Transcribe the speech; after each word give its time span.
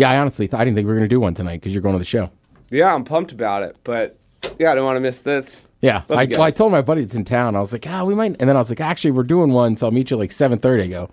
Yeah, 0.00 0.10
I 0.12 0.18
honestly 0.18 0.46
thought 0.46 0.60
I 0.60 0.64
didn't 0.64 0.76
think 0.76 0.86
we 0.86 0.92
were 0.94 0.98
going 0.98 1.08
to 1.10 1.14
do 1.14 1.20
one 1.20 1.34
tonight 1.34 1.60
because 1.60 1.74
you're 1.74 1.82
going 1.82 1.92
to 1.94 1.98
the 1.98 2.06
show. 2.06 2.30
Yeah, 2.70 2.94
I'm 2.94 3.04
pumped 3.04 3.32
about 3.32 3.62
it, 3.64 3.76
but 3.84 4.16
yeah, 4.58 4.72
I 4.72 4.74
don't 4.74 4.86
want 4.86 4.96
to 4.96 5.00
miss 5.00 5.18
this. 5.18 5.66
Yeah, 5.82 6.04
I, 6.08 6.24
well, 6.24 6.42
I 6.42 6.50
told 6.50 6.72
my 6.72 6.80
buddy 6.80 7.02
it's 7.02 7.14
in 7.14 7.26
town. 7.26 7.54
I 7.54 7.60
was 7.60 7.74
like, 7.74 7.86
ah, 7.86 8.02
we 8.04 8.14
might. 8.14 8.36
And 8.40 8.48
then 8.48 8.56
I 8.56 8.60
was 8.60 8.70
like, 8.70 8.80
actually, 8.80 9.10
we're 9.10 9.24
doing 9.24 9.52
one, 9.52 9.76
so 9.76 9.84
I'll 9.86 9.92
meet 9.92 10.10
you 10.10 10.16
like 10.16 10.32
seven 10.32 10.58
thirty. 10.58 10.84
I 10.84 10.86
go, 10.86 11.10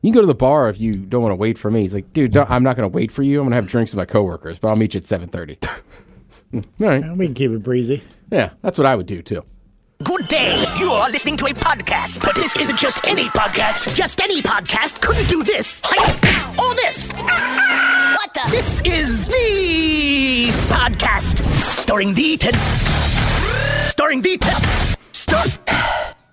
you 0.00 0.08
can 0.10 0.14
go 0.14 0.20
to 0.22 0.26
the 0.26 0.34
bar 0.34 0.70
if 0.70 0.80
you 0.80 0.94
don't 0.94 1.20
want 1.20 1.32
to 1.32 1.36
wait 1.36 1.58
for 1.58 1.70
me. 1.70 1.82
He's 1.82 1.92
like, 1.92 2.10
dude, 2.14 2.32
don't, 2.32 2.50
I'm 2.50 2.62
not 2.62 2.74
going 2.76 2.90
to 2.90 2.94
wait 2.96 3.12
for 3.12 3.22
you. 3.22 3.38
I'm 3.38 3.44
going 3.44 3.50
to 3.50 3.56
have 3.56 3.66
drinks 3.66 3.92
with 3.92 3.98
my 3.98 4.06
coworkers, 4.06 4.58
but 4.58 4.68
I'll 4.68 4.76
meet 4.76 4.94
you 4.94 4.98
at 4.98 5.04
seven 5.04 5.28
thirty. 5.28 5.58
All 6.54 6.62
right, 6.78 7.14
We 7.14 7.26
can 7.26 7.34
keep 7.34 7.50
it 7.50 7.62
breezy. 7.62 8.02
yeah, 8.30 8.52
that's 8.62 8.78
what 8.78 8.86
I 8.86 8.96
would 8.96 9.06
do 9.06 9.20
too. 9.20 9.44
Good 10.04 10.26
day. 10.28 10.64
You 10.80 10.90
are 10.90 11.10
listening 11.10 11.36
to 11.36 11.44
a 11.46 11.50
podcast, 11.50 12.22
but 12.24 12.34
this 12.34 12.56
isn't 12.56 12.78
just 12.78 13.06
any 13.06 13.26
podcast. 13.26 13.94
Just 13.94 14.20
any 14.22 14.40
podcast 14.42 15.00
couldn't 15.02 15.28
do 15.28 15.44
this. 15.44 15.80
Or 16.58 16.74
this. 16.74 17.12
What 18.32 18.50
the? 18.50 18.56
This 18.56 18.80
is 18.86 19.26
the 19.26 20.48
podcast 20.72 21.44
starring 21.60 22.14
the 22.14 22.38
Ted. 22.38 22.54
Starring 23.82 24.22
the 24.22 24.38
Ted. 24.38 24.96
Star. 25.12 25.44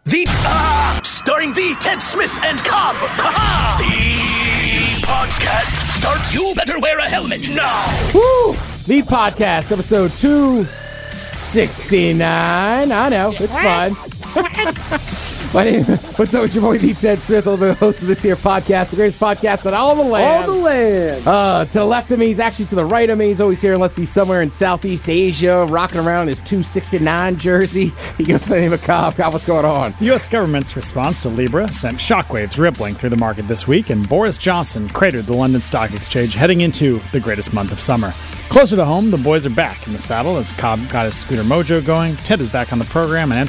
The. 0.05 0.23
Ah! 0.27 1.01
starring 1.03 1.51
the 1.51 1.75
Ted 1.81 2.01
Smith 2.01 2.39
and 2.41 2.57
Cobb. 2.59 2.95
Ha-ha! 2.95 3.75
The 3.79 5.01
podcast 5.05 5.75
starts. 5.99 6.33
You 6.33 6.55
better 6.55 6.79
wear 6.79 6.99
a 6.99 7.09
helmet 7.09 7.49
now. 7.49 7.85
Woo! 8.13 8.53
The 8.85 9.01
podcast, 9.01 9.69
episode 9.73 10.11
269. 10.11 12.91
I 12.93 13.09
know, 13.09 13.33
it's 13.37 13.53
fun. 13.53 13.93
My 14.35 15.63
name, 15.63 15.83
what's 15.85 16.35
up 16.35 16.43
with 16.43 16.53
your 16.53 16.61
boy, 16.61 16.77
the 16.77 16.93
Ted 16.93 17.17
Smith, 17.17 17.47
I'm 17.47 17.59
the 17.59 17.73
host 17.73 18.03
of 18.03 18.07
this 18.07 18.21
here 18.21 18.35
podcast, 18.35 18.91
the 18.91 18.95
greatest 18.97 19.19
podcast 19.19 19.65
on 19.65 19.73
all 19.73 19.95
the 19.95 20.03
land. 20.03 20.45
All 20.47 20.55
the 20.55 20.61
land. 20.61 21.27
Uh, 21.27 21.65
to 21.65 21.73
the 21.73 21.85
left 21.85 22.11
of 22.11 22.19
me, 22.19 22.27
he's 22.27 22.39
actually 22.39 22.65
to 22.65 22.75
the 22.75 22.85
right 22.85 23.09
of 23.09 23.17
me. 23.17 23.27
He's 23.27 23.41
always 23.41 23.59
here 23.59 23.73
unless 23.73 23.95
he's 23.95 24.11
somewhere 24.11 24.43
in 24.43 24.51
Southeast 24.51 25.09
Asia, 25.09 25.65
rocking 25.65 25.99
around 25.99 26.27
his 26.27 26.39
269 26.41 27.37
jersey. 27.37 27.91
He 28.19 28.25
goes 28.25 28.45
by 28.49 28.55
the 28.55 28.61
name 28.61 28.73
of 28.73 28.81
Cobb. 28.81 29.15
Cobb, 29.15 29.31
what's 29.31 29.45
going 29.47 29.63
on? 29.63 29.93
The 29.99 30.05
U.S. 30.07 30.27
government's 30.27 30.75
response 30.75 31.19
to 31.19 31.29
Libra 31.29 31.71
sent 31.71 31.97
shockwaves 31.97 32.59
rippling 32.59 32.95
through 32.95 33.11
the 33.11 33.17
market 33.17 33.47
this 33.47 33.65
week, 33.65 33.89
and 33.89 34.07
Boris 34.09 34.37
Johnson 34.37 34.89
cratered 34.89 35.25
the 35.25 35.33
London 35.33 35.61
Stock 35.61 35.93
Exchange 35.93 36.33
heading 36.35 36.59
into 36.61 36.99
the 37.13 37.19
greatest 37.21 37.53
month 37.53 37.71
of 37.71 37.79
summer. 37.79 38.11
Closer 38.49 38.75
to 38.75 38.83
home, 38.83 39.09
the 39.09 39.17
boys 39.17 39.45
are 39.45 39.51
back 39.51 39.87
in 39.87 39.93
the 39.93 39.99
saddle 39.99 40.35
as 40.35 40.51
Cobb 40.51 40.87
got 40.89 41.05
his 41.05 41.15
scooter 41.15 41.43
mojo 41.43 41.85
going, 41.85 42.17
Ted 42.17 42.41
is 42.41 42.49
back 42.49 42.73
on 42.73 42.79
the 42.79 42.85
program, 42.85 43.31
and 43.31 43.47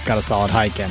MCTP 0.00 0.06
got 0.06 0.18
a 0.18 0.22
solid 0.22 0.50
hike 0.50 0.78
in. 0.80 0.90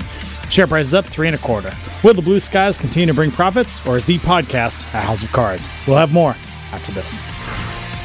Share 0.49 0.67
price 0.67 0.87
is 0.87 0.93
up 0.93 1.05
three 1.05 1.27
and 1.27 1.35
a 1.35 1.39
quarter. 1.39 1.71
Will 2.03 2.13
the 2.13 2.21
blue 2.21 2.39
skies 2.39 2.77
continue 2.77 3.07
to 3.07 3.13
bring 3.13 3.31
profits, 3.31 3.85
or 3.87 3.97
is 3.97 4.05
the 4.05 4.17
podcast 4.19 4.81
a 4.93 4.99
house 5.01 5.23
of 5.23 5.31
cards? 5.31 5.71
We'll 5.87 5.97
have 5.97 6.11
more 6.13 6.31
after 6.73 6.91
this. 6.91 7.21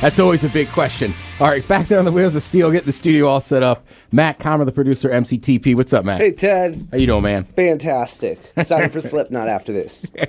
That's 0.00 0.18
always 0.20 0.44
a 0.44 0.48
big 0.48 0.68
question. 0.68 1.14
All 1.40 1.48
right, 1.48 1.66
back 1.66 1.88
there 1.88 1.98
on 1.98 2.04
the 2.04 2.12
wheels 2.12 2.34
of 2.36 2.42
steel, 2.42 2.70
getting 2.70 2.86
the 2.86 2.92
studio 2.92 3.26
all 3.26 3.40
set 3.40 3.62
up. 3.62 3.86
Matt 4.12 4.38
Comer, 4.38 4.64
the 4.64 4.72
producer, 4.72 5.08
MCTP. 5.08 5.74
What's 5.74 5.92
up, 5.92 6.04
Matt? 6.04 6.20
Hey 6.20 6.32
Ted, 6.32 6.86
How 6.92 6.98
you 6.98 7.06
doing, 7.06 7.22
man? 7.22 7.44
fantastic. 7.44 8.38
Excited 8.56 8.92
for 8.92 9.00
Slipknot 9.00 9.48
after 9.48 9.72
this. 9.72 10.10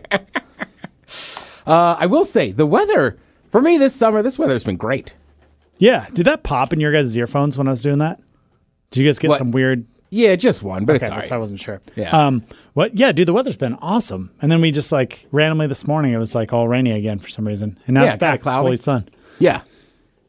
Uh, 1.65 1.97
I 1.99 2.05
will 2.05 2.23
say, 2.23 2.53
the 2.53 2.65
weather, 2.65 3.17
for 3.49 3.61
me 3.61 3.77
this 3.77 3.93
summer, 3.93 4.21
this 4.21 4.39
weather's 4.39 4.63
been 4.63 4.77
great. 4.77 5.15
Yeah, 5.77 6.07
did 6.13 6.25
that 6.25 6.43
pop 6.43 6.71
in 6.71 6.79
your 6.79 6.93
guys' 6.93 7.15
earphones 7.17 7.57
when 7.57 7.67
I 7.67 7.71
was 7.71 7.83
doing 7.83 7.97
that? 7.99 8.21
Did 8.91 9.01
you 9.01 9.05
guys 9.05 9.19
get 9.19 9.27
What? 9.31 9.37
some 9.37 9.51
weird 9.51 9.85
Yeah, 10.09 10.35
just 10.35 10.63
one, 10.63 10.85
but 10.85 10.95
Okay, 10.95 11.05
it's 11.05 11.11
all 11.11 11.17
that's 11.19 11.31
right. 11.31 11.35
I 11.37 11.39
wasn't 11.39 11.59
sure. 11.59 11.81
Yeah. 11.95 12.11
Um. 12.11 12.45
What? 12.73 12.95
Yeah, 12.97 13.11
dude. 13.11 13.27
The 13.27 13.33
weather's 13.33 13.57
been 13.57 13.73
awesome, 13.75 14.31
and 14.41 14.51
then 14.51 14.61
we 14.61 14.71
just 14.71 14.91
like 14.91 15.25
randomly 15.31 15.67
this 15.67 15.85
morning 15.85 16.13
it 16.13 16.17
was 16.17 16.33
like 16.33 16.53
all 16.53 16.67
rainy 16.67 16.91
again 16.91 17.19
for 17.19 17.27
some 17.27 17.45
reason, 17.45 17.77
and 17.87 17.93
now 17.95 18.03
Yeah, 18.03 18.11
it's 18.13 18.19
back 18.19 18.31
kinda 18.39 18.43
cloudy. 18.43 18.65
fully 18.67 18.77
sun. 18.77 19.09
Yeah. 19.39 19.61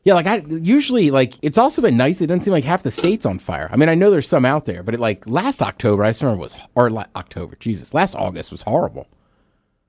Yeah, 0.04 0.14
like 0.14 0.26
I 0.26 0.36
usually 0.48 1.10
like 1.10 1.34
it's 1.42 1.58
also 1.58 1.82
been 1.82 1.96
nice. 1.96 2.20
It 2.20 2.28
doesn't 2.28 2.42
seem 2.42 2.52
like 2.52 2.64
half 2.64 2.82
the 2.82 2.90
states 2.90 3.26
on 3.26 3.38
fire. 3.38 3.68
I 3.70 3.76
mean, 3.76 3.88
I 3.88 3.94
know 3.94 4.10
there's 4.10 4.28
some 4.28 4.44
out 4.46 4.64
there, 4.64 4.82
but 4.82 4.94
it 4.94 5.00
like 5.00 5.26
last 5.28 5.60
October, 5.62 6.02
I 6.02 6.08
just 6.10 6.22
remember 6.22 6.40
was 6.42 6.54
or 6.74 6.88
la- 6.90 7.04
October, 7.14 7.56
Jesus, 7.60 7.92
last 7.94 8.14
August 8.16 8.50
was 8.50 8.62
horrible. 8.62 9.06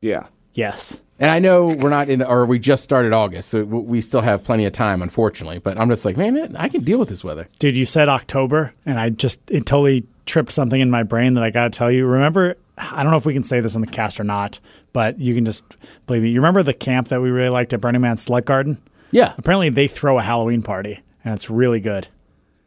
Yeah. 0.02 0.28
Yes. 0.54 1.00
And 1.20 1.30
I 1.30 1.40
know 1.40 1.68
we're 1.68 1.90
not 1.90 2.08
in, 2.10 2.22
or 2.24 2.46
we 2.46 2.60
just 2.60 2.84
started 2.84 3.12
August, 3.12 3.50
so 3.50 3.64
we 3.64 4.00
still 4.00 4.22
have 4.22 4.44
plenty 4.44 4.66
of 4.66 4.72
time, 4.74 5.02
unfortunately. 5.02 5.60
But 5.60 5.78
I'm 5.78 5.90
just 5.90 6.06
like, 6.06 6.16
man, 6.16 6.56
I 6.56 6.70
can 6.70 6.84
deal 6.84 6.98
with 6.98 7.10
this 7.10 7.24
weather. 7.24 7.48
Dude, 7.60 7.76
you 7.76 7.86
said 7.86 8.08
October, 8.08 8.74
and 8.86 9.00
I 9.00 9.10
just 9.10 9.42
it 9.52 9.66
totally 9.66 10.06
tripped 10.26 10.52
something 10.52 10.80
in 10.80 10.90
my 10.90 11.04
brain 11.04 11.34
that 11.34 11.44
I 11.44 11.50
got 11.50 11.66
to 11.72 11.78
tell 11.78 11.92
you. 11.92 12.06
Remember, 12.06 12.56
I 12.78 13.04
don't 13.04 13.12
know 13.12 13.18
if 13.18 13.26
we 13.26 13.34
can 13.34 13.44
say 13.44 13.60
this 13.60 13.76
on 13.76 13.82
the 13.82 13.88
cast 13.88 14.18
or 14.20 14.24
not, 14.24 14.60
but 14.94 15.20
you 15.20 15.36
can 15.36 15.44
just 15.44 15.66
believe 16.08 16.24
me. 16.24 16.30
You 16.30 16.40
remember 16.40 16.64
the 16.64 16.74
camp 16.74 17.10
that 17.10 17.22
we 17.22 17.30
really 17.32 17.50
liked 17.50 17.74
at 17.74 17.82
Burning 17.82 18.02
Man 18.02 18.16
Slut 18.16 18.46
Garden? 18.46 18.82
Yeah, 19.12 19.34
Apparently, 19.38 19.70
they 19.70 19.88
throw 19.88 20.20
a 20.20 20.22
Halloween 20.22 20.62
party, 20.62 21.02
and 21.26 21.34
it's 21.34 21.50
really 21.50 21.80
good. 21.82 22.08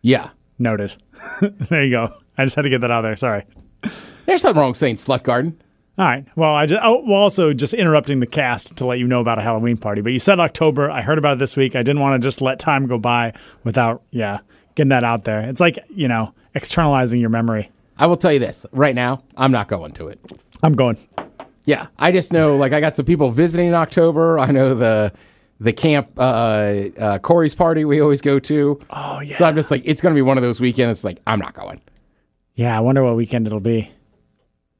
yeah. 0.03 0.31
Noted. 0.59 0.95
there 1.41 1.83
you 1.83 1.91
go. 1.91 2.15
I 2.39 2.45
just 2.45 2.55
had 2.55 2.63
to 2.63 2.69
get 2.69 2.83
that 2.83 2.91
out 2.91 3.01
there. 3.01 3.17
Sorry. 3.17 3.45
There's 4.27 4.45
nothing 4.45 4.61
wrong 4.61 4.71
with 4.71 4.77
saying 4.79 4.97
Slut 4.97 5.25
Garden. 5.25 5.61
All 5.99 6.07
right. 6.07 6.25
Well, 6.37 6.55
I 6.55 6.67
just 6.67 6.81
oh, 6.83 7.03
well 7.07 7.21
also 7.21 7.53
just 7.53 7.75
interrupting 7.75 8.21
the 8.21 8.27
cast 8.27 8.77
to 8.77 8.87
let 8.87 8.99
you 8.99 9.07
know 9.07 9.21
about 9.21 9.39
a 9.39 9.43
Halloween 9.43 9.77
party. 9.77 10.01
But 10.01 10.13
you 10.13 10.19
said 10.19 10.41
October. 10.41 10.91
I 10.91 11.03
heard 11.03 11.19
about 11.19 11.35
it 11.35 11.39
this 11.39 11.55
week. 11.55 11.77
I 11.77 11.83
didn't 11.83 12.01
want 12.01 12.21
to 12.21 12.27
just 12.27 12.41
let 12.41 12.59
time 12.59 12.87
go 12.87 12.99
by 12.99 13.35
without 13.63 14.03
yeah 14.11 14.39
getting 14.75 14.89
that 14.89 15.05
out 15.05 15.25
there. 15.25 15.41
It's 15.41 15.61
like 15.61 15.79
you 15.91 16.09
know 16.09 16.33
externalizing 16.55 17.21
your 17.21 17.31
memory. 17.31 17.71
I 17.99 18.07
will 18.07 18.17
tell 18.17 18.33
you 18.33 18.39
this 18.39 18.65
right 18.73 18.95
now, 18.95 19.23
I'm 19.37 19.53
not 19.53 19.69
going 19.69 19.93
to 19.93 20.09
it. 20.09 20.19
I'm 20.63 20.75
going. 20.75 20.97
Yeah, 21.67 21.89
I 21.99 22.11
just 22.11 22.33
know 22.33 22.57
like 22.57 22.73
I 22.73 22.81
got 22.81 22.97
some 22.97 23.05
people 23.05 23.31
visiting 23.31 23.69
in 23.69 23.75
October. 23.75 24.39
I 24.39 24.51
know 24.51 24.75
the 24.75 25.13
the 25.61 25.73
camp 25.73 26.11
uh, 26.19 26.21
uh, 26.99 27.19
Corey's 27.19 27.55
party 27.55 27.85
we 27.85 28.01
always 28.01 28.21
go 28.21 28.39
to. 28.39 28.81
Oh 28.91 29.21
yeah. 29.21 29.37
So 29.37 29.45
I'm 29.45 29.55
just 29.55 29.71
like, 29.71 29.83
it's 29.85 30.01
going 30.01 30.15
to 30.15 30.19
be 30.19 30.23
one 30.23 30.39
of 30.39 30.43
those 30.43 30.61
weekends. 30.61 31.01
It's 31.01 31.05
like 31.05 31.21
I'm 31.27 31.39
not 31.39 31.55
going. 31.55 31.81
Yeah. 32.55 32.77
I 32.77 32.81
wonder 32.81 33.05
what 33.05 33.15
weekend 33.15 33.47
it'll 33.47 33.61
be. 33.61 33.91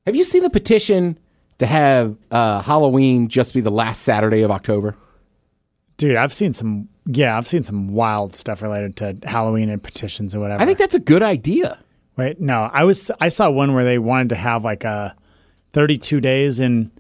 Have 0.07 0.17
you 0.17 0.25
seen 0.25 0.43
the 0.43 0.51
petition 0.51 1.19
to 1.59 1.67
have 1.67 2.17
uh, 2.31 2.61
Halloween 2.61 3.29
just 3.29 3.55
be 3.55 3.61
the 3.61 3.71
last 3.71 4.03
Saturday 4.03 4.43
of 4.43 4.51
October? 4.51 4.97
Dude, 5.97 6.17
I've 6.17 6.33
seen 6.33 6.53
some. 6.53 6.89
Yeah, 7.07 7.37
I've 7.37 7.47
seen 7.47 7.63
some 7.63 7.93
wild 7.93 8.35
stuff 8.35 8.63
related 8.63 8.97
to 8.97 9.17
Halloween 9.29 9.69
and 9.69 9.83
petitions 9.83 10.35
or 10.35 10.41
whatever. 10.41 10.63
I 10.63 10.67
think 10.67 10.79
that's 10.79 10.95
a 10.95 11.01
good 11.01 11.23
idea. 11.23 11.79
Wait, 12.17 12.41
no, 12.41 12.69
I 12.73 12.85
was 12.85 13.11
I 13.21 13.29
saw 13.29 13.51
one 13.51 13.75
where 13.75 13.85
they 13.85 13.99
wanted 13.99 14.31
to 14.31 14.35
have 14.37 14.65
like 14.65 14.85
a 14.85 15.15
32 15.73 16.21
days 16.21 16.61
in 16.61 16.91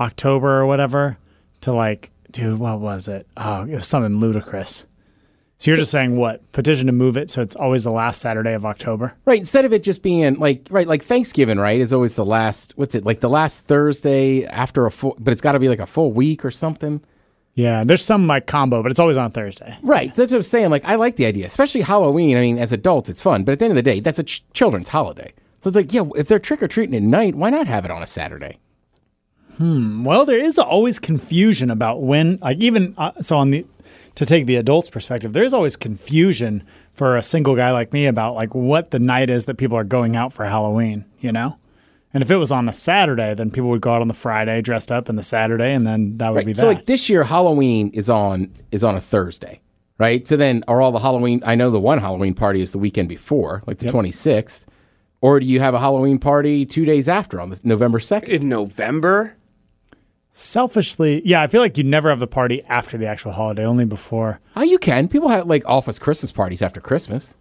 October 0.00 0.60
or 0.60 0.66
whatever 0.66 1.18
to 1.62 1.72
like, 1.72 2.10
dude, 2.30 2.58
what 2.58 2.80
was 2.80 3.08
it? 3.08 3.26
Oh, 3.36 3.62
it 3.62 3.74
was 3.74 3.86
something 3.86 4.18
ludicrous. 4.20 4.86
So 5.64 5.70
you're 5.70 5.78
just 5.78 5.92
saying 5.92 6.16
what 6.16 6.52
petition 6.52 6.88
to 6.88 6.92
move 6.92 7.16
it 7.16 7.30
so 7.30 7.40
it's 7.40 7.56
always 7.56 7.84
the 7.84 7.90
last 7.90 8.20
Saturday 8.20 8.52
of 8.52 8.66
October? 8.66 9.14
Right, 9.24 9.38
instead 9.38 9.64
of 9.64 9.72
it 9.72 9.82
just 9.82 10.02
being 10.02 10.34
like 10.34 10.68
right, 10.68 10.86
like 10.86 11.02
Thanksgiving, 11.02 11.58
right, 11.58 11.80
is 11.80 11.90
always 11.90 12.16
the 12.16 12.24
last. 12.24 12.74
What's 12.76 12.94
it 12.94 13.06
like 13.06 13.20
the 13.20 13.30
last 13.30 13.64
Thursday 13.64 14.44
after 14.44 14.84
a 14.84 14.90
full? 14.90 15.16
But 15.18 15.32
it's 15.32 15.40
got 15.40 15.52
to 15.52 15.58
be 15.58 15.70
like 15.70 15.80
a 15.80 15.86
full 15.86 16.12
week 16.12 16.44
or 16.44 16.50
something. 16.50 17.02
Yeah, 17.54 17.82
there's 17.82 18.04
some 18.04 18.26
like 18.26 18.46
combo, 18.46 18.82
but 18.82 18.90
it's 18.90 19.00
always 19.00 19.16
on 19.16 19.30
Thursday. 19.30 19.78
Right. 19.80 20.14
So 20.14 20.20
that's 20.20 20.32
what 20.32 20.38
I'm 20.38 20.42
saying. 20.42 20.68
Like, 20.68 20.84
I 20.84 20.96
like 20.96 21.16
the 21.16 21.24
idea, 21.24 21.46
especially 21.46 21.80
Halloween. 21.80 22.36
I 22.36 22.42
mean, 22.42 22.58
as 22.58 22.70
adults, 22.70 23.08
it's 23.08 23.22
fun, 23.22 23.44
but 23.44 23.52
at 23.52 23.58
the 23.58 23.64
end 23.64 23.72
of 23.72 23.76
the 23.76 23.82
day, 23.82 24.00
that's 24.00 24.18
a 24.18 24.24
ch- 24.24 24.44
children's 24.52 24.88
holiday. 24.88 25.32
So 25.62 25.68
it's 25.68 25.76
like, 25.76 25.94
yeah, 25.94 26.02
if 26.14 26.28
they're 26.28 26.38
trick 26.38 26.62
or 26.62 26.68
treating 26.68 26.94
at 26.94 27.00
night, 27.00 27.36
why 27.36 27.48
not 27.48 27.68
have 27.68 27.86
it 27.86 27.90
on 27.90 28.02
a 28.02 28.06
Saturday? 28.06 28.58
Hmm. 29.56 30.04
Well, 30.04 30.26
there 30.26 30.38
is 30.38 30.58
always 30.58 30.98
confusion 30.98 31.70
about 31.70 32.02
when, 32.02 32.38
like 32.42 32.58
even 32.58 32.94
uh, 32.98 33.12
so 33.22 33.38
on 33.38 33.50
the 33.50 33.64
to 34.14 34.24
take 34.26 34.46
the 34.46 34.56
adults' 34.56 34.90
perspective, 34.90 35.32
there's 35.32 35.52
always 35.52 35.76
confusion 35.76 36.62
for 36.92 37.16
a 37.16 37.22
single 37.22 37.56
guy 37.56 37.72
like 37.72 37.92
me 37.92 38.06
about 38.06 38.34
like 38.34 38.54
what 38.54 38.90
the 38.90 38.98
night 38.98 39.28
is 39.30 39.46
that 39.46 39.56
people 39.56 39.76
are 39.76 39.84
going 39.84 40.14
out 40.16 40.32
for 40.32 40.44
Halloween, 40.44 41.04
you 41.20 41.32
know. 41.32 41.58
And 42.12 42.22
if 42.22 42.30
it 42.30 42.36
was 42.36 42.52
on 42.52 42.68
a 42.68 42.74
Saturday, 42.74 43.34
then 43.34 43.50
people 43.50 43.70
would 43.70 43.80
go 43.80 43.90
out 43.92 44.00
on 44.00 44.06
the 44.06 44.14
Friday 44.14 44.62
dressed 44.62 44.92
up, 44.92 45.08
and 45.08 45.18
the 45.18 45.22
Saturday, 45.24 45.72
and 45.72 45.84
then 45.84 46.18
that 46.18 46.30
would 46.30 46.36
Right. 46.38 46.46
be 46.46 46.52
that. 46.52 46.60
So 46.60 46.68
like 46.68 46.86
this 46.86 47.08
year, 47.08 47.24
Halloween 47.24 47.90
is 47.92 48.08
on 48.08 48.50
is 48.70 48.84
on 48.84 48.94
a 48.94 49.00
Thursday, 49.00 49.60
right? 49.98 50.24
So 50.26 50.36
then, 50.36 50.62
are 50.68 50.80
all 50.80 50.92
the 50.92 51.00
Halloween? 51.00 51.42
I 51.44 51.56
know 51.56 51.70
the 51.72 51.80
one 51.80 51.98
Halloween 51.98 52.34
party 52.34 52.60
is 52.62 52.70
the 52.70 52.78
weekend 52.78 53.08
before, 53.08 53.64
like 53.66 53.78
the 53.78 53.86
26th, 53.86 54.64
or 55.22 55.40
do 55.40 55.46
you 55.46 55.58
have 55.58 55.74
a 55.74 55.80
Halloween 55.80 56.18
party 56.20 56.64
two 56.64 56.84
days 56.84 57.08
after 57.08 57.40
on 57.40 57.50
the, 57.50 57.60
November 57.64 57.98
2nd? 57.98 58.28
In 58.28 58.48
November? 58.48 59.34
Selfishly, 60.36 61.22
yeah, 61.24 61.42
I 61.42 61.46
feel 61.46 61.60
like 61.60 61.78
you 61.78 61.84
never 61.84 62.08
have 62.08 62.18
the 62.18 62.26
party 62.26 62.60
after 62.64 62.98
the 62.98 63.06
actual 63.06 63.30
holiday, 63.30 63.64
only 63.64 63.84
before. 63.84 64.40
Oh, 64.56 64.64
you 64.64 64.78
can. 64.78 65.06
People 65.06 65.28
have 65.28 65.46
like 65.46 65.62
office 65.64 65.96
Christmas 65.96 66.32
parties 66.32 66.60
after 66.60 66.80
Christmas. 66.80 67.34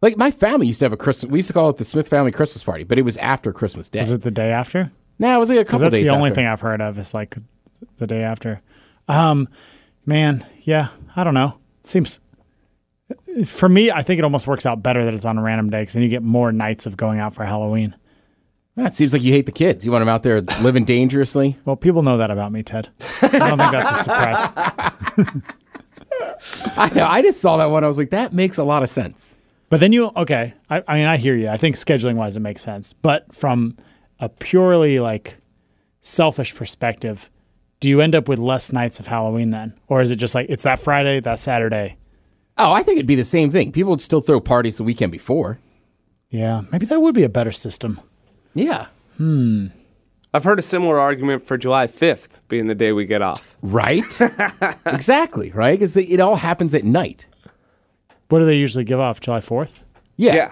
Like 0.00 0.16
my 0.16 0.30
family 0.30 0.68
used 0.68 0.78
to 0.78 0.84
have 0.84 0.92
a 0.92 0.96
Christmas. 0.96 1.32
We 1.32 1.40
used 1.40 1.48
to 1.48 1.52
call 1.52 1.68
it 1.70 1.78
the 1.78 1.84
Smith 1.84 2.08
family 2.08 2.30
Christmas 2.30 2.62
party, 2.62 2.84
but 2.84 2.96
it 2.96 3.02
was 3.02 3.16
after 3.16 3.52
Christmas 3.52 3.88
Day. 3.88 4.02
Is 4.02 4.12
it 4.12 4.22
the 4.22 4.30
day 4.30 4.52
after? 4.52 4.92
No, 5.18 5.34
it 5.34 5.40
was 5.40 5.50
like 5.50 5.58
a 5.58 5.64
couple 5.64 5.80
that's 5.80 5.94
days. 5.94 6.04
the 6.04 6.10
only 6.10 6.30
after. 6.30 6.36
thing 6.36 6.46
I've 6.46 6.60
heard 6.60 6.80
of 6.80 6.96
is 6.96 7.12
like 7.12 7.36
the 7.98 8.06
day 8.06 8.22
after. 8.22 8.62
Um, 9.08 9.48
man, 10.06 10.46
yeah, 10.60 10.90
I 11.16 11.24
don't 11.24 11.34
know. 11.34 11.58
Seems 11.82 12.20
for 13.44 13.68
me, 13.68 13.90
I 13.90 14.02
think 14.02 14.20
it 14.20 14.24
almost 14.24 14.46
works 14.46 14.64
out 14.64 14.80
better 14.80 15.04
that 15.04 15.14
it's 15.14 15.24
on 15.24 15.38
a 15.38 15.42
random 15.42 15.70
day 15.70 15.82
because 15.82 15.94
then 15.94 16.04
you 16.04 16.08
get 16.08 16.22
more 16.22 16.52
nights 16.52 16.86
of 16.86 16.96
going 16.96 17.18
out 17.18 17.34
for 17.34 17.44
Halloween. 17.44 17.96
Ah, 18.76 18.84
that 18.84 18.94
seems 18.94 19.12
like 19.12 19.22
you 19.22 19.32
hate 19.32 19.46
the 19.46 19.52
kids. 19.52 19.84
You 19.84 19.90
want 19.90 20.00
them 20.02 20.08
out 20.08 20.22
there 20.22 20.40
living 20.62 20.84
dangerously. 20.84 21.58
Well, 21.64 21.76
people 21.76 22.02
know 22.02 22.16
that 22.16 22.30
about 22.30 22.52
me, 22.52 22.62
Ted. 22.62 22.88
I 23.20 23.28
don't 23.28 23.58
think 23.58 23.72
that's 23.72 24.00
a 24.00 24.02
surprise. 24.04 25.42
I 26.76 26.90
know. 26.94 27.06
I 27.06 27.22
just 27.22 27.40
saw 27.40 27.58
that 27.58 27.70
one. 27.70 27.84
I 27.84 27.88
was 27.88 27.98
like, 27.98 28.10
that 28.10 28.32
makes 28.32 28.58
a 28.58 28.64
lot 28.64 28.82
of 28.82 28.90
sense. 28.90 29.36
But 29.68 29.80
then 29.80 29.92
you 29.92 30.10
okay? 30.16 30.54
I, 30.68 30.82
I 30.86 30.94
mean, 30.96 31.06
I 31.06 31.16
hear 31.16 31.34
you. 31.34 31.48
I 31.48 31.56
think 31.56 31.76
scheduling 31.76 32.16
wise, 32.16 32.36
it 32.36 32.40
makes 32.40 32.62
sense. 32.62 32.92
But 32.92 33.34
from 33.34 33.76
a 34.18 34.28
purely 34.28 35.00
like 35.00 35.38
selfish 36.00 36.54
perspective, 36.54 37.30
do 37.80 37.88
you 37.88 38.00
end 38.00 38.14
up 38.14 38.28
with 38.28 38.38
less 38.38 38.72
nights 38.72 39.00
of 39.00 39.06
Halloween 39.06 39.50
then, 39.50 39.74
or 39.88 40.00
is 40.02 40.10
it 40.10 40.16
just 40.16 40.34
like 40.34 40.46
it's 40.48 40.62
that 40.64 40.78
Friday, 40.78 41.20
that 41.20 41.38
Saturday? 41.38 41.96
Oh, 42.58 42.72
I 42.72 42.82
think 42.82 42.96
it'd 42.98 43.06
be 43.06 43.14
the 43.14 43.24
same 43.24 43.50
thing. 43.50 43.72
People 43.72 43.90
would 43.90 44.00
still 44.00 44.20
throw 44.20 44.40
parties 44.40 44.76
the 44.76 44.84
weekend 44.84 45.10
before. 45.10 45.58
Yeah, 46.28 46.62
maybe 46.70 46.86
that 46.86 47.00
would 47.00 47.14
be 47.14 47.24
a 47.24 47.28
better 47.30 47.52
system. 47.52 48.00
Yeah. 48.54 48.86
Hmm. 49.16 49.68
I've 50.34 50.44
heard 50.44 50.58
a 50.58 50.62
similar 50.62 50.98
argument 50.98 51.46
for 51.46 51.58
July 51.58 51.86
5th 51.86 52.40
being 52.48 52.66
the 52.66 52.74
day 52.74 52.92
we 52.92 53.04
get 53.04 53.20
off. 53.22 53.56
Right? 53.60 54.02
exactly. 54.86 55.50
Right? 55.52 55.78
Because 55.78 55.96
it 55.96 56.20
all 56.20 56.36
happens 56.36 56.74
at 56.74 56.84
night. 56.84 57.26
What 58.28 58.38
do 58.38 58.46
they 58.46 58.56
usually 58.56 58.84
give 58.84 58.98
off? 58.98 59.20
July 59.20 59.40
Fourth? 59.40 59.82
Yeah. 60.16 60.34
Yeah. 60.34 60.50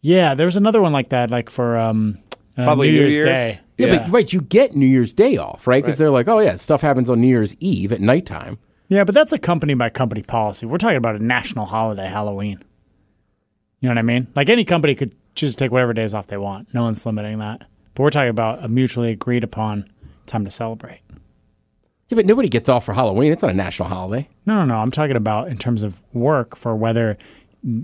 Yeah, 0.00 0.34
there 0.34 0.46
was 0.46 0.56
another 0.56 0.80
one 0.80 0.92
like 0.92 1.08
that, 1.08 1.30
like 1.30 1.50
for 1.50 1.76
um, 1.76 2.18
uh, 2.56 2.64
Probably 2.64 2.88
New 2.88 2.92
New 2.94 3.00
Year's, 3.00 3.14
Year's. 3.16 3.26
Day. 3.26 3.60
Yeah, 3.78 3.98
but 3.98 4.10
right, 4.12 4.32
you 4.32 4.40
get 4.40 4.76
New 4.76 4.86
Year's 4.86 5.12
Day 5.12 5.36
off, 5.38 5.66
right? 5.66 5.82
Because 5.82 5.94
Right. 5.94 5.98
they're 5.98 6.10
like, 6.10 6.28
oh 6.28 6.38
yeah, 6.38 6.56
stuff 6.56 6.82
happens 6.82 7.10
on 7.10 7.20
New 7.20 7.26
Year's 7.28 7.54
Eve 7.58 7.90
at 7.92 8.00
nighttime. 8.00 8.58
Yeah, 8.88 9.04
but 9.04 9.14
that's 9.14 9.32
a 9.32 9.38
company 9.38 9.74
by 9.74 9.90
company 9.90 10.22
policy. 10.22 10.66
We're 10.66 10.78
talking 10.78 10.96
about 10.96 11.16
a 11.16 11.22
national 11.24 11.66
holiday, 11.66 12.06
Halloween. 12.06 12.62
You 13.80 13.88
know 13.88 13.94
what 13.94 13.98
I 13.98 14.02
mean? 14.02 14.28
Like 14.36 14.48
any 14.48 14.64
company 14.64 14.94
could 14.94 15.14
choose 15.38 15.52
to 15.52 15.56
take 15.56 15.70
whatever 15.70 15.92
days 15.92 16.14
off 16.14 16.26
they 16.26 16.36
want. 16.36 16.72
No 16.74 16.82
one's 16.82 17.04
limiting 17.06 17.38
that. 17.38 17.64
But 17.94 18.02
we're 18.02 18.10
talking 18.10 18.30
about 18.30 18.64
a 18.64 18.68
mutually 18.68 19.10
agreed 19.10 19.44
upon 19.44 19.90
time 20.26 20.44
to 20.44 20.50
celebrate. 20.50 21.00
Yeah, 22.08 22.16
but 22.16 22.26
nobody 22.26 22.48
gets 22.48 22.68
off 22.68 22.84
for 22.84 22.94
Halloween. 22.94 23.32
It's 23.32 23.42
not 23.42 23.50
a 23.50 23.56
national 23.56 23.88
holiday. 23.88 24.28
No, 24.46 24.56
no, 24.56 24.64
no. 24.64 24.76
I'm 24.78 24.90
talking 24.90 25.16
about 25.16 25.48
in 25.48 25.58
terms 25.58 25.82
of 25.82 26.00
work 26.12 26.56
for 26.56 26.74
whether 26.74 27.18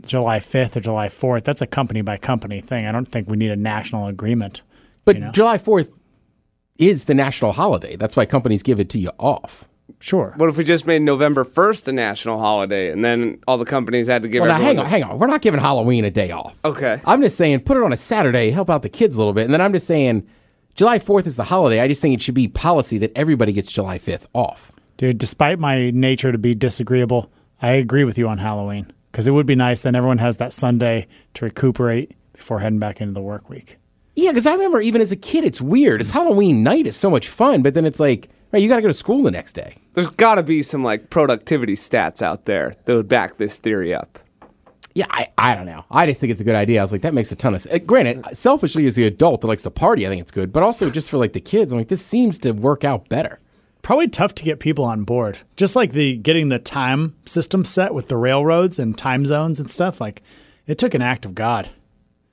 July 0.02 0.38
5th 0.38 0.76
or 0.76 0.80
July 0.80 1.08
4th. 1.08 1.44
That's 1.44 1.60
a 1.60 1.66
company 1.66 2.00
by 2.00 2.16
company 2.16 2.60
thing. 2.60 2.86
I 2.86 2.92
don't 2.92 3.06
think 3.06 3.28
we 3.28 3.36
need 3.36 3.50
a 3.50 3.56
national 3.56 4.06
agreement. 4.06 4.62
But 5.04 5.16
You 5.16 5.22
know? 5.22 5.32
July 5.32 5.58
Fourth 5.58 5.98
is 6.78 7.04
the 7.04 7.14
national 7.14 7.52
holiday. 7.52 7.96
That's 7.96 8.16
why 8.16 8.24
companies 8.24 8.62
give 8.62 8.80
it 8.80 8.88
to 8.90 8.98
you 8.98 9.10
off. 9.18 9.64
Sure. 10.00 10.34
What 10.36 10.48
if 10.48 10.56
we 10.56 10.64
just 10.64 10.86
made 10.86 11.02
November 11.02 11.44
1st 11.44 11.88
a 11.88 11.92
national 11.92 12.38
holiday 12.38 12.90
and 12.90 13.04
then 13.04 13.38
all 13.48 13.56
the 13.56 13.64
companies 13.64 14.06
had 14.06 14.22
to 14.22 14.28
give 14.28 14.42
Well, 14.42 14.50
now 14.50 14.62
hang 14.62 14.78
on, 14.78 14.86
hang 14.86 15.02
on. 15.02 15.18
We're 15.18 15.26
not 15.26 15.40
giving 15.40 15.60
Halloween 15.60 16.04
a 16.04 16.10
day 16.10 16.30
off. 16.30 16.58
Okay. 16.64 17.00
I'm 17.06 17.22
just 17.22 17.36
saying, 17.36 17.60
put 17.60 17.76
it 17.76 17.82
on 17.82 17.92
a 17.92 17.96
Saturday, 17.96 18.50
help 18.50 18.68
out 18.68 18.82
the 18.82 18.88
kids 18.88 19.14
a 19.14 19.18
little 19.18 19.32
bit, 19.32 19.44
and 19.44 19.52
then 19.52 19.60
I'm 19.60 19.72
just 19.72 19.86
saying, 19.86 20.26
July 20.74 20.98
Fourth 20.98 21.26
is 21.26 21.36
the 21.36 21.44
holiday. 21.44 21.80
I 21.80 21.88
just 21.88 22.02
think 22.02 22.14
it 22.14 22.20
should 22.22 22.34
be 22.34 22.48
policy 22.48 22.98
that 22.98 23.12
everybody 23.16 23.52
gets 23.52 23.70
July 23.70 23.98
Fifth 23.98 24.28
off. 24.34 24.70
Dude, 24.96 25.18
despite 25.18 25.58
my 25.58 25.90
nature 25.90 26.32
to 26.32 26.38
be 26.38 26.54
disagreeable, 26.54 27.30
I 27.62 27.72
agree 27.72 28.04
with 28.04 28.18
you 28.18 28.28
on 28.28 28.38
Halloween 28.38 28.92
because 29.10 29.26
it 29.26 29.30
would 29.30 29.46
be 29.46 29.54
nice. 29.54 29.82
Then 29.82 29.94
everyone 29.94 30.18
has 30.18 30.36
that 30.36 30.52
Sunday 30.52 31.06
to 31.34 31.44
recuperate 31.44 32.12
before 32.32 32.58
heading 32.60 32.78
back 32.78 33.00
into 33.00 33.14
the 33.14 33.22
work 33.22 33.48
week. 33.48 33.78
Yeah, 34.16 34.30
because 34.30 34.46
I 34.46 34.52
remember 34.52 34.80
even 34.80 35.00
as 35.00 35.12
a 35.12 35.16
kid, 35.16 35.44
it's 35.44 35.60
weird. 35.60 36.00
It's 36.00 36.10
Halloween 36.10 36.62
night 36.62 36.86
is 36.86 36.96
so 36.96 37.10
much 37.10 37.28
fun, 37.28 37.62
but 37.62 37.74
then 37.74 37.84
it's 37.84 38.00
like, 38.00 38.28
right, 38.54 38.62
you 38.62 38.68
got 38.68 38.76
to 38.76 38.82
go 38.82 38.88
to 38.88 38.94
school 38.94 39.22
the 39.22 39.30
next 39.30 39.52
day. 39.52 39.76
There's 39.94 40.10
got 40.10 40.36
to 40.36 40.42
be 40.42 40.62
some 40.62 40.82
like 40.82 41.10
productivity 41.10 41.74
stats 41.74 42.22
out 42.22 42.46
there 42.46 42.74
that 42.84 42.94
would 42.94 43.08
back 43.08 43.36
this 43.36 43.56
theory 43.58 43.94
up. 43.94 44.18
Yeah, 44.94 45.06
I, 45.10 45.28
I 45.36 45.54
don't 45.56 45.66
know. 45.66 45.84
I 45.90 46.06
just 46.06 46.20
think 46.20 46.30
it's 46.30 46.40
a 46.40 46.44
good 46.44 46.54
idea. 46.54 46.78
I 46.78 46.84
was 46.84 46.92
like, 46.92 47.02
that 47.02 47.14
makes 47.14 47.32
a 47.32 47.36
ton 47.36 47.54
of 47.54 47.62
sense. 47.62 47.74
Uh, 47.74 47.78
granted, 47.78 48.24
selfishly 48.32 48.86
as 48.86 48.94
the 48.94 49.04
adult 49.04 49.40
that 49.40 49.48
likes 49.48 49.64
to 49.64 49.70
party, 49.70 50.06
I 50.06 50.08
think 50.08 50.22
it's 50.22 50.30
good, 50.30 50.52
but 50.52 50.62
also 50.62 50.88
just 50.88 51.10
for 51.10 51.18
like 51.18 51.32
the 51.32 51.40
kids, 51.40 51.72
I'm 51.72 51.78
like, 51.78 51.88
this 51.88 52.04
seems 52.04 52.38
to 52.40 52.52
work 52.52 52.84
out 52.84 53.08
better. 53.08 53.40
Probably 53.82 54.08
tough 54.08 54.36
to 54.36 54.44
get 54.44 54.60
people 54.60 54.84
on 54.84 55.02
board. 55.02 55.38
Just 55.56 55.74
like 55.74 55.92
the 55.92 56.16
getting 56.16 56.48
the 56.48 56.60
time 56.60 57.16
system 57.26 57.64
set 57.64 57.92
with 57.92 58.06
the 58.06 58.16
railroads 58.16 58.78
and 58.78 58.96
time 58.96 59.26
zones 59.26 59.58
and 59.58 59.68
stuff. 59.68 60.00
Like 60.00 60.22
it 60.66 60.78
took 60.78 60.94
an 60.94 61.02
act 61.02 61.24
of 61.24 61.34
God. 61.34 61.70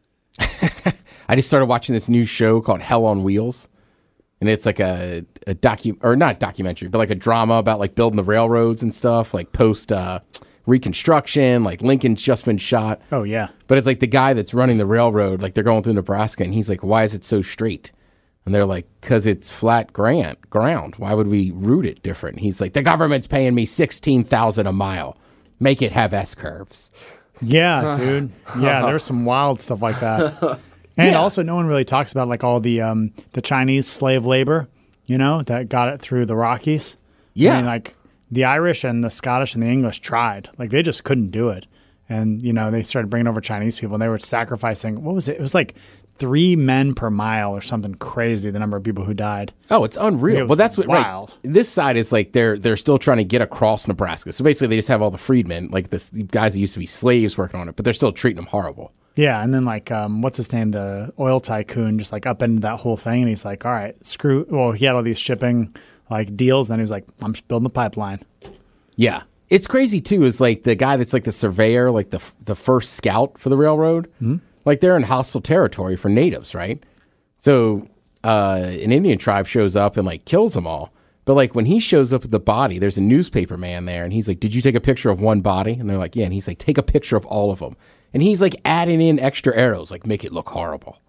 I 0.40 1.36
just 1.36 1.48
started 1.48 1.66
watching 1.66 1.94
this 1.94 2.08
new 2.08 2.26
show 2.26 2.62
called 2.62 2.82
Hell 2.82 3.06
on 3.06 3.24
Wheels. 3.24 3.68
And 4.42 4.50
it's 4.50 4.66
like 4.66 4.80
a, 4.80 5.24
a 5.48 5.54
docu 5.54 5.98
or 6.02 6.16
not 6.16 6.40
documentary, 6.40 6.90
but 6.90 6.98
like 6.98 7.12
a 7.12 7.16
drama 7.16 7.54
about 7.56 7.80
like 7.80 7.96
building 7.96 8.18
the 8.18 8.24
railroads 8.24 8.82
and 8.82 8.94
stuff, 8.94 9.34
like 9.34 9.54
post 9.54 9.92
uh, 9.92 10.20
reconstruction, 10.66 11.64
like 11.64 11.82
Lincoln's 11.82 12.22
just 12.22 12.46
been 12.46 12.58
shot. 12.58 13.02
Oh 13.12 13.24
yeah. 13.24 13.50
But 13.68 13.78
it's 13.78 13.88
like 13.88 14.00
the 14.00 14.08
guy 14.08 14.34
that's 14.34 14.54
running 14.54 14.78
the 14.78 14.86
railroad, 14.86 15.42
like 15.42 15.54
they're 15.54 15.64
going 15.64 15.84
through 15.84 15.94
Nebraska, 15.94 16.44
and 16.44 16.54
he's 16.54 16.70
like, 16.70 16.84
"Why 16.84 17.04
is 17.04 17.14
it 17.14 17.24
so 17.24 17.42
straight?" 17.42 17.92
And 18.46 18.56
they're 18.56 18.66
like, 18.66 18.88
"Cause 19.02 19.28
it's 19.28 19.50
flat 19.50 19.94
grant 19.94 20.50
Ground. 20.50 20.96
Why 20.98 21.14
would 21.14 21.28
we 21.28 21.52
route 21.52 21.86
it 21.86 22.02
different?" 22.02 22.40
He's 22.40 22.60
like, 22.60 22.74
"The 22.74 22.82
government's 22.82 23.28
paying 23.28 23.54
me 23.54 23.66
sixteen 23.66 24.24
thousand 24.24 24.66
a 24.68 24.74
mile. 24.74 25.18
Make 25.60 25.82
it 25.82 25.92
have 25.92 26.14
S 26.14 26.34
curves." 26.34 26.90
Yeah, 27.44 27.96
dude. 27.98 28.32
Yeah, 28.60 28.86
there's 28.86 29.04
some 29.04 29.26
wild 29.26 29.62
stuff 29.62 29.82
like 29.82 30.00
that. 30.00 30.60
And 30.98 31.16
also, 31.16 31.42
no 31.42 31.56
one 31.56 31.66
really 31.66 31.84
talks 31.84 32.12
about 32.12 32.28
like 32.28 32.44
all 32.44 32.60
the 32.60 32.82
um, 32.82 33.14
the 33.34 33.42
Chinese 33.42 33.88
slave 33.88 34.26
labor, 34.26 34.68
you 35.06 35.18
know, 35.18 35.42
that 35.44 35.70
got 35.70 35.90
it 35.90 36.00
through 36.00 36.26
the 36.26 36.36
Rockies. 36.36 36.98
Yeah. 37.34 37.54
I 37.54 37.58
mean, 37.58 37.66
like 37.66 37.96
the 38.30 38.46
Irish 38.46 38.84
and 38.84 39.04
the 39.04 39.10
Scottish 39.10 39.54
and 39.54 39.64
the 39.64 39.68
English 39.68 40.00
tried, 40.00 40.50
like 40.58 40.70
they 40.70 40.84
just 40.84 41.04
couldn't 41.04 41.32
do 41.32 41.50
it. 41.50 41.66
And 42.10 42.42
you 42.42 42.52
know, 42.52 42.72
they 42.72 42.84
started 42.84 43.10
bringing 43.10 43.28
over 43.28 43.40
Chinese 43.40 43.80
people, 43.80 43.96
and 43.96 44.02
they 44.02 44.10
were 44.10 44.20
sacrificing. 44.20 45.04
What 45.04 45.16
was 45.16 45.30
it? 45.30 45.38
It 45.38 45.42
was 45.42 45.56
like 45.56 45.76
three 46.18 46.56
men 46.56 46.94
per 46.94 47.10
mile 47.10 47.52
or 47.52 47.62
something 47.62 47.96
crazy. 47.96 48.52
The 48.52 48.60
number 48.60 48.78
of 48.78 48.84
people 48.84 49.06
who 49.06 49.14
died. 49.14 49.54
Oh, 49.70 49.84
it's 49.86 49.98
unreal. 50.00 50.40
It 50.42 50.48
well, 50.48 50.56
that's 50.56 50.78
what 50.78 50.88
wild. 50.88 51.38
right. 51.44 51.54
This 51.54 51.70
side 51.70 51.98
is 51.98 52.12
like 52.12 52.34
they're 52.34 52.60
they're 52.60 52.78
still 52.78 52.98
trying 52.98 53.18
to 53.18 53.24
get 53.24 53.42
across 53.42 53.88
Nebraska. 53.88 54.34
So 54.34 54.44
basically, 54.44 54.68
they 54.68 54.76
just 54.76 54.90
have 54.90 55.02
all 55.02 55.10
the 55.12 55.18
freedmen, 55.18 55.70
like 55.70 55.90
this 55.90 56.10
the 56.10 56.24
guys 56.24 56.54
that 56.54 56.60
used 56.60 56.74
to 56.74 56.80
be 56.80 56.86
slaves, 56.86 57.38
working 57.38 57.60
on 57.60 57.70
it, 57.70 57.76
but 57.76 57.86
they're 57.86 57.94
still 57.94 58.12
treating 58.12 58.36
them 58.36 58.48
horrible. 58.48 58.92
Yeah, 59.16 59.44
and 59.44 59.54
then 59.54 59.66
like 59.66 59.92
um, 59.92 60.22
what's 60.22 60.38
his 60.38 60.54
name, 60.54 60.70
the 60.70 61.14
oil 61.20 61.40
tycoon, 61.40 62.00
just 62.00 62.12
like 62.12 62.26
upended 62.26 62.62
that 62.64 62.80
whole 62.80 62.98
thing, 62.98 63.22
and 63.22 63.30
he's 63.30 63.44
like, 63.44 63.66
"All 63.66 63.72
right, 63.72 63.96
screw." 64.06 64.46
Well, 64.50 64.72
he 64.72 64.86
had 64.86 64.96
all 64.96 65.04
these 65.04 65.20
shipping 65.20 65.74
like 66.10 66.36
deals, 66.38 66.70
and 66.70 66.74
then 66.74 66.80
he 66.80 66.84
was 66.84 66.92
like, 66.92 67.06
"I'm 67.22 67.34
just 67.34 67.48
building 67.48 67.66
the 67.66 67.70
pipeline." 67.74 68.20
Yeah. 68.96 69.24
It's 69.50 69.68
crazy 69.68 70.00
too. 70.00 70.24
Is 70.24 70.40
like 70.40 70.64
the 70.64 70.76
guy 70.76 70.96
that's 70.96 71.12
like 71.12 71.26
the 71.26 71.32
surveyor, 71.34 71.92
like 71.92 72.12
the 72.12 72.24
the 72.46 72.56
first 72.56 72.94
scout 72.94 73.38
for 73.38 73.50
the 73.50 73.58
railroad. 73.58 74.10
Like 74.64 74.80
they're 74.80 74.96
in 74.96 75.04
hostile 75.04 75.42
territory 75.42 75.98
for 75.98 76.08
natives, 76.08 76.56
right? 76.56 76.82
So 77.36 77.88
uh, 78.24 78.60
an 78.62 78.94
Indian 78.94 79.18
tribe 79.18 79.48
shows 79.48 79.76
up 79.76 79.98
and 79.98 80.06
like 80.06 80.24
kills 80.24 80.54
them 80.54 80.66
all. 80.66 80.94
But 81.26 81.34
like 81.34 81.54
when 81.54 81.66
he 81.66 81.82
shows 81.82 82.14
up 82.14 82.22
with 82.22 82.32
the 82.32 82.40
body, 82.40 82.80
there's 82.80 82.98
a 82.98 83.02
newspaper 83.02 83.58
man 83.58 83.84
there, 83.84 84.06
and 84.06 84.14
he's 84.14 84.30
like, 84.30 84.40
"Did 84.40 84.56
you 84.56 84.62
take 84.62 84.76
a 84.76 84.80
picture 84.80 85.10
of 85.10 85.20
one 85.20 85.42
body?" 85.42 85.74
And 85.74 85.90
they're 85.90 85.98
like, 85.98 86.16
"Yeah." 86.16 86.24
And 86.26 86.34
he's 86.34 86.48
like, 86.48 86.58
"Take 86.58 86.78
a 86.78 86.84
picture 86.84 87.18
of 87.18 87.26
all 87.26 87.52
of 87.52 87.60
them." 87.60 87.76
And 88.14 88.22
he's 88.22 88.42
like 88.42 88.56
adding 88.66 89.02
in 89.02 89.20
extra 89.20 89.56
arrows, 89.56 89.92
like 89.92 90.06
make 90.06 90.24
it 90.24 90.32
look 90.32 90.50
horrible. 90.50 91.00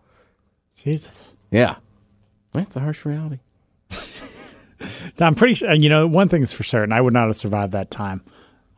Jesus, 0.76 1.34
Yeah, 1.50 1.76
that's 2.52 2.76
a 2.76 2.80
harsh 2.80 3.04
reality. 3.04 3.38
I'm 5.20 5.34
pretty 5.34 5.54
sure. 5.54 5.72
You 5.72 5.88
know, 5.88 6.06
one 6.06 6.28
thing's 6.28 6.52
for 6.52 6.64
certain, 6.64 6.92
I 6.92 7.00
would 7.00 7.12
not 7.12 7.26
have 7.26 7.36
survived 7.36 7.72
that 7.72 7.90
time. 7.90 8.22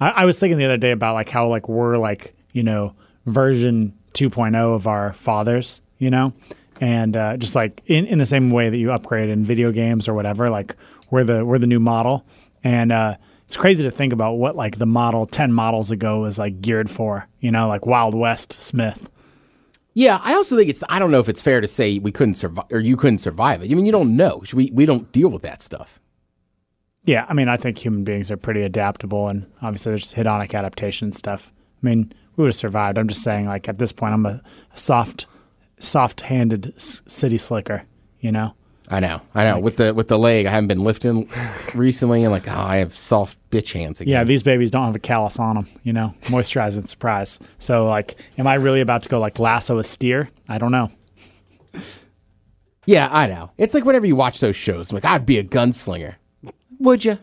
I, 0.00 0.11
I 0.11 0.25
was 0.25 0.38
thinking 0.38 0.59
the 0.59 0.64
other 0.64 0.76
day 0.76 0.90
about 0.90 1.14
like 1.14 1.31
how 1.31 1.47
like 1.49 1.69
we're 1.69 1.97
like 1.97 2.35
you 2.52 2.62
know 2.62 2.95
version 3.26 3.95
2.0 4.14 4.54
of 4.75 4.87
our 4.87 5.12
fathers, 5.12 5.83
you 5.99 6.11
know, 6.11 6.33
and 6.81 7.16
uh, 7.16 7.37
just 7.37 7.54
like 7.54 7.83
in, 7.87 8.07
in 8.07 8.19
the 8.19 8.26
same 8.26 8.50
way 8.50 8.69
that 8.71 8.76
you 8.76 8.93
upgrade 8.93 9.28
in 9.28 9.43
video 9.43 9.73
games 9.73 10.09
or 10.09 10.14
whatever, 10.14 10.50
like 10.50 10.76
we're 11.11 11.25
the 11.25 11.45
we're 11.45 11.59
the 11.59 11.66
new 11.66 11.81
model, 11.81 12.25
and 12.62 12.93
uh, 12.93 13.16
it's 13.46 13.56
crazy 13.56 13.82
to 13.84 13.90
think 13.90 14.12
about 14.12 14.34
what 14.34 14.56
like 14.56 14.78
the 14.78 14.86
model 14.86 15.26
10 15.26 15.52
models 15.52 15.90
ago 15.90 16.20
was 16.20 16.38
like 16.38 16.60
geared 16.60 16.90
for, 16.90 17.28
you 17.40 17.50
know, 17.50 17.68
like 17.68 17.86
Wild 17.86 18.14
West 18.14 18.52
Smith. 18.54 19.10
Yeah, 19.96 20.18
I 20.22 20.34
also 20.34 20.56
think 20.56 20.68
it's. 20.68 20.82
I 20.88 20.98
don't 20.98 21.12
know 21.12 21.20
if 21.20 21.28
it's 21.28 21.40
fair 21.40 21.60
to 21.60 21.68
say 21.68 22.00
we 22.00 22.10
couldn't 22.10 22.34
survive 22.34 22.64
or 22.72 22.80
you 22.80 22.96
couldn't 22.96 23.18
survive 23.18 23.62
it. 23.62 23.70
I 23.70 23.74
mean, 23.74 23.86
you 23.86 23.92
don't 23.92 24.16
know. 24.16 24.42
We 24.52 24.70
we 24.72 24.86
don't 24.86 25.10
deal 25.12 25.28
with 25.28 25.42
that 25.42 25.62
stuff. 25.62 26.00
Yeah, 27.04 27.26
I 27.28 27.34
mean, 27.34 27.48
I 27.48 27.56
think 27.56 27.78
human 27.78 28.02
beings 28.02 28.30
are 28.30 28.36
pretty 28.36 28.62
adaptable, 28.62 29.28
and 29.28 29.46
obviously 29.62 29.92
there's 29.92 30.14
hedonic 30.14 30.52
adaptation 30.52 31.12
stuff. 31.12 31.52
I 31.80 31.86
mean, 31.86 32.12
we 32.34 32.42
would 32.42 32.48
have 32.48 32.56
survived. 32.56 32.98
I'm 32.98 33.06
just 33.06 33.22
saying, 33.22 33.46
like 33.46 33.68
at 33.68 33.78
this 33.78 33.92
point, 33.92 34.14
I'm 34.14 34.26
a, 34.26 34.42
soft, 34.74 35.26
soft-handed 35.78 36.72
s- 36.76 37.02
city 37.06 37.38
slicker. 37.38 37.84
You 38.20 38.32
know? 38.32 38.54
I 38.88 39.00
know, 39.00 39.22
I 39.34 39.44
know. 39.44 39.58
with 39.58 39.78
the 39.78 39.94
with 39.94 40.08
the 40.08 40.18
leg, 40.18 40.44
I 40.46 40.50
haven't 40.50 40.68
been 40.68 40.84
lifting 40.84 41.30
recently, 41.74 42.22
and 42.22 42.30
like, 42.30 42.46
oh, 42.48 42.52
I 42.54 42.76
have 42.76 42.96
soft 42.96 43.38
bitch 43.50 43.72
hands 43.72 44.00
again. 44.00 44.12
Yeah, 44.12 44.24
these 44.24 44.42
babies 44.42 44.70
don't 44.70 44.84
have 44.84 44.94
a 44.94 44.98
callus 44.98 45.38
on 45.38 45.54
them. 45.56 45.66
You 45.84 45.94
know, 45.94 46.14
moisturize 46.24 46.76
and 46.76 46.86
surprise. 46.88 47.38
So, 47.58 47.86
like, 47.86 48.16
am 48.36 48.46
I 48.46 48.54
really 48.56 48.82
about 48.82 49.02
to 49.04 49.08
go 49.08 49.18
like 49.20 49.38
lasso 49.38 49.78
a 49.78 49.84
steer? 49.84 50.28
I 50.50 50.58
don't 50.58 50.70
know. 50.72 50.90
yeah, 52.86 53.08
I 53.10 53.26
know. 53.26 53.50
It's 53.56 53.72
like 53.74 53.84
whenever 53.84 54.06
you 54.06 54.16
watch 54.16 54.40
those 54.40 54.56
shows, 54.56 54.90
I'm 54.90 54.96
like, 54.96 55.04
I'd 55.06 55.24
be 55.24 55.38
a 55.38 55.44
gunslinger. 55.44 56.16
Would 56.80 57.04
you? 57.06 57.18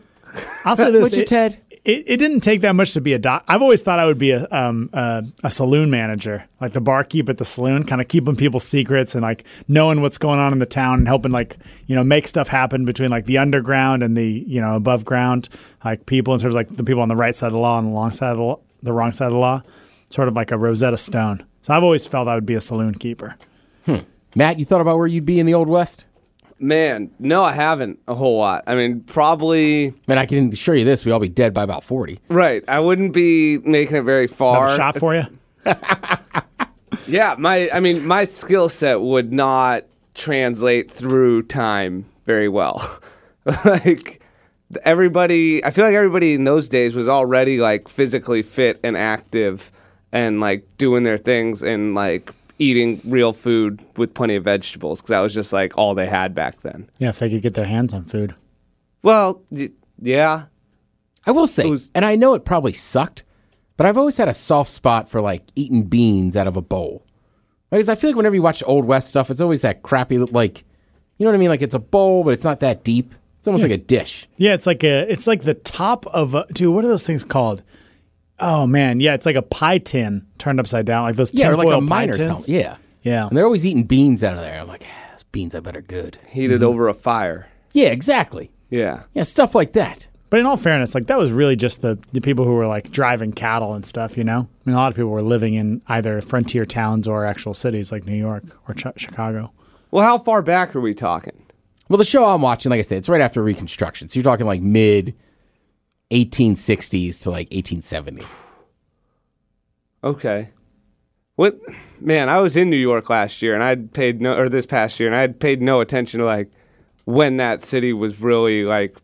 I'll 0.64 0.76
say 0.76 0.90
this: 0.90 1.02
Would 1.02 1.12
you, 1.16 1.22
it- 1.22 1.28
Ted? 1.28 1.58
It, 1.84 2.04
it 2.06 2.16
didn't 2.18 2.40
take 2.40 2.60
that 2.60 2.74
much 2.74 2.92
to 2.92 3.00
be 3.00 3.12
a 3.12 3.18
doc. 3.18 3.44
I've 3.48 3.62
always 3.62 3.82
thought 3.82 3.98
I 3.98 4.06
would 4.06 4.18
be 4.18 4.30
a 4.30 4.46
um 4.50 4.90
a, 4.92 5.50
saloon 5.50 5.90
manager, 5.90 6.44
like 6.60 6.72
the 6.72 6.80
barkeep 6.80 7.28
at 7.28 7.38
the 7.38 7.44
saloon, 7.44 7.84
kind 7.84 8.00
of 8.00 8.08
keeping 8.08 8.36
people's 8.36 8.64
secrets 8.64 9.14
and 9.14 9.22
like 9.22 9.44
knowing 9.66 10.00
what's 10.00 10.18
going 10.18 10.38
on 10.38 10.52
in 10.52 10.58
the 10.58 10.66
town 10.66 11.00
and 11.00 11.08
helping 11.08 11.32
like 11.32 11.56
you 11.86 11.96
know 11.96 12.04
make 12.04 12.28
stuff 12.28 12.48
happen 12.48 12.84
between 12.84 13.10
like 13.10 13.26
the 13.26 13.38
underground 13.38 14.02
and 14.02 14.16
the 14.16 14.44
you 14.46 14.60
know 14.60 14.76
above 14.76 15.04
ground 15.04 15.48
like 15.84 16.06
people 16.06 16.34
in 16.34 16.40
terms 16.40 16.54
of 16.54 16.56
like 16.56 16.76
the 16.76 16.84
people 16.84 17.02
on 17.02 17.08
the 17.08 17.16
right 17.16 17.34
side 17.34 17.48
of 17.48 17.52
the 17.54 17.58
law 17.58 17.78
and 17.78 17.88
the 17.88 17.92
long 17.92 18.12
side 18.12 18.30
of 18.30 18.36
the, 18.36 18.42
law, 18.42 18.60
the 18.82 18.92
wrong 18.92 19.12
side 19.12 19.26
of 19.26 19.32
the 19.32 19.38
law, 19.38 19.62
sort 20.10 20.28
of 20.28 20.34
like 20.34 20.52
a 20.52 20.58
Rosetta 20.58 20.96
Stone. 20.96 21.44
So 21.62 21.74
I've 21.74 21.82
always 21.82 22.06
felt 22.06 22.28
I 22.28 22.34
would 22.34 22.46
be 22.46 22.54
a 22.54 22.60
saloon 22.60 22.94
keeper. 22.94 23.36
Matt, 24.34 24.58
you 24.58 24.64
thought 24.64 24.80
about 24.80 24.96
where 24.98 25.06
you'd 25.06 25.26
be 25.26 25.40
in 25.40 25.46
the 25.46 25.54
old 25.54 25.68
west? 25.68 26.04
Man, 26.58 27.10
no, 27.18 27.42
I 27.44 27.52
haven't 27.52 27.98
a 28.06 28.14
whole 28.14 28.38
lot. 28.38 28.64
I 28.66 28.74
mean, 28.74 29.00
probably 29.00 29.92
Man, 30.06 30.18
I 30.18 30.26
can 30.26 30.52
assure 30.52 30.74
you 30.74 30.84
this: 30.84 31.04
we 31.04 31.12
all 31.12 31.20
be 31.20 31.28
dead 31.28 31.52
by 31.54 31.62
about 31.62 31.84
forty. 31.84 32.18
right. 32.28 32.62
I 32.68 32.80
wouldn't 32.80 33.12
be 33.12 33.58
making 33.58 33.96
it 33.96 34.02
very 34.02 34.26
far. 34.26 34.68
a 34.68 34.76
shot 34.76 34.98
for 34.98 35.14
you. 35.14 35.24
Yeah, 37.08 37.34
my 37.36 37.68
I 37.72 37.80
mean, 37.80 38.06
my 38.06 38.24
skill 38.24 38.68
set 38.68 39.00
would 39.00 39.32
not 39.32 39.84
translate 40.14 40.90
through 40.90 41.42
time 41.44 42.06
very 42.26 42.48
well. 42.48 43.00
like 43.64 44.22
everybody, 44.84 45.64
I 45.64 45.70
feel 45.72 45.84
like 45.84 45.94
everybody 45.94 46.34
in 46.34 46.44
those 46.44 46.68
days 46.68 46.94
was 46.94 47.08
already 47.08 47.58
like 47.58 47.88
physically 47.88 48.42
fit 48.42 48.78
and 48.84 48.96
active 48.96 49.72
and 50.12 50.40
like 50.40 50.64
doing 50.78 51.02
their 51.02 51.18
things 51.18 51.62
and 51.62 51.94
like 51.94 52.30
eating 52.62 53.00
real 53.04 53.32
food 53.32 53.84
with 53.96 54.14
plenty 54.14 54.36
of 54.36 54.44
vegetables 54.44 55.00
because 55.00 55.10
that 55.10 55.20
was 55.20 55.34
just 55.34 55.52
like 55.52 55.76
all 55.76 55.94
they 55.94 56.06
had 56.06 56.34
back 56.34 56.60
then. 56.60 56.88
Yeah, 56.98 57.10
if 57.10 57.18
they 57.18 57.28
could 57.30 57.42
get 57.42 57.54
their 57.54 57.66
hands 57.66 57.92
on 57.92 58.04
food. 58.04 58.34
Well, 59.02 59.42
y- 59.50 59.70
yeah. 60.00 60.44
I 61.26 61.30
will 61.30 61.46
say, 61.46 61.68
was- 61.68 61.90
and 61.94 62.04
I 62.04 62.14
know 62.16 62.34
it 62.34 62.44
probably 62.44 62.72
sucked, 62.72 63.24
but 63.76 63.86
I've 63.86 63.98
always 63.98 64.16
had 64.18 64.28
a 64.28 64.34
soft 64.34 64.70
spot 64.70 65.08
for 65.08 65.20
like 65.20 65.42
eating 65.56 65.84
beans 65.84 66.36
out 66.36 66.46
of 66.46 66.56
a 66.56 66.62
bowl. 66.62 67.04
Because 67.70 67.88
I 67.88 67.94
feel 67.94 68.10
like 68.10 68.16
whenever 68.16 68.34
you 68.34 68.42
watch 68.42 68.62
Old 68.66 68.84
West 68.84 69.08
stuff, 69.08 69.30
it's 69.30 69.40
always 69.40 69.62
that 69.62 69.82
crappy, 69.82 70.18
like, 70.18 70.64
you 71.18 71.24
know 71.24 71.30
what 71.30 71.36
I 71.36 71.38
mean? 71.40 71.48
Like 71.48 71.62
it's 71.62 71.74
a 71.74 71.78
bowl, 71.78 72.22
but 72.22 72.30
it's 72.30 72.44
not 72.44 72.60
that 72.60 72.84
deep. 72.84 73.14
It's 73.38 73.46
almost 73.48 73.62
like 73.64 73.72
a 73.72 73.78
dish. 73.78 74.28
Yeah, 74.36 74.54
it's 74.54 74.66
like 74.68 74.84
a 74.84 75.10
it's 75.10 75.26
like 75.26 75.42
the 75.42 75.54
top 75.54 76.06
of 76.06 76.34
a 76.34 76.46
dude. 76.52 76.72
What 76.74 76.84
are 76.84 76.88
those 76.88 77.04
things 77.06 77.24
called? 77.24 77.62
Oh 78.42 78.66
man, 78.66 79.00
yeah, 79.00 79.14
it's 79.14 79.26
like 79.26 79.36
a 79.36 79.42
pie 79.42 79.78
tin 79.78 80.26
turned 80.38 80.60
upside 80.60 80.86
down, 80.86 81.04
like 81.04 81.16
those 81.16 81.32
Yeah, 81.34 81.48
or 81.48 81.56
like 81.56 81.68
a 81.68 81.72
pie 81.72 81.80
miner's 81.80 82.16
tins. 82.18 82.26
helmet. 82.46 82.48
Yeah. 82.48 82.76
Yeah, 83.02 83.26
And 83.26 83.36
they're 83.36 83.44
always 83.44 83.66
eating 83.66 83.82
beans 83.84 84.22
out 84.22 84.34
of 84.34 84.40
there. 84.42 84.60
I'm 84.60 84.68
like, 84.68 84.84
ah, 84.86 85.08
those 85.12 85.24
beans 85.24 85.54
I 85.56 85.60
bet 85.60 85.76
are 85.76 85.80
good. 85.82 86.18
Heated 86.28 86.62
over 86.62 86.86
a 86.88 86.94
fire. 86.94 87.48
Yeah, 87.72 87.88
exactly. 87.88 88.52
Yeah. 88.70 89.02
Yeah, 89.12 89.24
stuff 89.24 89.54
like 89.56 89.72
that. 89.72 90.06
but 90.30 90.38
in 90.38 90.46
all 90.46 90.56
fairness, 90.56 90.94
like 90.94 91.08
that 91.08 91.18
was 91.18 91.32
really 91.32 91.56
just 91.56 91.80
the 91.82 91.98
the 92.12 92.20
people 92.20 92.44
who 92.44 92.54
were 92.54 92.66
like 92.66 92.90
driving 92.92 93.32
cattle 93.32 93.74
and 93.74 93.84
stuff. 93.84 94.16
You 94.16 94.22
know, 94.24 94.40
I 94.40 94.64
mean, 94.64 94.74
a 94.74 94.78
lot 94.78 94.92
of 94.92 94.96
people 94.96 95.10
were 95.10 95.20
living 95.22 95.54
in 95.54 95.82
either 95.88 96.20
frontier 96.20 96.64
towns 96.64 97.08
or 97.08 97.24
actual 97.26 97.54
cities 97.54 97.90
like 97.90 98.06
New 98.06 98.16
York 98.16 98.44
or 98.68 98.74
Ch- 98.74 98.86
Chicago. 98.96 99.52
Well, 99.90 100.04
how 100.04 100.18
far 100.18 100.40
back 100.42 100.74
are 100.76 100.80
we 100.80 100.94
talking? 100.94 101.34
Well, 101.88 101.98
the 101.98 102.04
show 102.04 102.24
I'm 102.24 102.40
watching, 102.40 102.70
like 102.70 102.78
I 102.78 102.82
said, 102.82 102.98
it's 102.98 103.08
right 103.08 103.20
after 103.20 103.42
Reconstruction. 103.42 104.08
So 104.08 104.18
you're 104.18 104.24
talking 104.24 104.46
like 104.46 104.62
mid 104.62 105.14
1860s 106.12 107.22
to 107.22 107.30
like 107.30 107.48
1870. 107.50 108.22
Okay. 110.04 110.50
What 111.36 111.58
man, 112.00 112.28
I 112.28 112.38
was 112.40 112.56
in 112.56 112.70
New 112.70 112.76
York 112.76 113.08
last 113.08 113.40
year 113.42 113.54
and 113.54 113.64
I'd 113.64 113.92
paid 113.92 114.20
no 114.20 114.36
or 114.36 114.48
this 114.48 114.66
past 114.66 115.00
year 115.00 115.08
and 115.08 115.16
I 115.16 115.20
had 115.20 115.40
paid 115.40 115.62
no 115.62 115.80
attention 115.80 116.20
to 116.20 116.26
like 116.26 116.50
when 117.04 117.38
that 117.38 117.62
city 117.62 117.92
was 117.92 118.20
really 118.20 118.64
like 118.64 118.96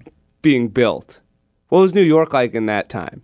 being 0.43 0.69
built. 0.69 1.21
What 1.69 1.81
was 1.81 1.95
New 1.95 2.03
York 2.03 2.33
like 2.33 2.55
in 2.55 2.67
that 2.67 2.89
time? 2.89 3.23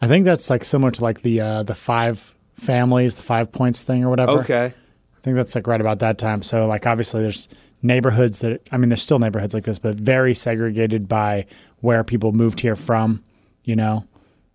I 0.00 0.08
think 0.08 0.24
that's 0.24 0.50
like 0.50 0.64
similar 0.64 0.90
to 0.92 1.02
like 1.02 1.22
the 1.22 1.40
uh, 1.40 1.62
the 1.62 1.74
five 1.74 2.34
families, 2.54 3.16
the 3.16 3.22
five 3.22 3.52
points 3.52 3.84
thing 3.84 4.04
or 4.04 4.10
whatever. 4.10 4.40
Okay. 4.40 4.66
I 5.16 5.20
think 5.22 5.36
that's 5.36 5.54
like 5.54 5.66
right 5.66 5.80
about 5.80 5.98
that 5.98 6.18
time. 6.18 6.42
So 6.42 6.66
like 6.66 6.86
obviously 6.86 7.22
there's 7.22 7.48
neighborhoods 7.82 8.40
that 8.40 8.66
I 8.72 8.78
mean 8.78 8.88
there's 8.88 9.02
still 9.02 9.18
neighborhoods 9.18 9.54
like 9.54 9.64
this, 9.64 9.78
but 9.78 9.96
very 9.96 10.34
segregated 10.34 11.08
by 11.08 11.46
where 11.80 12.04
people 12.04 12.32
moved 12.32 12.60
here 12.60 12.76
from. 12.76 13.22
You 13.64 13.76
know. 13.76 14.06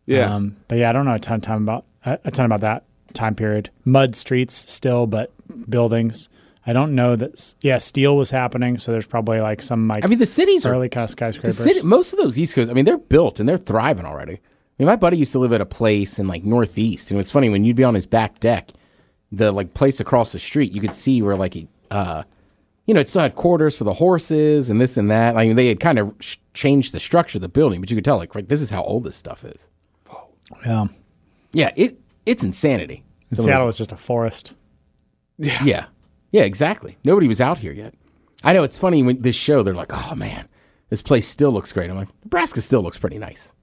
Yeah. 0.06 0.36
Um, 0.36 0.58
but 0.68 0.78
yeah, 0.78 0.90
I 0.90 0.94
don't 0.94 1.06
know 1.06 1.14
a 1.14 1.20
ton 1.20 1.36
of 1.36 1.42
time 1.42 1.64
about 1.64 1.86
a 2.04 2.32
ton 2.32 2.46
about 2.46 2.62
that 2.62 2.84
time 3.14 3.36
period. 3.36 3.70
Mud 3.86 4.16
streets 4.16 4.56
still, 4.72 5.08
but 5.08 5.32
buildings. 5.70 6.30
I 6.66 6.74
don't 6.74 6.94
know 6.94 7.16
that. 7.16 7.56
Yeah, 7.62 7.80
steel 7.80 8.16
was 8.16 8.32
happening, 8.32 8.78
so 8.78 8.92
there's 8.92 9.06
probably 9.08 9.42
like 9.42 9.62
some 9.62 9.88
like 9.88 10.06
I 10.06 10.08
mean, 10.08 10.20
the 10.20 10.26
cities 10.26 10.66
are 10.66 10.74
early 10.74 10.90
kind 10.90 11.04
of 11.04 11.10
The 11.10 11.14
skyscrapers. 11.14 11.58
city, 11.58 11.82
most 11.82 12.14
of 12.14 12.20
those 12.20 12.38
East 12.38 12.56
Coast, 12.56 12.70
I 12.70 12.74
mean, 12.74 12.86
they're 12.86 12.98
built 12.98 13.40
and 13.40 13.50
they're 13.50 13.58
thriving 13.58 14.06
already. 14.06 14.34
I 14.34 14.40
mean, 14.78 14.86
my 14.88 14.96
buddy 14.96 15.18
used 15.18 15.32
to 15.34 15.40
live 15.40 15.54
at 15.54 15.62
a 15.62 15.66
place 15.66 16.20
in 16.20 16.28
like 16.28 16.44
Northeast, 16.44 17.10
and 17.12 17.18
it 17.18 17.20
was 17.20 17.32
funny 17.32 17.50
when 17.50 17.64
you'd 17.64 17.76
be 17.76 17.84
on 17.84 17.96
his 17.96 18.06
back 18.06 18.40
deck, 18.40 18.72
the 19.32 19.52
like 19.52 19.74
place 19.74 20.00
across 20.00 20.32
the 20.32 20.40
street, 20.40 20.72
you 20.72 20.82
could 20.82 20.94
see 20.94 21.22
where 21.22 21.36
like, 21.36 21.54
he 21.56 21.68
uh, 21.90 22.24
you 22.86 22.94
know, 22.94 23.00
it 23.00 23.10
still 23.10 23.22
had 23.22 23.36
quarters 23.36 23.78
for 23.78 23.84
the 23.84 23.94
horses 23.94 24.70
and 24.70 24.82
this 24.82 24.98
and 24.98 25.10
that. 25.12 25.38
I 25.38 25.48
mean, 25.48 25.56
they 25.56 25.68
had 25.68 25.80
kind 25.80 26.00
of 26.00 26.14
sh- 26.20 26.38
changed 26.54 26.94
the 26.94 27.00
structure 27.00 27.38
of 27.38 27.42
the 27.42 27.50
building, 27.50 27.80
but 27.80 27.90
you 27.92 27.96
could 27.98 28.06
tell 28.06 28.18
like, 28.18 28.34
right, 28.36 28.48
this 28.48 28.62
is 28.62 28.70
how 28.70 28.84
old 28.84 29.04
this 29.04 29.16
stuff 29.16 29.44
is. 29.46 29.70
yeah, 30.66 30.88
Yeah, 31.54 31.72
it 31.76 32.00
it's 32.26 32.44
insanity. 32.44 33.04
Some 33.32 33.40
of 33.40 33.46
Seattle 33.46 33.66
was 33.68 33.78
just 33.78 33.92
a 33.92 33.98
forest. 33.98 34.54
yeah, 35.38 35.86
yeah, 36.32 36.44
exactly. 36.44 36.98
Nobody 37.04 37.28
was 37.28 37.40
out 37.42 37.60
here 37.60 37.72
yet. 37.72 37.94
I 38.44 38.54
know 38.54 38.64
it's 38.64 38.78
funny 38.78 39.04
when 39.04 39.22
this 39.22 39.36
show, 39.36 39.62
they're 39.64 39.74
like, 39.74 39.92
oh 39.94 40.16
man, 40.16 40.48
this 40.90 41.02
place 41.02 41.28
still 41.28 41.52
looks 41.52 41.72
great. 41.72 41.90
I'm 41.90 41.96
like, 41.96 42.10
Nebraska 42.24 42.62
still 42.62 42.82
looks 42.82 42.98
pretty 42.98 43.18
nice. 43.20 43.54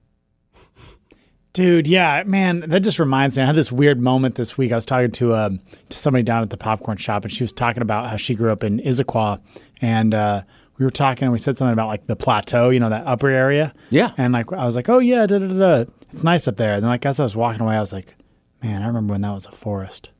Dude, 1.59 1.87
yeah, 1.87 2.23
man, 2.25 2.61
that 2.67 2.83
just 2.83 2.99
reminds 2.99 3.35
me. 3.35 3.43
I 3.43 3.45
had 3.45 3.55
this 3.55 3.69
weird 3.69 3.99
moment 3.99 4.35
this 4.35 4.57
week. 4.57 4.71
I 4.71 4.75
was 4.75 4.85
talking 4.85 5.11
to 5.11 5.35
um, 5.35 5.59
to 5.89 5.97
somebody 5.97 6.23
down 6.23 6.41
at 6.41 6.51
the 6.51 6.55
popcorn 6.55 6.95
shop, 6.95 7.25
and 7.25 7.33
she 7.33 7.43
was 7.43 7.51
talking 7.51 7.81
about 7.81 8.09
how 8.09 8.15
she 8.15 8.33
grew 8.33 8.49
up 8.49 8.63
in 8.63 8.79
Issaquah, 8.79 9.41
and 9.81 10.13
uh, 10.15 10.43
we 10.77 10.85
were 10.85 10.89
talking, 10.89 11.25
and 11.25 11.33
we 11.33 11.37
said 11.37 11.57
something 11.57 11.73
about 11.73 11.89
like 11.89 12.07
the 12.07 12.15
plateau, 12.15 12.69
you 12.69 12.79
know, 12.79 12.89
that 12.89 13.05
upper 13.05 13.27
area. 13.27 13.73
Yeah. 13.89 14.11
and 14.17 14.31
like 14.31 14.53
I 14.53 14.65
was 14.65 14.77
like, 14.77 14.87
oh 14.87 14.99
yeah, 14.99 15.25
da 15.27 15.37
da 15.37 15.47
da, 15.47 15.91
it's 16.13 16.23
nice 16.23 16.47
up 16.47 16.55
there. 16.55 16.75
And 16.75 16.83
then 16.83 16.89
like 16.91 17.05
as 17.05 17.19
I 17.19 17.23
was 17.23 17.35
walking 17.35 17.59
away, 17.61 17.75
I 17.75 17.81
was 17.81 17.91
like, 17.91 18.15
man, 18.63 18.81
I 18.81 18.87
remember 18.87 19.11
when 19.11 19.21
that 19.23 19.33
was 19.33 19.45
a 19.45 19.51
forest. 19.51 20.11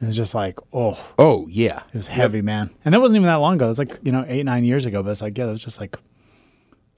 It 0.00 0.06
was 0.06 0.16
just 0.16 0.34
like, 0.34 0.58
oh, 0.72 0.98
Oh 1.18 1.46
yeah, 1.50 1.82
it 1.92 1.96
was 1.96 2.06
heavy, 2.06 2.40
man. 2.40 2.70
And 2.86 2.94
that 2.94 3.00
wasn't 3.02 3.16
even 3.16 3.26
that 3.26 3.34
long 3.34 3.56
ago. 3.56 3.66
It 3.66 3.68
was 3.68 3.78
like 3.78 3.98
you 4.02 4.12
know 4.12 4.24
eight 4.26 4.44
nine 4.46 4.64
years 4.64 4.86
ago. 4.86 5.02
But 5.02 5.10
it's 5.10 5.20
like 5.20 5.36
yeah, 5.36 5.44
it 5.48 5.50
was 5.50 5.62
just 5.62 5.78
like. 5.78 5.98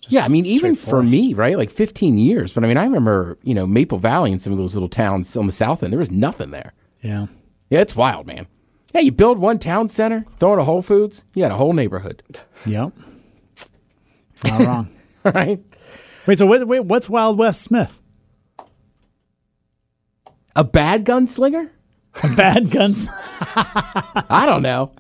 Just 0.00 0.12
Yeah, 0.12 0.24
I 0.24 0.28
mean, 0.28 0.46
even 0.46 0.74
for 0.76 1.02
me, 1.02 1.34
right? 1.34 1.56
Like 1.56 1.70
15 1.70 2.18
years. 2.18 2.52
But 2.52 2.64
I 2.64 2.68
mean, 2.68 2.76
I 2.76 2.84
remember, 2.84 3.38
you 3.42 3.54
know, 3.54 3.66
Maple 3.66 3.98
Valley 3.98 4.32
and 4.32 4.40
some 4.40 4.52
of 4.52 4.58
those 4.58 4.74
little 4.74 4.88
towns 4.88 5.36
on 5.36 5.46
the 5.46 5.52
south 5.52 5.82
end, 5.82 5.92
there 5.92 5.98
was 5.98 6.10
nothing 6.10 6.50
there. 6.50 6.72
Yeah. 7.02 7.26
Yeah, 7.68 7.80
it's 7.80 7.94
wild, 7.96 8.26
man. 8.26 8.46
Yeah, 8.94 9.02
you 9.02 9.12
build 9.12 9.38
one 9.38 9.58
town 9.58 9.88
center, 9.88 10.24
throw 10.38 10.52
in 10.54 10.58
a 10.58 10.64
Whole 10.64 10.82
Foods, 10.82 11.24
you 11.34 11.42
got 11.42 11.52
a 11.52 11.56
whole 11.56 11.72
neighborhood. 11.72 12.22
Yep. 12.66 12.92
Not 14.44 14.60
wrong. 14.66 14.88
All 15.24 15.32
right. 15.34 15.60
Wait, 16.26 16.38
so 16.38 16.46
wait, 16.46 16.66
wait, 16.66 16.80
what's 16.80 17.08
Wild 17.08 17.38
West 17.38 17.62
Smith? 17.62 18.00
A 20.56 20.64
bad 20.64 21.04
gunslinger? 21.04 21.70
A 22.24 22.34
bad 22.34 22.70
guns. 22.70 23.06
I 23.54 24.44
don't 24.46 24.62
know. 24.62 24.92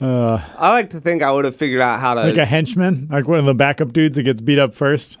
Uh, 0.00 0.38
I 0.58 0.70
like 0.72 0.90
to 0.90 1.00
think 1.00 1.22
I 1.22 1.30
would 1.32 1.44
have 1.46 1.56
figured 1.56 1.80
out 1.80 2.00
how 2.00 2.14
to 2.14 2.22
like 2.22 2.36
a 2.36 2.44
henchman, 2.46 3.08
like 3.10 3.26
one 3.28 3.38
of 3.38 3.46
the 3.46 3.54
backup 3.54 3.92
dudes 3.92 4.16
that 4.16 4.24
gets 4.24 4.40
beat 4.40 4.58
up 4.58 4.74
first. 4.74 5.16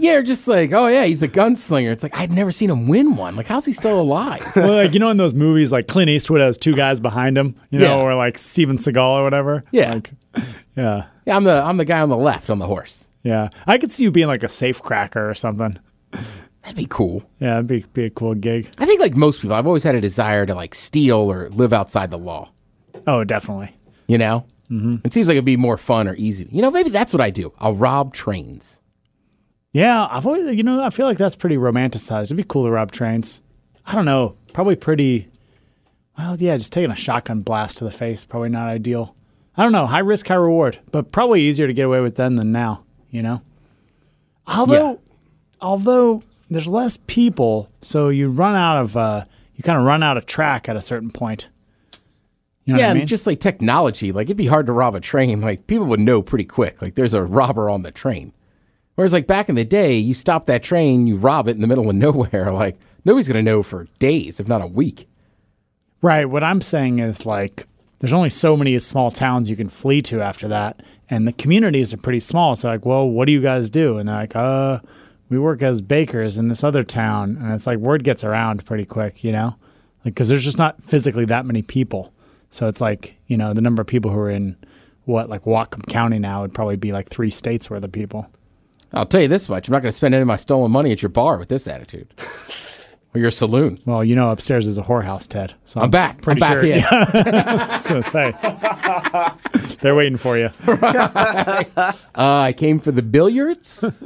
Yeah, 0.00 0.12
or 0.14 0.22
just 0.22 0.46
like, 0.46 0.72
oh, 0.72 0.86
yeah, 0.86 1.04
he's 1.06 1.22
a 1.24 1.28
gunslinger. 1.28 1.90
It's 1.90 2.04
like, 2.04 2.14
I'd 2.16 2.30
never 2.30 2.52
seen 2.52 2.70
him 2.70 2.86
win 2.86 3.16
one. 3.16 3.34
Like, 3.34 3.46
how's 3.48 3.64
he 3.64 3.72
still 3.72 4.00
alive? 4.00 4.44
well, 4.56 4.74
like 4.74 4.92
you 4.92 5.00
know, 5.00 5.08
in 5.10 5.16
those 5.16 5.34
movies, 5.34 5.72
like 5.72 5.88
Clint 5.88 6.08
Eastwood 6.08 6.40
has 6.40 6.56
two 6.56 6.76
guys 6.76 7.00
behind 7.00 7.36
him, 7.36 7.56
you 7.70 7.80
know, 7.80 7.98
Yeah. 7.98 8.02
or 8.04 8.14
like 8.14 8.38
Steven 8.38 8.78
Seagal 8.78 9.18
or 9.18 9.24
whatever. 9.24 9.64
Yeah. 9.72 9.94
Like, 9.94 10.10
yeah, 10.76 11.06
yeah, 11.26 11.36
I'm 11.36 11.42
the, 11.44 11.62
I'm 11.62 11.78
the 11.78 11.84
guy 11.84 12.00
on 12.00 12.10
the 12.10 12.16
left 12.16 12.48
on 12.50 12.58
the 12.58 12.66
horse. 12.66 13.08
yeah. 13.24 13.48
I 13.66 13.76
could 13.78 13.90
see 13.90 14.04
you 14.04 14.12
being 14.12 14.28
like 14.28 14.44
a 14.44 14.48
safe 14.48 14.80
cracker 14.80 15.28
or 15.28 15.34
something. 15.34 15.78
That'd 16.62 16.76
be 16.76 16.86
cool. 16.88 17.24
Yeah, 17.40 17.54
that'd 17.54 17.66
be 17.66 17.80
be 17.92 18.04
a 18.04 18.10
cool 18.10 18.34
gig. 18.34 18.70
I 18.78 18.86
think, 18.86 19.00
like 19.00 19.16
most 19.16 19.40
people, 19.42 19.56
I've 19.56 19.66
always 19.66 19.82
had 19.82 19.94
a 19.96 20.00
desire 20.00 20.46
to 20.46 20.54
like 20.54 20.74
steal 20.76 21.16
or 21.16 21.48
live 21.48 21.72
outside 21.72 22.10
the 22.12 22.18
law. 22.18 22.52
Oh, 23.06 23.24
definitely. 23.24 23.72
You 24.08 24.18
know? 24.18 24.46
Mm-hmm. 24.70 24.96
It 25.04 25.12
seems 25.12 25.28
like 25.28 25.34
it'd 25.36 25.44
be 25.44 25.56
more 25.56 25.78
fun 25.78 26.08
or 26.08 26.14
easy. 26.16 26.48
You 26.50 26.60
know, 26.62 26.70
maybe 26.70 26.90
that's 26.90 27.12
what 27.14 27.20
I 27.20 27.30
do. 27.30 27.52
I'll 27.58 27.74
rob 27.74 28.12
trains. 28.12 28.80
Yeah, 29.72 30.08
I've 30.10 30.26
always, 30.26 30.56
you 30.56 30.62
know, 30.62 30.82
I 30.82 30.90
feel 30.90 31.06
like 31.06 31.18
that's 31.18 31.36
pretty 31.36 31.56
romanticized. 31.56 32.24
It'd 32.24 32.36
be 32.36 32.42
cool 32.44 32.64
to 32.64 32.70
rob 32.70 32.90
trains. 32.90 33.42
I 33.86 33.94
don't 33.94 34.04
know, 34.06 34.34
probably 34.52 34.76
pretty. 34.76 35.26
Well, 36.18 36.36
yeah, 36.36 36.56
just 36.56 36.72
taking 36.72 36.90
a 36.90 36.96
shotgun 36.96 37.42
blast 37.42 37.78
to 37.78 37.84
the 37.84 37.90
face 37.90 38.24
probably 38.24 38.48
not 38.48 38.68
ideal. 38.68 39.14
I 39.56 39.62
don't 39.62 39.72
know, 39.72 39.86
high 39.86 39.98
risk, 40.00 40.26
high 40.28 40.34
reward, 40.34 40.78
but 40.90 41.12
probably 41.12 41.42
easier 41.42 41.66
to 41.66 41.72
get 41.72 41.86
away 41.86 42.00
with 42.00 42.16
then 42.16 42.34
than 42.36 42.50
now. 42.52 42.84
You 43.10 43.22
know. 43.22 43.42
Although, 44.46 44.90
Yeah. 44.92 44.96
although 45.60 46.22
there's 46.50 46.68
less 46.68 46.98
people, 47.06 47.68
so 47.82 48.08
you 48.08 48.30
run 48.30 48.54
out 48.54 48.78
of, 48.78 48.96
uh, 48.96 49.24
you 49.54 49.62
kind 49.62 49.78
of 49.78 49.84
run 49.84 50.02
out 50.02 50.16
of 50.16 50.26
track 50.26 50.68
at 50.68 50.76
a 50.76 50.80
certain 50.80 51.10
point. 51.10 51.48
You 52.68 52.74
know 52.74 52.80
yeah, 52.80 52.84
what 52.84 52.88
I 52.88 52.90
and 52.90 52.98
mean? 52.98 53.06
just 53.06 53.26
like 53.26 53.40
technology, 53.40 54.12
like 54.12 54.26
it'd 54.26 54.36
be 54.36 54.44
hard 54.44 54.66
to 54.66 54.72
rob 54.72 54.94
a 54.94 55.00
train. 55.00 55.40
Like 55.40 55.66
people 55.66 55.86
would 55.86 56.00
know 56.00 56.20
pretty 56.20 56.44
quick. 56.44 56.82
Like 56.82 56.96
there's 56.96 57.14
a 57.14 57.22
robber 57.22 57.70
on 57.70 57.80
the 57.80 57.90
train. 57.90 58.34
Whereas 58.94 59.14
like 59.14 59.26
back 59.26 59.48
in 59.48 59.54
the 59.54 59.64
day, 59.64 59.96
you 59.96 60.12
stop 60.12 60.44
that 60.46 60.62
train, 60.62 61.06
you 61.06 61.16
rob 61.16 61.48
it 61.48 61.52
in 61.52 61.62
the 61.62 61.66
middle 61.66 61.88
of 61.88 61.96
nowhere. 61.96 62.52
Like 62.52 62.78
nobody's 63.06 63.26
gonna 63.26 63.42
know 63.42 63.62
for 63.62 63.86
days, 63.98 64.38
if 64.38 64.48
not 64.48 64.60
a 64.60 64.66
week. 64.66 65.08
Right. 66.02 66.26
What 66.26 66.44
I'm 66.44 66.60
saying 66.60 66.98
is 66.98 67.24
like 67.24 67.66
there's 68.00 68.12
only 68.12 68.28
so 68.28 68.54
many 68.54 68.78
small 68.80 69.10
towns 69.10 69.48
you 69.48 69.56
can 69.56 69.70
flee 69.70 70.02
to 70.02 70.20
after 70.20 70.46
that, 70.48 70.82
and 71.08 71.26
the 71.26 71.32
communities 71.32 71.94
are 71.94 71.96
pretty 71.98 72.20
small. 72.20 72.54
So 72.54 72.68
like, 72.68 72.84
well, 72.84 73.08
what 73.08 73.24
do 73.24 73.32
you 73.32 73.40
guys 73.40 73.70
do? 73.70 73.96
And 73.96 74.10
they're 74.10 74.14
like, 74.14 74.36
uh, 74.36 74.80
we 75.30 75.38
work 75.38 75.62
as 75.62 75.80
bakers 75.80 76.36
in 76.36 76.48
this 76.48 76.62
other 76.62 76.82
town, 76.82 77.38
and 77.40 77.50
it's 77.54 77.66
like 77.66 77.78
word 77.78 78.04
gets 78.04 78.24
around 78.24 78.66
pretty 78.66 78.84
quick, 78.84 79.24
you 79.24 79.32
know, 79.32 79.56
like 80.04 80.12
because 80.12 80.28
there's 80.28 80.44
just 80.44 80.58
not 80.58 80.82
physically 80.82 81.24
that 81.24 81.46
many 81.46 81.62
people. 81.62 82.12
So 82.50 82.68
it's 82.68 82.80
like 82.80 83.16
you 83.26 83.36
know 83.36 83.52
the 83.52 83.60
number 83.60 83.80
of 83.80 83.86
people 83.86 84.10
who 84.10 84.18
are 84.18 84.30
in 84.30 84.56
what 85.04 85.28
like 85.28 85.44
Whatcom 85.44 85.86
County 85.86 86.18
now 86.18 86.42
would 86.42 86.54
probably 86.54 86.76
be 86.76 86.92
like 86.92 87.08
three 87.08 87.30
states 87.30 87.70
worth 87.70 87.84
of 87.84 87.92
people. 87.92 88.28
I'll 88.92 89.06
tell 89.06 89.20
you 89.20 89.28
this 89.28 89.48
much: 89.48 89.68
I'm 89.68 89.72
not 89.72 89.82
gonna 89.82 89.92
spend 89.92 90.14
any 90.14 90.22
of 90.22 90.28
my 90.28 90.36
stolen 90.36 90.70
money 90.70 90.92
at 90.92 91.02
your 91.02 91.08
bar 91.10 91.38
with 91.38 91.48
this 91.48 91.66
attitude, 91.68 92.12
or 93.14 93.20
your 93.20 93.30
saloon. 93.30 93.80
Well, 93.84 94.02
you 94.02 94.14
know, 94.16 94.30
upstairs 94.30 94.66
is 94.66 94.78
a 94.78 94.82
whorehouse, 94.82 95.26
Ted. 95.28 95.54
So 95.64 95.80
I'm 95.80 95.90
back. 95.90 96.22
Pretty 96.22 96.42
I'm 96.42 96.48
back 96.50 96.60
sure. 96.62 96.74
in. 96.74 96.84
I 96.90 97.76
was 97.76 97.86
gonna 97.86 98.02
say 98.02 99.76
they're 99.80 99.94
waiting 99.94 100.16
for 100.18 100.38
you. 100.38 100.50
Uh, 100.66 101.92
I 102.14 102.54
came 102.56 102.80
for 102.80 102.92
the 102.92 103.02
billiards. 103.02 104.02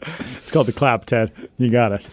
It's 0.00 0.50
called 0.50 0.66
the 0.66 0.72
clap, 0.72 1.04
Ted. 1.04 1.30
You 1.58 1.70
got 1.70 1.92
it. 1.92 2.06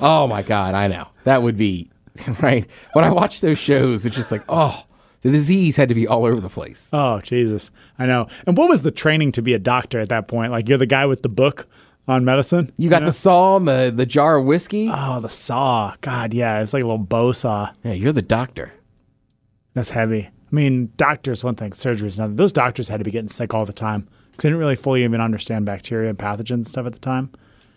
Oh 0.00 0.26
my 0.26 0.42
god, 0.42 0.74
I 0.74 0.86
know 0.88 1.08
that 1.24 1.42
would 1.42 1.56
be 1.56 1.90
right. 2.42 2.66
When 2.92 3.04
I 3.04 3.10
watch 3.10 3.40
those 3.40 3.58
shows, 3.58 4.06
it's 4.06 4.16
just 4.16 4.30
like, 4.32 4.42
oh, 4.48 4.84
the 5.22 5.30
disease 5.30 5.76
had 5.76 5.88
to 5.88 5.94
be 5.94 6.06
all 6.06 6.26
over 6.26 6.40
the 6.40 6.48
place. 6.50 6.90
Oh 6.92 7.20
Jesus, 7.20 7.70
I 7.98 8.06
know. 8.06 8.26
And 8.46 8.56
what 8.56 8.68
was 8.68 8.82
the 8.82 8.90
training 8.90 9.32
to 9.32 9.42
be 9.42 9.54
a 9.54 9.58
doctor 9.58 9.98
at 9.98 10.10
that 10.10 10.28
point? 10.28 10.52
Like 10.52 10.68
you're 10.68 10.78
the 10.78 10.86
guy 10.86 11.06
with 11.06 11.22
the 11.22 11.28
book 11.28 11.66
on 12.06 12.24
medicine. 12.24 12.72
You 12.76 12.90
got 12.90 13.02
the 13.02 13.12
saw 13.12 13.56
and 13.56 13.66
the 13.66 13.92
the 13.94 14.06
jar 14.06 14.36
of 14.36 14.44
whiskey. 14.44 14.90
Oh, 14.92 15.20
the 15.20 15.30
saw. 15.30 15.94
God, 16.02 16.34
yeah, 16.34 16.60
it's 16.60 16.74
like 16.74 16.82
a 16.82 16.86
little 16.86 16.98
bow 16.98 17.32
saw. 17.32 17.72
yeah, 17.82 17.92
you're 17.92 18.12
the 18.12 18.22
doctor. 18.22 18.72
That's 19.72 19.90
heavy. 19.90 20.26
I 20.26 20.54
mean, 20.54 20.92
doctors 20.96 21.42
one 21.42 21.56
thing, 21.56 21.72
surgery's 21.72 22.18
another. 22.18 22.34
Those 22.34 22.52
doctors 22.52 22.88
had 22.88 22.98
to 22.98 23.04
be 23.04 23.10
getting 23.10 23.28
sick 23.28 23.54
all 23.54 23.64
the 23.64 23.72
time 23.72 24.06
because 24.30 24.42
they 24.42 24.48
didn't 24.50 24.60
really 24.60 24.76
fully 24.76 25.02
even 25.04 25.20
understand 25.20 25.64
bacteria 25.64 26.10
and 26.10 26.18
pathogens 26.18 26.50
and 26.50 26.68
stuff 26.68 26.86
at 26.86 26.92
the 26.92 27.00
time. 27.00 27.30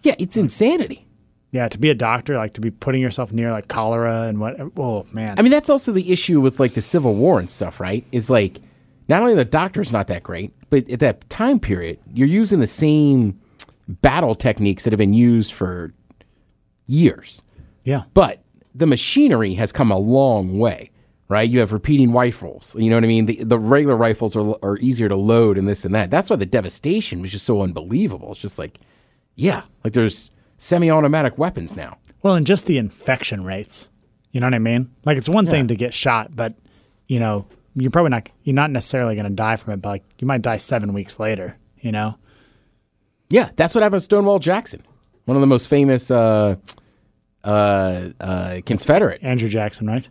Yeah, 0.03 0.15
it's 0.19 0.37
insanity. 0.37 1.06
Yeah, 1.51 1.67
to 1.69 1.77
be 1.77 1.89
a 1.89 1.95
doctor, 1.95 2.35
like 2.37 2.53
to 2.53 2.61
be 2.61 2.71
putting 2.71 3.01
yourself 3.01 3.31
near 3.31 3.51
like 3.51 3.67
cholera 3.67 4.23
and 4.23 4.39
what? 4.39 4.59
Oh 4.77 5.05
man. 5.13 5.39
I 5.39 5.41
mean, 5.41 5.51
that's 5.51 5.69
also 5.69 5.91
the 5.91 6.11
issue 6.11 6.41
with 6.41 6.59
like 6.59 6.73
the 6.73 6.81
Civil 6.81 7.15
War 7.15 7.39
and 7.39 7.49
stuff, 7.49 7.79
right? 7.79 8.05
Is 8.11 8.29
like 8.29 8.59
not 9.07 9.21
only 9.21 9.33
the 9.33 9.45
doctor's 9.45 9.91
not 9.91 10.07
that 10.07 10.23
great, 10.23 10.53
but 10.69 10.89
at 10.89 10.99
that 10.99 11.29
time 11.29 11.59
period, 11.59 11.99
you're 12.13 12.27
using 12.27 12.59
the 12.59 12.67
same 12.67 13.39
battle 13.87 14.35
techniques 14.35 14.83
that 14.83 14.91
have 14.91 14.97
been 14.97 15.13
used 15.13 15.53
for 15.53 15.93
years. 16.87 17.41
yeah. 17.83 18.03
But 18.13 18.43
the 18.75 18.85
machinery 18.85 19.53
has 19.55 19.71
come 19.71 19.91
a 19.91 19.97
long 19.97 20.59
way, 20.59 20.91
right? 21.29 21.49
You 21.49 21.59
have 21.59 21.73
repeating 21.73 22.11
rifles. 22.11 22.75
You 22.77 22.89
know 22.89 22.97
what 22.97 23.03
I 23.05 23.07
mean? 23.07 23.25
The, 23.25 23.43
the 23.43 23.57
regular 23.57 23.95
rifles 23.95 24.35
are, 24.35 24.55
are 24.61 24.77
easier 24.77 25.09
to 25.09 25.15
load 25.15 25.57
and 25.57 25.67
this 25.67 25.83
and 25.83 25.95
that. 25.95 26.11
That's 26.11 26.29
why 26.29 26.35
the 26.35 26.45
devastation 26.45 27.21
was 27.21 27.31
just 27.31 27.45
so 27.45 27.61
unbelievable. 27.61 28.31
It's 28.31 28.39
just 28.41 28.59
like, 28.59 28.77
yeah, 29.35 29.63
like 29.83 29.93
there's 29.93 30.29
semi 30.57 30.89
automatic 30.89 31.37
weapons 31.37 31.75
now. 31.75 31.97
Well, 32.23 32.35
and 32.35 32.45
just 32.45 32.65
the 32.65 32.77
infection 32.77 33.43
rates. 33.43 33.89
You 34.31 34.41
know 34.41 34.47
what 34.47 34.53
I 34.53 34.59
mean? 34.59 34.91
Like 35.05 35.17
it's 35.17 35.29
one 35.29 35.45
thing 35.47 35.67
to 35.69 35.75
get 35.75 35.93
shot, 35.93 36.35
but 36.35 36.53
you 37.07 37.19
know, 37.19 37.45
you're 37.75 37.91
probably 37.91 38.09
not 38.09 38.29
you're 38.43 38.53
not 38.53 38.71
necessarily 38.71 39.15
going 39.15 39.25
to 39.27 39.33
die 39.33 39.55
from 39.55 39.73
it, 39.73 39.77
but 39.81 39.89
like 39.89 40.03
you 40.19 40.27
might 40.27 40.41
die 40.41 40.57
7 40.57 40.93
weeks 40.93 41.19
later, 41.19 41.55
you 41.79 41.91
know? 41.91 42.17
Yeah, 43.29 43.49
that's 43.55 43.73
what 43.75 43.83
happened 43.83 44.01
to 44.01 44.05
Stonewall 44.05 44.39
Jackson, 44.39 44.83
one 45.25 45.35
of 45.37 45.41
the 45.41 45.47
most 45.47 45.67
famous 45.67 46.09
uh, 46.11 46.55
uh, 47.43 48.09
uh, 48.19 48.61
Confederate. 48.65 49.21
Andrew 49.23 49.49
Jackson, 49.49 49.87
right? 49.87 50.07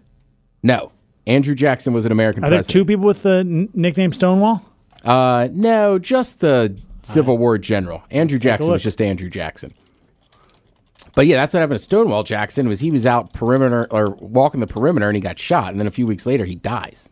No, 0.63 0.93
Andrew 1.27 1.55
Jackson 1.55 1.93
was 1.93 2.07
an 2.07 2.13
American 2.13 2.45
Are 2.45 2.51
there 2.51 2.59
president. 2.59 2.73
two 2.73 2.85
people 2.85 3.05
with 3.07 3.23
the 3.23 3.39
n- 3.39 3.69
nickname 3.75 4.13
Stonewall? 4.13 4.65
Uh, 5.05 5.49
no, 5.53 5.99
just 5.99 6.41
the 6.41 6.77
Civil 7.03 7.39
War 7.39 7.59
general. 7.59 8.03
Andrew 8.11 8.39
Jackson 8.39 8.71
was 8.71 8.83
just 8.83 9.01
Andrew 9.01 9.31
Jackson. 9.31 9.73
But 11.17 11.27
yeah, 11.27 11.37
that's 11.37 11.53
what 11.55 11.61
happened 11.61 11.79
to 11.81 11.83
Stonewall 11.85 12.23
Jackson. 12.23 12.69
Was 12.69 12.79
he 12.81 12.93
was 12.93 13.07
out 13.07 13.33
perimeter 13.33 13.89
or 13.91 14.11
walking 14.21 14.61
the 14.61 14.67
perimeter 14.69 15.09
and 15.09 15.17
he 15.17 15.21
got 15.21 15.39
shot, 15.39 15.71
and 15.73 15.81
then 15.81 15.89
a 15.89 15.91
few 15.91 16.07
weeks 16.07 16.27
later 16.27 16.45
he 16.45 16.55
dies. 16.55 17.09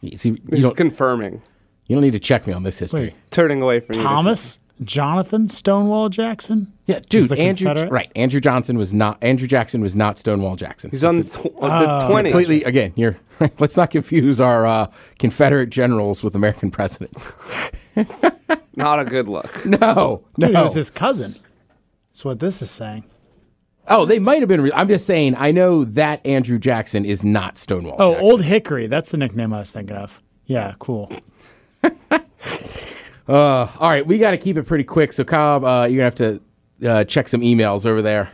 You 0.00 0.16
See, 0.16 0.28
you 0.30 0.38
He's 0.50 0.62
don't, 0.62 0.76
confirming, 0.76 1.42
you 1.86 1.96
don't 1.96 2.02
need 2.04 2.12
to 2.12 2.20
check 2.20 2.46
me 2.46 2.52
on 2.52 2.62
this 2.62 2.78
history. 2.78 3.00
Wait. 3.00 3.14
turning 3.30 3.60
away 3.60 3.80
from 3.80 3.96
you. 3.96 4.02
Thomas 4.04 4.60
Jonathan 4.84 5.48
Stonewall 5.50 6.08
Jackson? 6.08 6.72
Yeah, 6.86 7.00
dude, 7.08 7.28
the 7.28 7.36
Andrew. 7.36 7.68
Right, 7.88 8.12
Andrew 8.14 8.40
Johnson 8.40 8.78
was 8.78 8.94
not. 8.94 9.18
Andrew 9.20 9.48
Jackson 9.48 9.80
was 9.80 9.96
not 9.96 10.18
Stonewall 10.18 10.54
Jackson. 10.54 10.90
He's 10.92 11.02
on 11.02 11.16
the, 11.16 11.24
tw- 11.24 11.42
the 11.42 11.50
Oh. 12.06 12.08
20. 12.10 12.30
completely 12.30 12.62
again. 12.62 12.92
You're 12.94 13.18
let's 13.58 13.76
not 13.76 13.90
confuse 13.90 14.40
our 14.40 14.66
uh, 14.66 14.86
Confederate 15.18 15.70
generals 15.70 16.22
with 16.22 16.36
American 16.36 16.70
presidents. 16.70 17.34
Not 18.76 19.00
a 19.00 19.04
good 19.04 19.28
look. 19.28 19.64
No, 19.66 20.24
Dude, 20.38 20.52
no. 20.52 20.60
it 20.60 20.62
was 20.64 20.74
his 20.74 20.90
cousin. 20.90 21.36
That's 22.10 22.24
what 22.24 22.40
this 22.40 22.62
is 22.62 22.70
saying. 22.70 23.04
Oh, 23.88 24.04
they 24.04 24.18
might 24.18 24.40
have 24.40 24.48
been. 24.48 24.60
Re- 24.60 24.72
I'm 24.74 24.88
just 24.88 25.06
saying. 25.06 25.34
I 25.36 25.50
know 25.50 25.84
that 25.84 26.24
Andrew 26.26 26.58
Jackson 26.58 27.04
is 27.04 27.24
not 27.24 27.56
Stonewall. 27.58 27.96
Oh, 27.98 28.10
Jackson. 28.12 28.30
Old 28.30 28.42
Hickory. 28.44 28.86
That's 28.86 29.10
the 29.10 29.16
nickname 29.16 29.52
I 29.54 29.60
was 29.60 29.70
thinking 29.70 29.96
of. 29.96 30.20
Yeah, 30.46 30.74
cool. 30.78 31.10
All 33.28 33.68
right, 33.80 34.06
we 34.06 34.18
got 34.18 34.30
to 34.32 34.38
keep 34.38 34.56
it 34.56 34.64
pretty 34.64 34.84
quick. 34.84 35.12
So, 35.12 35.24
Cobb, 35.24 35.64
uh, 35.64 35.86
you're 35.90 35.98
gonna 35.98 36.04
have 36.04 36.14
to 36.16 36.40
uh, 36.88 37.04
check 37.04 37.28
some 37.28 37.40
emails 37.40 37.84
over 37.86 38.00
there. 38.02 38.30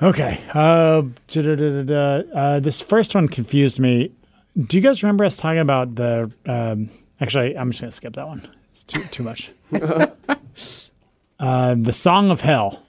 Okay. 0.00 0.40
Uh, 0.54 1.02
uh, 1.32 2.60
this 2.60 2.80
first 2.80 3.14
one 3.14 3.28
confused 3.28 3.80
me. 3.80 4.12
Do 4.56 4.76
you 4.76 4.82
guys 4.82 5.02
remember 5.02 5.24
us 5.24 5.36
talking 5.36 5.58
about 5.60 5.94
the? 5.96 6.30
Um, 6.46 6.90
actually, 7.20 7.56
I'm 7.56 7.70
just 7.70 7.80
gonna 7.80 7.90
skip 7.90 8.14
that 8.14 8.26
one. 8.26 8.48
It's 8.78 8.84
too 8.84 9.02
too 9.10 9.24
much. 9.24 9.50
uh, 11.40 11.74
the 11.74 11.92
Song 11.92 12.30
of 12.30 12.42
Hell. 12.42 12.84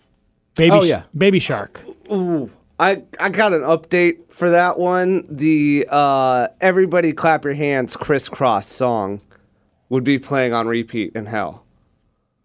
Baby. 0.53 0.71
Oh, 0.71 0.83
yeah. 0.83 1.03
Baby 1.17 1.39
Shark. 1.39 1.83
Ooh. 2.11 2.51
I, 2.79 3.01
I 3.19 3.29
got 3.29 3.53
an 3.53 3.61
update 3.61 4.31
for 4.31 4.51
that 4.51 4.77
one. 4.77 5.25
The 5.27 5.87
uh, 5.89 6.49
Everybody 6.61 7.11
Clap 7.11 7.43
Your 7.43 7.55
Hands 7.55 7.95
crisscross 7.97 8.67
song 8.67 9.19
would 9.89 10.03
be 10.03 10.19
playing 10.19 10.53
on 10.53 10.67
repeat 10.67 11.13
in 11.15 11.25
hell. 11.25 11.63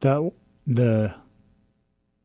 The 0.00 0.32
the. 0.66 1.14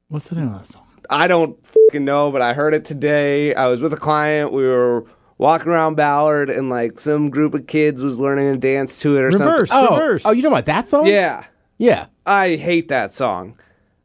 What's 0.08 0.30
the 0.30 0.36
name 0.36 0.54
of 0.54 0.60
that 0.60 0.68
song? 0.68 0.88
I 1.10 1.28
don't 1.28 1.58
fucking 1.68 2.06
know, 2.06 2.32
but 2.32 2.42
I 2.42 2.54
heard 2.54 2.74
it 2.74 2.86
today. 2.86 3.54
I 3.56 3.68
was 3.68 3.82
with 3.82 3.92
a 3.92 3.98
client. 3.98 4.54
We 4.54 4.64
were 4.64 5.04
walking 5.40 5.70
around 5.70 5.96
Ballard, 5.96 6.52
and 6.52 6.70
like 6.70 7.00
some 7.00 7.32
group 7.32 7.56
of 7.56 7.66
kids 7.66 8.04
was 8.04 8.20
learning 8.20 8.54
to 8.54 8.60
dance 8.60 9.00
to 9.00 9.18
it 9.18 9.22
or 9.22 9.30
Reverse. 9.30 9.70
something. 9.70 9.88
Oh, 9.96 9.98
Reverse. 10.00 10.24
oh, 10.26 10.32
you 10.32 10.44
know 10.44 10.50
about 10.50 10.66
that 10.66 10.88
song? 10.88 11.08
Yeah, 11.08 11.46
yeah. 11.80 12.06
I 12.28 12.58
hate 12.58 12.90
that 12.90 13.12
song. 13.16 13.58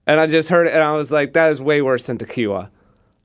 And 0.06 0.18
I 0.20 0.26
just 0.26 0.48
heard 0.48 0.66
it, 0.66 0.72
and 0.74 0.82
I 0.82 0.92
was 0.92 1.10
like, 1.12 1.32
that 1.34 1.50
is 1.50 1.60
way 1.60 1.82
worse 1.82 2.06
than 2.06 2.16
Tequila 2.18 2.70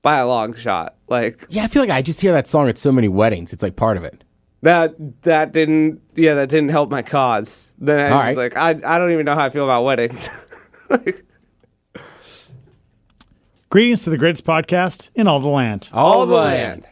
by 0.02 0.18
a 0.18 0.28
long 0.28 0.54
shot. 0.54 0.96
Like 1.08 1.46
Yeah, 1.50 1.64
I 1.64 1.68
feel 1.68 1.82
like 1.82 1.90
I 1.90 2.02
just 2.02 2.22
hear 2.22 2.32
that 2.34 2.48
song 2.48 2.68
at 2.70 2.78
so 2.78 2.92
many 2.92 3.08
weddings. 3.08 3.52
It's 3.54 3.64
like 3.64 3.76
part 3.76 3.98
of 3.98 4.04
it. 4.04 4.24
that 4.62 4.96
that 5.24 5.52
didn't 5.52 6.02
yeah 6.16 6.34
that 6.36 6.50
didn't 6.50 6.70
help 6.70 6.90
my 6.90 7.02
cause. 7.02 7.72
Then 7.80 8.00
I 8.00 8.10
All 8.10 8.18
was 8.28 8.36
right. 8.38 8.54
like, 8.56 8.58
I 8.86 8.96
I 8.96 8.98
don't 9.00 9.12
even 9.12 9.26
know 9.26 9.36
how 9.36 9.46
I 9.46 9.50
feel 9.50 9.64
about 9.66 9.84
weddings. 9.84 10.30
Like, 10.90 11.24
Greetings 13.70 14.04
to 14.04 14.10
the 14.10 14.18
greatest 14.18 14.44
podcast 14.46 15.10
in 15.14 15.28
all 15.28 15.40
the 15.40 15.48
land. 15.48 15.90
all 15.94 16.26
the 16.26 16.34
land. 16.36 16.86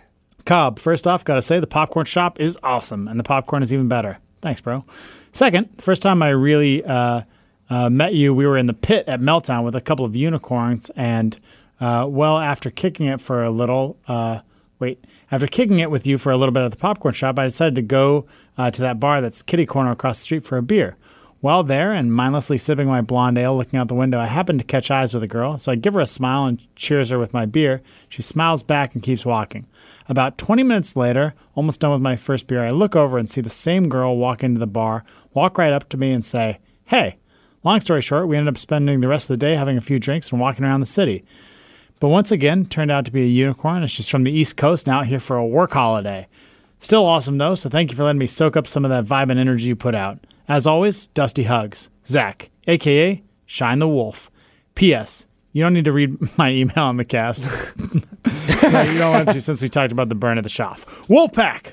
Cobb, 0.48 0.80
first 0.80 1.06
off, 1.06 1.26
gotta 1.26 1.42
say 1.42 1.60
the 1.60 1.68
popcorn 1.68 2.06
shop 2.06 2.40
is 2.40 2.58
awesome, 2.64 3.10
and 3.10 3.20
the 3.20 3.24
popcorn 3.24 3.62
is 3.62 3.74
even 3.74 3.90
better. 3.90 4.18
Thanks, 4.42 4.62
bro. 4.62 4.86
Second, 5.34 5.68
first 5.78 6.02
time 6.02 6.24
I 6.24 6.30
really 6.30 6.86
uh, 6.86 7.24
uh, 7.70 7.90
met 7.90 8.14
you, 8.14 8.34
we 8.34 8.48
were 8.48 8.56
in 8.56 8.66
the 8.66 8.74
pit 8.74 9.04
at 9.10 9.20
Meltdown 9.20 9.66
with 9.66 9.76
a 9.76 9.82
couple 9.82 10.06
of 10.06 10.16
unicorns, 10.16 10.90
and 10.96 11.38
uh, 11.82 12.06
well, 12.08 12.38
after 12.38 12.72
kicking 12.72 13.08
it 13.08 13.20
for 13.20 13.44
a 13.44 13.50
little, 13.50 13.98
uh, 14.08 14.40
wait, 14.80 15.04
after 15.30 15.48
kicking 15.48 15.80
it 15.80 15.92
with 15.92 16.08
you 16.08 16.18
for 16.18 16.32
a 16.32 16.38
little 16.38 16.54
bit 16.54 16.64
at 16.64 16.72
the 16.72 16.78
popcorn 16.78 17.14
shop, 17.14 17.38
I 17.38 17.44
decided 17.44 17.76
to 17.76 17.82
go 17.82 18.26
uh, 18.58 18.72
to 18.72 18.82
that 18.84 19.02
bar 19.02 19.20
that's 19.20 19.42
kitty 19.42 19.66
corner 19.66 19.92
across 19.92 20.20
the 20.20 20.24
street 20.24 20.46
for 20.46 20.58
a 20.58 20.64
beer. 20.64 20.96
While 21.42 21.64
there 21.64 21.92
and 21.92 22.14
mindlessly 22.14 22.58
sipping 22.58 22.88
my 22.88 23.02
blonde 23.02 23.38
ale, 23.38 23.58
looking 23.58 23.78
out 23.78 23.90
the 23.90 23.96
window, 23.96 24.18
I 24.18 24.28
happen 24.28 24.58
to 24.58 24.64
catch 24.64 24.90
eyes 24.90 25.14
with 25.14 25.24
a 25.24 25.28
girl, 25.28 25.60
so 25.60 25.74
I 25.74 25.76
give 25.76 25.94
her 25.94 26.00
a 26.00 26.06
smile 26.06 26.46
and 26.46 26.66
cheers 26.78 27.10
her 27.10 27.20
with 27.20 27.34
my 27.34 27.46
beer. 27.46 27.82
She 28.08 28.22
smiles 28.22 28.64
back 28.64 28.96
and 28.96 29.04
keeps 29.04 29.26
walking. 29.26 29.68
About 30.10 30.38
20 30.38 30.64
minutes 30.64 30.96
later, 30.96 31.34
almost 31.56 31.82
done 31.82 31.92
with 31.92 32.02
my 32.02 32.16
first 32.16 32.48
beer, 32.48 32.66
I 32.66 32.70
look 32.70 32.96
over 32.96 33.18
and 33.18 33.30
see 33.30 33.42
the 33.42 33.50
same 33.50 33.90
girl 33.90 34.18
walk 34.18 34.44
into 34.44 34.60
the 34.60 34.68
bar, 34.68 35.04
walk 35.34 35.58
right 35.58 35.74
up 35.74 35.90
to 35.90 35.98
me 35.98 36.12
and 36.12 36.26
say, 36.26 36.60
Hey. 36.86 37.18
Long 37.64 37.82
story 37.82 38.02
short, 38.02 38.28
we 38.28 38.38
ended 38.38 38.54
up 38.54 38.58
spending 38.58 39.02
the 39.02 39.08
rest 39.08 39.30
of 39.30 39.34
the 39.34 39.46
day 39.46 39.56
having 39.56 39.78
a 39.78 39.82
few 39.82 40.00
drinks 40.00 40.32
and 40.32 40.40
walking 40.40 40.64
around 40.64 40.80
the 40.80 40.86
city. 40.86 41.26
But 42.00 42.10
once 42.10 42.32
again, 42.32 42.66
turned 42.66 42.92
out 42.92 43.04
to 43.06 43.12
be 43.12 43.24
a 43.24 43.28
unicorn, 43.28 43.82
and 43.82 43.92
she's 43.92 44.08
from 44.08 44.24
the 44.24 44.32
East 44.32 44.56
Coast 44.56 44.88
and 44.88 44.96
out 44.96 45.08
here 45.08 45.20
for 45.20 45.36
a 45.36 45.46
work 45.46 45.72
holiday. 45.74 46.28
Still 46.80 47.06
awesome 47.06 47.38
though, 47.38 47.56
so 47.56 47.70
thank 47.70 47.92
you 47.92 47.98
for 47.98 48.04
letting 48.04 48.20
me 48.20 48.28
soak 48.28 48.56
up 48.56 48.68
some 48.68 48.86
of 48.86 48.90
that 48.90 49.06
vibe 49.06 49.32
and 49.32 49.40
energy 49.40 49.66
you 49.66 49.76
put 49.76 49.96
out. 49.96 50.20
As 50.48 50.66
always, 50.66 51.08
Dusty 51.08 51.44
hugs. 51.44 51.90
Zach, 52.08 52.50
aka 52.68 53.22
Shine 53.46 53.80
the 53.80 53.88
Wolf. 53.88 54.32
P.S. 54.76 55.26
You 55.58 55.64
don't 55.64 55.74
need 55.74 55.86
to 55.86 55.92
read 55.92 56.16
my 56.38 56.52
email 56.52 56.84
on 56.84 56.98
the 56.98 57.04
cast. 57.04 57.44
no, 58.62 58.82
you 58.84 59.00
don't 59.00 59.12
want 59.12 59.30
to 59.30 59.42
since 59.42 59.60
we 59.60 59.68
talked 59.70 59.92
about 59.92 60.08
the 60.08 60.14
burn 60.14 60.38
of 60.38 60.44
the 60.44 60.52
Schaff. 60.52 60.86
Wolfpack! 61.08 61.72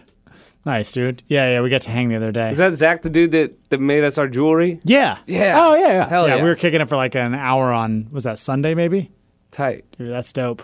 Nice, 0.64 0.90
dude. 0.90 1.22
Yeah, 1.28 1.50
yeah, 1.50 1.60
we 1.60 1.68
got 1.68 1.82
to 1.82 1.90
hang 1.90 2.08
the 2.08 2.16
other 2.16 2.32
day. 2.32 2.48
Is 2.48 2.56
that 2.56 2.72
Zach, 2.76 3.02
the 3.02 3.10
dude 3.10 3.32
that, 3.32 3.68
that 3.68 3.80
made 3.80 4.02
us 4.02 4.16
our 4.16 4.26
jewelry? 4.26 4.80
yeah. 4.84 5.18
Yeah. 5.26 5.60
Oh 5.62 5.74
yeah, 5.74 5.92
yeah. 5.92 6.08
Hell 6.08 6.26
yeah, 6.26 6.36
yeah. 6.36 6.42
we 6.42 6.48
were 6.48 6.54
kicking 6.54 6.80
it 6.80 6.88
for 6.88 6.96
like 6.96 7.14
an 7.14 7.34
hour 7.34 7.72
on, 7.72 8.08
was 8.10 8.24
that 8.24 8.38
Sunday 8.38 8.74
maybe? 8.74 9.10
tight. 9.50 9.84
Dude, 9.98 10.10
that's 10.10 10.32
dope. 10.32 10.62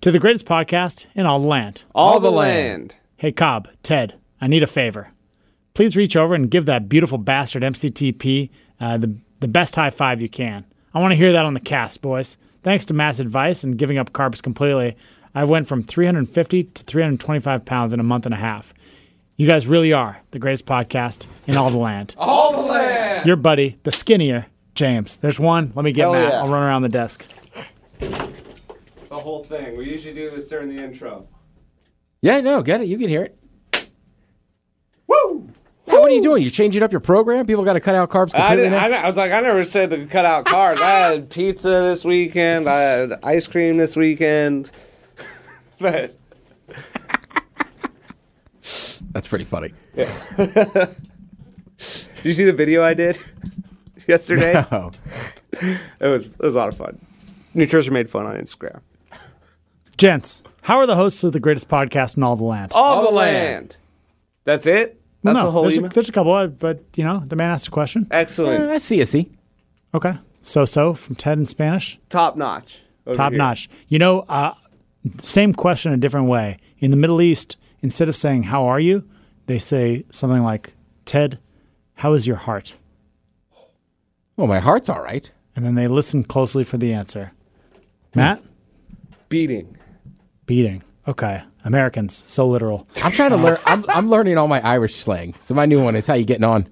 To 0.00 0.10
the 0.10 0.18
greatest 0.18 0.46
podcast 0.46 1.06
in 1.14 1.26
all 1.26 1.38
the 1.38 1.46
land. 1.46 1.84
All, 1.94 2.18
the 2.18 2.28
the 2.28 2.36
land. 2.36 2.58
land. 2.58 2.94
Hey, 3.18 3.30
Cobb, 3.30 3.68
Ted, 3.84 4.18
I 4.40 4.48
need 4.48 4.64
a 4.64 4.66
favor. 4.66 5.12
Please 5.74 5.94
reach 5.94 6.16
over 6.16 6.34
and 6.34 6.50
give 6.50 6.66
that 6.66 6.88
beautiful 6.88 7.18
bastard 7.18 7.62
MCTP 7.62 8.50
uh, 8.80 8.98
the, 8.98 9.16
the 9.38 9.46
best 9.46 9.76
high 9.76 9.90
five 9.90 10.20
you 10.20 10.28
can. 10.28 10.64
I 10.96 10.98
want 10.98 11.12
to 11.12 11.16
hear 11.16 11.32
that 11.32 11.44
on 11.44 11.52
the 11.52 11.60
cast, 11.60 12.00
boys. 12.00 12.38
Thanks 12.62 12.86
to 12.86 12.94
Matt's 12.94 13.20
advice 13.20 13.62
and 13.62 13.76
giving 13.76 13.98
up 13.98 14.14
carbs 14.14 14.42
completely, 14.42 14.96
I 15.34 15.44
went 15.44 15.66
from 15.66 15.82
350 15.82 16.64
to 16.64 16.82
325 16.84 17.66
pounds 17.66 17.92
in 17.92 18.00
a 18.00 18.02
month 18.02 18.24
and 18.24 18.34
a 18.34 18.38
half. 18.38 18.72
You 19.36 19.46
guys 19.46 19.66
really 19.66 19.92
are 19.92 20.22
the 20.30 20.38
greatest 20.38 20.64
podcast 20.64 21.26
in 21.46 21.58
all 21.58 21.68
the 21.68 21.76
land. 21.76 22.14
All 22.18 22.62
the 22.62 22.72
land. 22.72 23.26
Your 23.26 23.36
buddy, 23.36 23.78
the 23.82 23.92
skinnier 23.92 24.46
James. 24.74 25.16
There's 25.16 25.38
one. 25.38 25.70
Let 25.74 25.84
me 25.84 25.92
get 25.92 26.04
Hell 26.04 26.14
Matt. 26.14 26.32
yeah. 26.32 26.40
I'll 26.40 26.48
run 26.48 26.62
around 26.62 26.80
the 26.80 26.88
desk. 26.88 27.30
The 28.00 28.30
whole 29.10 29.44
thing. 29.44 29.76
We 29.76 29.90
usually 29.90 30.14
do 30.14 30.30
this 30.30 30.48
during 30.48 30.74
the 30.74 30.82
intro. 30.82 31.28
Yeah, 32.22 32.40
no, 32.40 32.62
get 32.62 32.80
it. 32.80 32.86
You 32.86 32.96
can 32.96 33.10
hear 33.10 33.22
it. 33.24 33.90
Woo! 35.06 35.50
What 35.86 36.10
are 36.10 36.14
you 36.14 36.22
doing? 36.22 36.42
You 36.42 36.50
changing 36.50 36.82
up 36.82 36.92
your 36.92 37.00
program? 37.00 37.46
People 37.46 37.64
got 37.64 37.74
to 37.74 37.80
cut 37.80 37.94
out 37.94 38.10
carbs 38.10 38.34
I, 38.34 38.38
completely 38.38 38.70
didn't, 38.70 38.90
now. 38.90 38.98
I, 38.98 39.02
I 39.02 39.06
was 39.06 39.16
like, 39.16 39.32
I 39.32 39.40
never 39.40 39.64
said 39.64 39.90
to 39.90 40.06
cut 40.06 40.24
out 40.24 40.44
carbs. 40.44 40.80
I 40.80 40.90
had 41.10 41.30
pizza 41.30 41.68
this 41.68 42.04
weekend. 42.04 42.68
I 42.68 42.80
had 42.80 43.12
ice 43.22 43.46
cream 43.46 43.76
this 43.76 43.96
weekend. 43.96 44.70
but 45.80 46.16
That's 49.12 49.28
pretty 49.28 49.44
funny. 49.44 49.72
Yeah. 49.94 50.12
did 50.36 50.94
you 52.22 52.32
see 52.32 52.44
the 52.44 52.52
video 52.52 52.82
I 52.82 52.94
did 52.94 53.18
yesterday? 54.06 54.64
Oh, 54.70 54.90
It 55.62 55.78
was 56.00 56.26
it 56.26 56.38
was 56.38 56.54
a 56.54 56.58
lot 56.58 56.68
of 56.68 56.76
fun. 56.76 57.00
Nutrition 57.54 57.94
made 57.94 58.10
fun 58.10 58.26
on 58.26 58.36
Instagram. 58.36 58.80
Gents, 59.96 60.42
how 60.62 60.76
are 60.78 60.86
the 60.86 60.96
hosts 60.96 61.24
of 61.24 61.32
the 61.32 61.40
greatest 61.40 61.68
podcast 61.68 62.16
in 62.18 62.22
all 62.22 62.36
the 62.36 62.44
land? 62.44 62.72
All, 62.74 63.00
the 63.02 63.08
the 63.08 63.14
land. 63.14 63.44
land. 63.44 63.76
That's 64.44 64.66
it. 64.66 65.00
Well, 65.26 65.34
That's 65.34 65.42
no, 65.42 65.48
the 65.48 65.52
whole 65.52 65.62
there's 65.62 65.78
email. 65.78 65.90
A, 65.90 65.94
there's 65.94 66.08
a 66.08 66.12
couple, 66.12 66.32
uh, 66.32 66.46
but 66.46 66.82
you 66.94 67.04
know, 67.04 67.22
the 67.26 67.36
man 67.36 67.50
asked 67.50 67.68
a 67.68 67.70
question. 67.70 68.06
Excellent. 68.10 68.70
I 68.70 68.78
see. 68.78 69.00
I 69.00 69.04
see. 69.04 69.30
Okay. 69.94 70.14
So 70.40 70.64
so 70.64 70.94
from 70.94 71.16
Ted 71.16 71.38
in 71.38 71.46
Spanish. 71.46 71.98
Top 72.10 72.36
notch. 72.36 72.80
Top 73.12 73.32
here. 73.32 73.38
notch. 73.38 73.68
You 73.88 73.98
know, 73.98 74.20
uh, 74.28 74.54
same 75.18 75.52
question 75.52 75.92
a 75.92 75.96
different 75.96 76.28
way. 76.28 76.58
In 76.78 76.90
the 76.90 76.96
Middle 76.96 77.20
East, 77.20 77.56
instead 77.82 78.08
of 78.08 78.16
saying 78.16 78.44
"How 78.44 78.64
are 78.66 78.80
you," 78.80 79.04
they 79.46 79.58
say 79.58 80.04
something 80.10 80.42
like 80.42 80.74
"Ted, 81.04 81.38
how 81.94 82.12
is 82.12 82.26
your 82.26 82.36
heart?" 82.36 82.76
Well, 84.36 84.46
my 84.46 84.58
heart's 84.58 84.88
all 84.88 85.02
right. 85.02 85.30
And 85.54 85.64
then 85.64 85.74
they 85.74 85.86
listen 85.88 86.22
closely 86.24 86.62
for 86.64 86.76
the 86.76 86.92
answer. 86.92 87.32
Matt, 88.14 88.42
Beating. 89.28 89.76
beating. 90.44 90.82
Okay. 91.08 91.42
Americans, 91.66 92.14
so 92.14 92.46
literal. 92.46 92.86
I'm 93.04 93.12
trying 93.12 93.30
to 93.30 93.36
learn. 93.36 93.58
I'm, 93.66 93.84
I'm 93.88 94.08
learning 94.08 94.38
all 94.38 94.48
my 94.48 94.60
Irish 94.66 94.96
slang. 94.96 95.34
So 95.40 95.52
my 95.54 95.66
new 95.66 95.82
one 95.82 95.96
is 95.96 96.06
how 96.06 96.14
you 96.14 96.24
getting 96.24 96.44
on. 96.44 96.68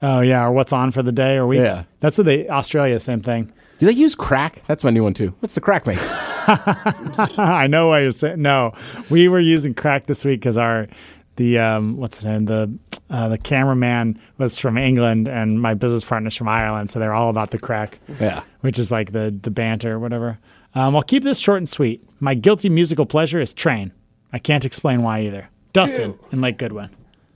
Oh 0.00 0.20
yeah, 0.20 0.44
or 0.44 0.50
what's 0.52 0.72
on 0.72 0.90
for 0.90 1.02
the 1.02 1.12
day 1.12 1.36
or 1.36 1.46
week? 1.46 1.60
Yeah. 1.60 1.84
That's 2.00 2.18
what 2.18 2.24
they 2.24 2.48
Australia 2.48 2.98
same 2.98 3.20
thing. 3.20 3.52
Do 3.78 3.86
they 3.86 3.92
use 3.92 4.14
crack? 4.14 4.62
That's 4.66 4.82
my 4.84 4.90
new 4.90 5.02
one 5.04 5.14
too. 5.14 5.34
What's 5.40 5.54
the 5.54 5.60
crack 5.60 5.86
make? 5.86 5.98
I 6.46 7.66
know 7.68 7.88
why 7.88 8.00
you're 8.00 8.10
saying 8.10 8.42
no. 8.42 8.72
We 9.10 9.28
were 9.28 9.38
using 9.40 9.74
crack 9.74 10.06
this 10.06 10.24
week 10.24 10.40
because 10.40 10.58
our 10.58 10.88
the 11.36 11.58
um, 11.58 11.96
what's 11.96 12.16
his 12.16 12.26
name 12.26 12.46
the 12.46 12.72
uh, 13.10 13.28
the 13.28 13.38
cameraman 13.38 14.18
was 14.38 14.58
from 14.58 14.76
England 14.78 15.28
and 15.28 15.60
my 15.60 15.74
business 15.74 16.04
partner's 16.04 16.34
from 16.36 16.48
Ireland, 16.48 16.90
so 16.90 16.98
they're 16.98 17.14
all 17.14 17.28
about 17.30 17.50
the 17.50 17.58
crack, 17.58 17.98
Yeah. 18.20 18.42
which 18.60 18.78
is 18.78 18.90
like 18.90 19.12
the 19.12 19.36
the 19.42 19.50
banter 19.50 19.92
or 19.92 19.98
whatever. 19.98 20.38
Um, 20.74 20.96
I'll 20.96 21.02
keep 21.02 21.22
this 21.22 21.38
short 21.38 21.58
and 21.58 21.68
sweet. 21.68 22.02
My 22.18 22.34
guilty 22.34 22.68
musical 22.70 23.04
pleasure 23.06 23.40
is 23.40 23.52
Train. 23.52 23.92
I 24.32 24.38
can't 24.38 24.64
explain 24.64 25.02
why 25.02 25.20
either. 25.20 25.48
Dustin 25.72 26.18
and 26.30 26.40
Lake 26.40 26.58
Goodwin. 26.58 26.90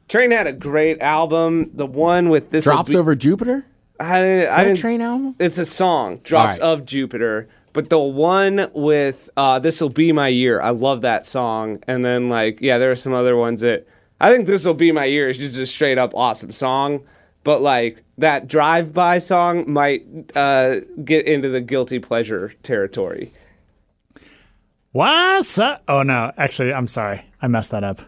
Train 0.08 0.30
had 0.30 0.46
a 0.46 0.52
great 0.52 1.00
album. 1.00 1.70
The 1.74 1.86
one 1.86 2.28
with 2.28 2.50
this 2.50 2.64
Drops 2.64 2.94
over 2.94 3.14
Jupiter. 3.14 3.66
I 3.98 4.20
didn't. 4.20 4.42
Is 4.44 4.48
I 4.50 4.56
that 4.56 4.60
a 4.60 4.64
didn't. 4.68 4.78
train 4.80 5.00
album? 5.00 5.34
It's 5.38 5.58
a 5.58 5.64
song, 5.64 6.18
Drops 6.22 6.58
All 6.58 6.68
right. 6.68 6.72
of 6.80 6.86
Jupiter. 6.86 7.48
But 7.72 7.90
the 7.90 7.98
one 7.98 8.70
with 8.72 9.28
uh, 9.36 9.58
This'll 9.58 9.88
Be 9.90 10.12
My 10.12 10.28
Year, 10.28 10.60
I 10.60 10.70
love 10.70 11.02
that 11.02 11.26
song. 11.26 11.82
And 11.86 12.04
then, 12.04 12.28
like, 12.28 12.60
yeah, 12.62 12.78
there 12.78 12.90
are 12.90 12.96
some 12.96 13.12
other 13.12 13.36
ones 13.36 13.60
that 13.60 13.86
I 14.20 14.32
think 14.32 14.46
This'll 14.46 14.74
Be 14.74 14.92
My 14.92 15.04
Year 15.04 15.28
is 15.28 15.36
just 15.36 15.58
a 15.58 15.66
straight 15.66 15.98
up 15.98 16.14
awesome 16.14 16.52
song. 16.52 17.02
But, 17.44 17.60
like, 17.62 18.02
that 18.18 18.48
Drive 18.48 18.92
By 18.94 19.18
song 19.18 19.70
might 19.70 20.04
uh, 20.34 20.80
get 21.04 21.26
into 21.26 21.48
the 21.48 21.60
guilty 21.60 21.98
pleasure 21.98 22.54
territory. 22.62 23.32
What's 24.96 25.58
up? 25.58 25.82
Uh, 25.86 25.98
oh 25.98 26.02
no, 26.04 26.32
actually, 26.38 26.72
I'm 26.72 26.88
sorry, 26.88 27.22
I 27.42 27.48
messed 27.48 27.70
that 27.72 27.84
up. 27.84 28.00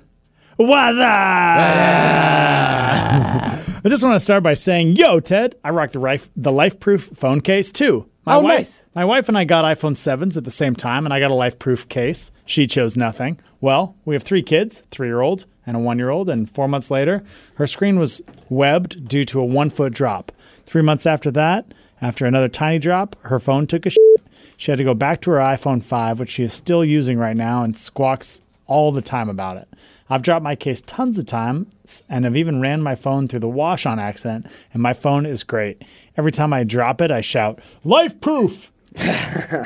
What 0.57 0.93
the? 0.93 1.03
I 1.05 3.61
just 3.91 4.03
want 4.03 4.15
to 4.15 4.21
start 4.21 4.43
by 4.43 4.55
saying, 4.55 4.97
yo, 4.97 5.21
Ted, 5.21 5.57
I 5.63 5.69
rocked 5.69 5.93
the 5.93 5.99
life 5.99 6.31
the 6.35 6.51
life 6.51 6.81
proof 6.81 7.11
phone 7.13 7.43
case 7.43 7.71
too. 7.71 8.09
My 8.25 8.37
Oh, 8.37 8.41
wife, 8.41 8.59
nice. 8.59 8.85
My 8.95 9.05
wife 9.05 9.29
and 9.29 9.37
I 9.37 9.45
got 9.45 9.67
iPhone 9.67 9.97
7s 9.97 10.39
at 10.39 10.45
the 10.45 10.51
same 10.51 10.75
time, 10.75 11.05
and 11.05 11.13
I 11.13 11.21
got 11.21 11.31
a 11.31 11.35
LifeProof 11.35 11.91
case. 11.91 12.33
She 12.47 12.67
chose 12.67 12.97
nothing. 12.97 13.39
Well, 13.61 13.95
we 14.07 14.15
have 14.15 14.23
three 14.23 14.43
kids, 14.43 14.83
three 14.91 15.09
year 15.09 15.21
old 15.21 15.45
and 15.67 15.77
a 15.77 15.81
one 15.81 15.99
year 15.99 16.09
old, 16.09 16.31
and 16.31 16.51
four 16.51 16.69
months 16.69 16.91
later, 16.91 17.23
her 17.57 17.67
screen 17.67 17.99
was 17.99 18.23
webbed 18.49 19.07
due 19.07 19.27
to 19.27 19.41
a 19.41 19.45
one 19.45 19.69
foot 19.69 19.93
drop. 19.93 20.33
Three 20.65 20.81
months 20.81 21.05
after 21.05 21.31
that, 21.33 21.67
after 22.01 22.25
another 22.25 22.49
tiny 22.49 22.79
drop, 22.79 23.15
her 23.25 23.39
phone 23.39 23.67
took 23.67 23.85
a 23.85 23.91
shit. 23.91 24.01
She 24.59 24.71
had 24.73 24.77
to 24.79 24.85
go 24.85 24.93
back 24.93 25.21
to 25.23 25.31
her 25.31 25.39
iPhone 25.39 25.83
5, 25.83 26.19
which 26.21 26.33
she 26.33 26.43
is 26.43 26.53
still 26.53 26.85
using 26.85 27.17
right 27.17 27.37
now 27.37 27.63
and 27.63 27.75
squawks 27.77 28.41
all 28.67 28.93
the 28.93 29.01
time 29.01 29.31
about 29.31 29.57
it. 29.57 29.69
I've 30.11 30.23
dropped 30.23 30.43
my 30.43 30.57
case 30.57 30.81
tons 30.81 31.17
of 31.17 31.27
times 31.27 32.03
and 32.09 32.25
have 32.25 32.37
even 32.37 32.61
ran 32.61 32.83
my 32.83 32.95
phone 32.97 33.29
through 33.29 33.39
the 33.41 33.49
wash 33.49 33.87
on 33.87 33.99
accident, 33.99 34.47
and 34.75 34.83
my 34.83 34.93
phone 34.93 35.25
is 35.27 35.45
great. 35.45 35.83
Every 36.17 36.33
time 36.33 36.53
I 36.53 36.65
drop 36.65 37.01
it, 37.01 37.11
I 37.11 37.21
shout, 37.21 37.61
Life 37.85 38.21
proof! 38.21 38.71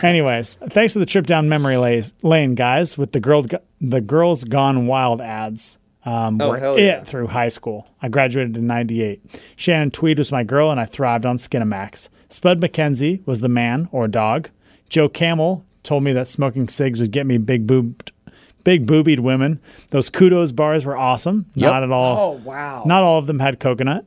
Anyways, 0.03 0.57
thanks 0.57 0.93
for 0.93 0.99
the 0.99 1.07
trip 1.07 1.27
down 1.27 1.49
memory 1.49 1.79
lane, 2.23 2.55
guys, 2.55 2.99
with 2.99 3.13
the 3.13 3.21
girl, 3.21 3.47
the 3.81 4.01
Girls 4.01 4.45
Gone 4.45 4.87
Wild 4.87 5.21
ads. 5.23 5.79
Um, 6.05 6.41
Oh, 6.41 6.49
were 6.51 6.77
it 6.77 6.83
yeah. 6.85 7.05
through 7.05 7.29
high 7.29 7.49
school. 7.49 7.87
I 8.03 8.09
graduated 8.09 8.57
in 8.57 8.67
98. 8.67 9.23
Shannon 9.57 9.91
Tweed 9.93 10.19
was 10.19 10.33
my 10.33 10.43
girl, 10.43 10.71
and 10.71 10.81
I 10.81 10.85
thrived 10.85 11.25
on 11.25 11.37
Skinamax. 11.37 12.09
Spud 12.29 12.61
MacKenzie 12.61 13.25
was 13.27 13.41
the 13.41 13.49
man 13.49 13.89
or 13.93 14.09
dog. 14.09 14.51
Joe 14.93 15.09
Camel 15.09 15.65
told 15.83 16.05
me 16.05 16.13
that 16.13 16.29
smoking 16.29 16.69
cigs 16.69 17.01
would 17.01 17.11
get 17.13 17.25
me 17.27 17.39
big 17.39 17.67
boobed, 17.67 18.13
big 18.63 18.87
boobied 18.87 19.21
women. 19.21 19.59
Those 19.91 20.11
kudos 20.11 20.53
bars 20.53 20.85
were 20.85 20.97
awesome. 20.97 21.47
Yep. 21.55 21.71
Not 21.73 21.83
at 21.83 21.91
all. 21.91 22.17
Oh, 22.19 22.31
wow. 22.45 22.83
Not 22.85 23.03
all 23.03 23.19
of 23.19 23.27
them 23.27 23.39
had 23.39 23.59
coconut. 23.59 24.05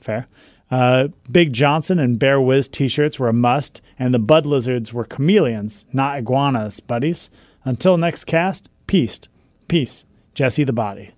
Fair. 0.00 0.26
Uh, 0.72 1.08
Big 1.30 1.52
Johnson 1.52 2.00
and 2.00 2.18
Bear 2.18 2.40
Whiz 2.40 2.66
t-shirts 2.66 3.16
were 3.20 3.28
a 3.28 3.32
must, 3.32 3.80
and 3.96 4.12
the 4.12 4.18
Bud 4.18 4.44
Lizards 4.44 4.92
were 4.92 5.04
chameleons, 5.04 5.84
not 5.92 6.18
iguanas, 6.18 6.80
buddies. 6.80 7.30
Until 7.64 7.96
next 7.96 8.24
cast, 8.24 8.68
peace. 8.88 9.20
Peace. 9.68 10.04
Jesse 10.34 10.64
the 10.64 10.72
Body. 10.72 11.12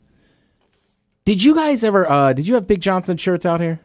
Did 1.25 1.43
you 1.43 1.55
guys 1.55 1.83
ever? 1.85 2.09
uh 2.11 2.35
Did 2.35 2.47
you 2.47 2.55
have 2.55 2.67
Big 2.67 2.83
Johnson 2.83 3.17
shirts 3.17 3.47
out 3.47 3.61
here? 3.63 3.81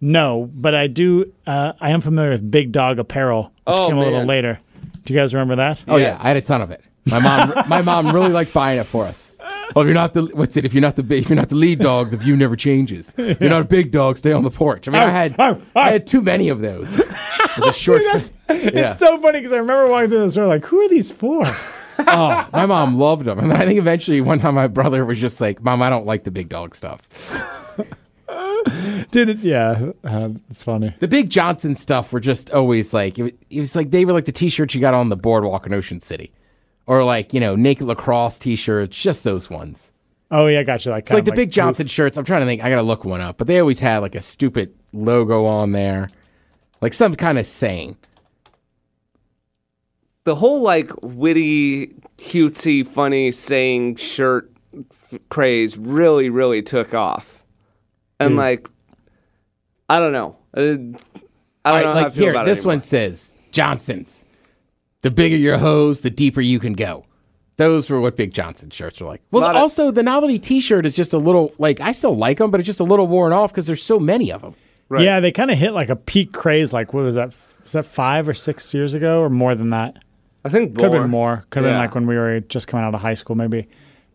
No, 0.00 0.50
but 0.52 0.74
I 0.74 0.88
do. 0.88 1.32
Uh, 1.46 1.74
I 1.80 1.90
am 1.90 2.00
familiar 2.00 2.30
with 2.30 2.50
Big 2.50 2.72
Dog 2.72 2.98
Apparel, 2.98 3.44
which 3.64 3.78
Oh, 3.78 3.86
came 3.86 3.96
a 3.98 4.02
little 4.02 4.24
later. 4.24 4.58
Do 5.04 5.14
you 5.14 5.18
guys 5.20 5.34
remember 5.34 5.56
that? 5.56 5.84
Oh 5.88 5.96
Yes. 5.96 6.18
yeah, 6.18 6.24
I 6.24 6.28
had 6.28 6.36
a 6.36 6.40
ton 6.42 6.62
of 6.62 6.70
it. 6.70 6.82
My 7.06 7.18
mom, 7.18 7.68
my 7.68 7.82
mom 7.82 8.14
really 8.14 8.30
liked 8.32 8.54
buying 8.54 8.78
it 8.78 8.86
for 8.86 9.04
us. 9.04 9.32
Oh, 9.74 9.80
if 9.80 9.86
you're 9.86 9.94
not 9.94 10.12
the 10.14 10.22
what's 10.26 10.56
it? 10.56 10.64
If 10.64 10.74
you're 10.74 10.82
not 10.82 10.96
the 10.96 11.16
if 11.16 11.28
you're 11.28 11.36
not 11.36 11.48
the 11.48 11.56
lead 11.56 11.80
dog, 11.80 12.10
the 12.10 12.16
view 12.16 12.36
never 12.36 12.56
changes. 12.56 13.12
You're 13.16 13.48
not 13.50 13.62
a 13.62 13.64
big 13.64 13.90
dog, 13.90 14.18
stay 14.18 14.32
on 14.32 14.44
the 14.44 14.50
porch. 14.50 14.86
I 14.86 14.90
mean, 14.92 15.02
I 15.02 15.06
oh, 15.06 15.10
had 15.10 15.34
oh, 15.38 15.62
oh. 15.74 15.80
I 15.80 15.90
had 15.90 16.06
too 16.06 16.20
many 16.20 16.48
of 16.48 16.60
those. 16.60 17.00
As 17.56 17.66
a 17.66 17.72
short, 17.72 18.02
yeah. 18.04 18.30
It's 18.48 18.98
so 18.98 19.20
funny 19.20 19.38
because 19.40 19.52
I 19.52 19.56
remember 19.56 19.88
walking 19.88 20.10
through 20.10 20.20
the 20.20 20.30
store 20.30 20.46
like, 20.46 20.64
who 20.66 20.78
are 20.80 20.88
these 20.88 21.10
for? 21.10 21.44
oh, 21.98 22.48
my 22.52 22.66
mom 22.66 22.98
loved 22.98 23.24
them, 23.24 23.38
and 23.38 23.50
then 23.50 23.60
I 23.60 23.66
think 23.66 23.78
eventually 23.78 24.20
one 24.20 24.38
time 24.38 24.54
my 24.54 24.68
brother 24.68 25.04
was 25.04 25.18
just 25.18 25.40
like, 25.40 25.62
"Mom, 25.62 25.82
I 25.82 25.90
don't 25.90 26.06
like 26.06 26.24
the 26.24 26.30
big 26.30 26.48
dog 26.48 26.74
stuff." 26.74 27.00
Did 29.10 29.28
it? 29.28 29.38
Yeah, 29.40 29.90
uh, 30.04 30.30
it's 30.50 30.62
funny. 30.62 30.92
The 31.00 31.08
Big 31.08 31.30
Johnson 31.30 31.74
stuff 31.76 32.12
were 32.12 32.20
just 32.20 32.50
always 32.50 32.94
like 32.94 33.18
it 33.18 33.22
was, 33.24 33.32
it 33.50 33.60
was 33.60 33.76
like 33.76 33.90
they 33.90 34.04
were 34.04 34.12
like 34.12 34.24
the 34.24 34.32
T-shirts 34.32 34.74
you 34.74 34.80
got 34.80 34.94
on 34.94 35.08
the 35.08 35.16
boardwalk 35.16 35.66
in 35.66 35.74
Ocean 35.74 36.00
City, 36.00 36.32
or 36.86 37.04
like 37.04 37.34
you 37.34 37.40
know 37.40 37.56
naked 37.56 37.86
lacrosse 37.86 38.38
T-shirts, 38.38 38.96
just 38.96 39.24
those 39.24 39.50
ones. 39.50 39.92
Oh 40.30 40.46
yeah, 40.46 40.62
gotcha. 40.62 40.90
Like 40.90 41.04
It's 41.04 41.12
like 41.12 41.24
the 41.24 41.32
Big 41.32 41.50
Johnson 41.50 41.86
shirts. 41.86 42.16
I'm 42.16 42.24
trying 42.24 42.40
to 42.40 42.46
think. 42.46 42.62
I 42.62 42.70
gotta 42.70 42.82
look 42.82 43.04
one 43.04 43.20
up, 43.20 43.36
but 43.36 43.46
they 43.46 43.58
always 43.58 43.80
had 43.80 43.98
like 43.98 44.14
a 44.14 44.22
stupid 44.22 44.74
logo 44.92 45.44
on 45.44 45.72
there, 45.72 46.10
like 46.80 46.94
some 46.94 47.14
kind 47.16 47.38
of 47.38 47.46
saying. 47.46 47.96
the 50.24 50.36
whole 50.36 50.62
like 50.62 50.90
witty, 51.02 51.88
cutesy, 52.16 52.86
funny 52.86 53.30
saying 53.32 53.96
shirt 53.96 54.50
f- 54.90 55.18
craze 55.28 55.76
really, 55.76 56.30
really 56.30 56.62
took 56.62 56.94
off. 56.94 57.41
And 58.22 58.30
Dude. 58.32 58.38
like, 58.38 58.70
I 59.88 59.98
don't 59.98 60.12
know. 60.12 60.36
Uh, 60.56 60.60
I 60.60 60.64
don't 60.64 60.96
All 61.64 61.74
right, 61.74 61.84
know 61.84 61.92
how 61.94 62.06
I 62.06 62.10
feel 62.10 62.22
here, 62.24 62.30
about 62.32 62.46
this 62.46 62.60
it 62.60 62.66
one 62.66 62.82
says 62.82 63.34
Johnson's. 63.52 64.24
The 65.02 65.10
bigger 65.10 65.36
your 65.36 65.58
hose, 65.58 66.00
the 66.00 66.10
deeper 66.10 66.40
you 66.40 66.58
can 66.58 66.72
go. 66.74 67.04
Those 67.56 67.90
were 67.90 68.00
what 68.00 68.16
Big 68.16 68.32
Johnson 68.32 68.70
shirts 68.70 69.00
were 69.00 69.06
like. 69.06 69.22
Well, 69.30 69.42
Lot 69.42 69.56
of- 69.56 69.62
also 69.62 69.90
the 69.90 70.02
novelty 70.02 70.38
T-shirt 70.38 70.86
is 70.86 70.96
just 70.96 71.12
a 71.12 71.18
little 71.18 71.52
like 71.58 71.80
I 71.80 71.92
still 71.92 72.16
like 72.16 72.38
them, 72.38 72.50
but 72.50 72.60
it's 72.60 72.66
just 72.66 72.80
a 72.80 72.84
little 72.84 73.06
worn 73.06 73.32
off 73.32 73.52
because 73.52 73.66
there's 73.66 73.82
so 73.82 73.98
many 74.00 74.32
of 74.32 74.40
them. 74.42 74.54
Right. 74.88 75.04
Yeah, 75.04 75.20
they 75.20 75.32
kind 75.32 75.50
of 75.50 75.58
hit 75.58 75.72
like 75.72 75.88
a 75.88 75.96
peak 75.96 76.32
craze. 76.32 76.72
Like 76.72 76.92
what 76.94 77.04
was 77.04 77.14
that? 77.16 77.34
Was 77.62 77.72
that 77.72 77.84
five 77.84 78.28
or 78.28 78.34
six 78.34 78.72
years 78.74 78.94
ago, 78.94 79.20
or 79.20 79.28
more 79.30 79.54
than 79.54 79.70
that? 79.70 79.96
I 80.44 80.48
think 80.48 80.74
Could 80.74 80.92
have 80.92 81.02
been 81.02 81.10
more. 81.10 81.44
Could 81.50 81.62
have 81.62 81.72
been 81.72 81.78
like 81.78 81.94
when 81.94 82.06
we 82.06 82.16
were 82.16 82.40
just 82.40 82.66
coming 82.66 82.84
out 82.84 82.94
of 82.94 83.00
high 83.00 83.14
school, 83.14 83.36
maybe. 83.36 83.68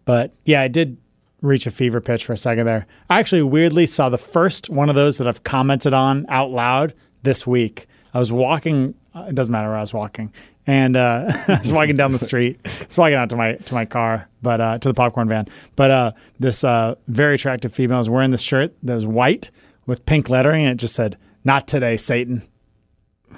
But 0.03 0.33
yeah, 0.43 0.61
I 0.61 0.67
did 0.67 0.97
reach 1.41 1.67
a 1.67 1.71
fever 1.71 2.01
pitch 2.01 2.25
for 2.25 2.33
a 2.33 2.37
second 2.37 2.65
there. 2.65 2.87
I 3.09 3.19
actually 3.19 3.43
weirdly 3.43 3.85
saw 3.85 4.09
the 4.09 4.17
first 4.17 4.69
one 4.69 4.89
of 4.89 4.95
those 4.95 5.17
that 5.19 5.27
I've 5.27 5.43
commented 5.43 5.93
on 5.93 6.25
out 6.29 6.51
loud 6.51 6.93
this 7.23 7.45
week. 7.45 7.87
I 8.13 8.19
was 8.19 8.31
walking. 8.31 8.95
uh, 9.15 9.25
It 9.29 9.35
doesn't 9.35 9.51
matter 9.51 9.67
where 9.67 9.77
I 9.77 9.81
was 9.81 9.93
walking, 9.93 10.33
and 10.65 10.95
uh, 10.97 11.25
I 11.47 11.59
was 11.61 11.71
walking 11.71 11.95
down 11.95 12.11
the 12.11 12.19
street. 12.19 12.59
I 12.65 12.85
was 12.87 12.97
walking 12.97 13.15
out 13.15 13.29
to 13.29 13.35
my 13.35 13.53
to 13.53 13.73
my 13.75 13.85
car, 13.85 14.27
but 14.41 14.59
uh, 14.61 14.77
to 14.79 14.87
the 14.87 14.93
popcorn 14.95 15.27
van. 15.27 15.47
But 15.75 15.91
uh, 15.91 16.11
this 16.39 16.63
uh, 16.63 16.95
very 17.07 17.35
attractive 17.35 17.71
female 17.73 17.99
was 17.99 18.09
wearing 18.09 18.31
this 18.31 18.41
shirt 18.41 18.73
that 18.83 18.95
was 18.95 19.05
white 19.05 19.51
with 19.85 20.05
pink 20.05 20.29
lettering, 20.29 20.63
and 20.65 20.71
it 20.73 20.77
just 20.81 20.95
said 20.95 21.17
"Not 21.43 21.67
today, 21.67 21.97
Satan." 21.97 22.41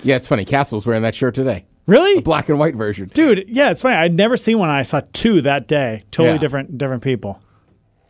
Yeah, 0.03 0.15
it's 0.15 0.27
funny. 0.27 0.45
Castle's 0.45 0.85
wearing 0.88 1.01
that 1.01 1.15
shirt 1.15 1.35
today, 1.35 1.65
Really? 1.85 2.21
black 2.21 2.47
and 2.47 2.57
white 2.57 2.75
version. 2.75 3.09
Dude, 3.13 3.43
yeah, 3.49 3.71
it's 3.71 3.81
funny. 3.81 3.95
I'd 3.95 4.13
never 4.13 4.38
seen 4.38 4.57
one. 4.59 4.69
I 4.69 4.83
saw 4.83 5.01
two 5.12 5.41
that 5.41 5.67
day. 5.67 6.03
Totally 6.12 6.35
Yeah. 6.35 6.39
different, 6.39 6.77
different 6.77 7.03
people. 7.03 7.41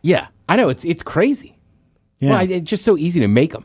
Yeah, 0.02 0.28
I 0.48 0.56
know 0.56 0.68
it's 0.68 0.84
it's 0.84 1.02
crazy. 1.02 1.58
Yeah, 2.18 2.30
Well, 2.40 2.50
it's 2.50 2.68
just 2.68 2.84
so 2.84 2.96
easy 2.98 3.20
to 3.20 3.28
make 3.28 3.52
them. 3.52 3.64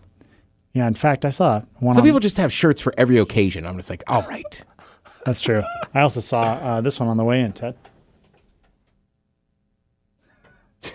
yeah. 0.73 0.87
In 0.87 0.93
fact, 0.95 1.25
I 1.25 1.29
saw 1.29 1.61
one. 1.79 1.93
Some 1.95 2.01
on- 2.01 2.07
people 2.07 2.19
just 2.19 2.37
have 2.37 2.51
shirts 2.53 2.81
for 2.81 2.93
every 2.97 3.17
occasion. 3.17 3.65
I'm 3.65 3.75
just 3.77 3.89
like, 3.89 4.03
all 4.07 4.21
right. 4.23 4.61
That's 5.25 5.41
true. 5.41 5.63
I 5.93 6.01
also 6.01 6.19
saw 6.19 6.41
uh, 6.41 6.81
this 6.81 6.99
one 6.99 7.09
on 7.09 7.17
the 7.17 7.23
way 7.23 7.41
in, 7.41 7.51
Ted. 7.53 7.75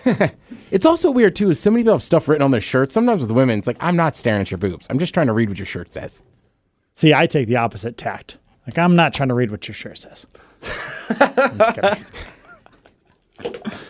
It's 0.71 0.85
also 0.85 1.11
weird 1.11 1.35
too. 1.35 1.49
Is 1.49 1.59
so 1.59 1.69
many 1.69 1.83
people 1.83 1.95
have 1.95 2.01
stuff 2.03 2.29
written 2.29 2.43
on 2.45 2.51
their 2.51 2.61
shirts. 2.61 2.93
Sometimes 2.93 3.19
with 3.21 3.31
women, 3.31 3.59
it's 3.59 3.67
like 3.67 3.75
I'm 3.81 3.97
not 3.97 4.15
staring 4.15 4.39
at 4.39 4.49
your 4.49 4.57
boobs. 4.57 4.87
I'm 4.89 4.99
just 4.99 5.13
trying 5.13 5.27
to 5.27 5.33
read 5.33 5.49
what 5.49 5.59
your 5.59 5.65
shirt 5.65 5.91
says. 5.93 6.23
See, 6.95 7.13
I 7.13 7.27
take 7.27 7.49
the 7.49 7.57
opposite 7.57 7.97
tact. 7.97 8.37
Like, 8.65 8.77
I'm 8.77 8.95
not 8.95 9.13
trying 9.13 9.27
to 9.27 9.35
read 9.35 9.51
what 9.51 9.67
your 9.67 9.75
shirt 9.75 9.97
says. 9.97 10.25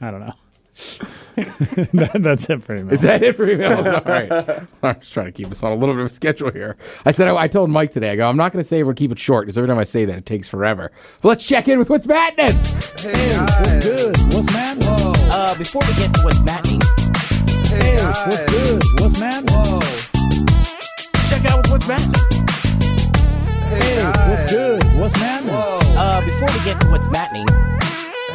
I'm 0.00 0.08
just 0.08 0.08
kidding. 0.08 0.08
I 0.08 0.10
don't 0.10 0.20
know. 0.20 0.34
That- 1.94 2.20
that's 2.22 2.50
it 2.50 2.62
for 2.62 2.74
me. 2.74 2.92
Is 2.92 3.00
that 3.02 3.22
it 3.22 3.34
for 3.36 3.46
emails? 3.46 3.84
All 3.86 4.02
right. 4.12 4.30
I'm 4.82 5.00
just 5.00 5.12
trying 5.14 5.26
to 5.26 5.32
keep 5.32 5.50
us 5.50 5.62
on 5.62 5.72
a 5.72 5.74
little 5.74 5.94
bit 5.94 6.00
of 6.00 6.06
a 6.06 6.10
schedule 6.10 6.50
here. 6.50 6.76
I 7.06 7.12
said 7.12 7.28
I, 7.28 7.36
I 7.42 7.48
told 7.48 7.70
Mike 7.70 7.92
today. 7.92 8.10
I 8.10 8.16
go. 8.16 8.28
I'm 8.28 8.36
not 8.36 8.52
going 8.52 8.62
to 8.62 8.68
say 8.68 8.82
we're 8.82 8.92
keep 8.94 9.10
it 9.12 9.18
short 9.18 9.44
because 9.46 9.56
every 9.56 9.68
time 9.68 9.78
I 9.78 9.84
say 9.84 10.04
that, 10.04 10.18
it 10.18 10.26
takes 10.26 10.48
forever. 10.48 10.90
But 11.22 11.28
let's 11.28 11.46
check 11.46 11.68
in 11.68 11.78
with 11.78 11.88
what's 11.88 12.06
maddening. 12.06 12.54
What's 12.56 13.04
good? 13.86 14.16
What's 14.34 14.52
mad? 14.52 14.78
Uh, 15.32 15.54
before 15.56 15.80
we 15.86 15.94
get 15.94 16.12
to 16.14 16.20
what's 16.24 16.42
maddening, 16.44 16.80
What's 18.26 18.44
good? 18.52 18.82
What's 19.00 19.18
mad? 19.20 19.46
Check 21.30 21.50
out 21.50 21.66
what's 21.70 21.86
maddening. 21.88 22.20
What's 24.28 24.52
good? 24.52 24.82
What's 24.98 25.14
mad? 25.18 25.42
uh, 25.96 26.20
before 26.24 26.48
we 26.58 26.64
get 26.64 26.80
to 26.82 26.88
what's 26.90 27.08
maddening, 27.08 27.46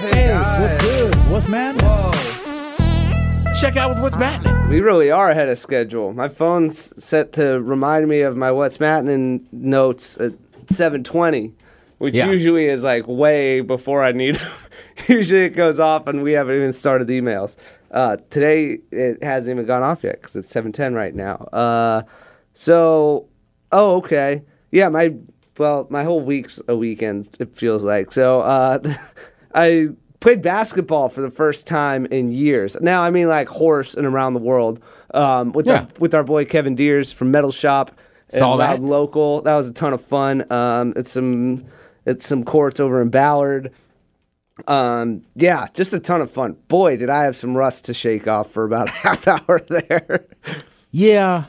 What's 0.06 0.76
good? 0.84 1.16
What's 1.32 1.48
mad? 1.48 1.80
Check 3.60 3.76
out 3.76 3.90
with 3.90 4.00
what's 4.00 4.16
maddening. 4.18 4.70
We 4.70 4.80
really 4.80 5.10
are 5.10 5.32
ahead 5.32 5.50
of 5.50 5.58
schedule. 5.58 6.14
My 6.14 6.28
phone's 6.28 6.94
set 7.04 7.34
to 7.34 7.60
remind 7.62 8.08
me 8.08 8.22
of 8.22 8.38
my 8.38 8.52
What's 8.52 8.80
Maddening 8.80 9.48
notes 9.52 10.18
at 10.20 10.34
7:20, 10.68 11.54
which 11.98 12.14
Yeah. 12.14 12.28
usually 12.28 12.66
is 12.68 12.84
like 12.84 13.08
way 13.08 13.62
before 13.62 14.04
I 14.04 14.12
need. 14.12 14.38
usually 15.08 15.46
it 15.46 15.56
goes 15.56 15.80
off 15.80 16.06
and 16.06 16.22
we 16.22 16.34
haven't 16.34 16.56
even 16.56 16.74
started 16.74 17.08
the 17.08 17.20
emails. 17.20 17.56
Uh, 17.90 18.18
today 18.30 18.80
it 18.92 19.24
hasn't 19.24 19.56
even 19.56 19.66
gone 19.66 19.82
off 19.82 20.04
yet 20.04 20.22
because 20.22 20.36
it's 20.36 20.54
7:10 20.54 20.94
right 20.94 21.16
now. 21.16 21.36
Uh, 21.52 22.04
so, 22.54 23.26
oh 23.72 23.96
okay, 23.98 24.44
yeah, 24.72 24.88
my 24.90 25.16
well, 25.58 25.88
my 25.90 26.04
whole 26.04 26.22
week's 26.22 26.62
a 26.68 26.76
weekend. 26.76 27.30
It 27.40 27.56
feels 27.56 27.84
like 27.84 28.12
so. 28.12 28.42
Uh, 28.42 28.80
I 29.56 29.90
played 30.20 30.42
basketball 30.42 31.10
for 31.10 31.22
the 31.22 31.30
first 31.32 31.66
time 31.68 32.06
in 32.08 32.32
years. 32.32 32.76
Now, 32.82 33.02
I 33.04 33.10
mean, 33.10 33.28
like 33.30 33.48
horse 33.48 33.94
and 33.96 34.06
around 34.06 34.34
the 34.34 34.40
world 34.40 34.80
um, 35.14 35.52
with 35.54 35.66
Yeah. 35.66 35.82
our, 35.82 35.88
with 36.00 36.14
our 36.14 36.24
boy 36.24 36.46
Kevin 36.46 36.76
Deers 36.76 37.12
from 37.12 37.32
Metal 37.32 37.52
Shop. 37.52 37.92
and 38.32 38.40
Saw 38.40 38.54
Loud 38.56 38.82
that. 38.82 38.84
local. 38.84 39.42
That 39.42 39.56
was 39.56 39.68
a 39.68 39.74
ton 39.74 39.94
of 39.94 40.02
fun. 40.02 40.52
Um, 40.52 40.94
it's 40.96 41.12
some 41.12 41.66
it's 42.06 42.28
some 42.28 42.44
courts 42.44 42.80
over 42.80 43.02
in 43.02 43.10
Ballard. 43.10 43.72
Um, 44.68 45.24
yeah, 45.36 45.68
just 45.74 45.94
a 45.94 46.00
ton 46.00 46.22
of 46.22 46.32
fun. 46.32 46.54
Boy, 46.68 46.98
did 46.98 47.10
I 47.10 47.24
have 47.24 47.36
some 47.36 47.56
rust 47.58 47.86
to 47.86 47.94
shake 47.94 48.28
off 48.28 48.50
for 48.50 48.64
about 48.64 48.88
a 48.90 48.92
half 49.04 49.28
hour 49.28 49.60
there. 49.70 50.26
Yeah. 50.92 51.46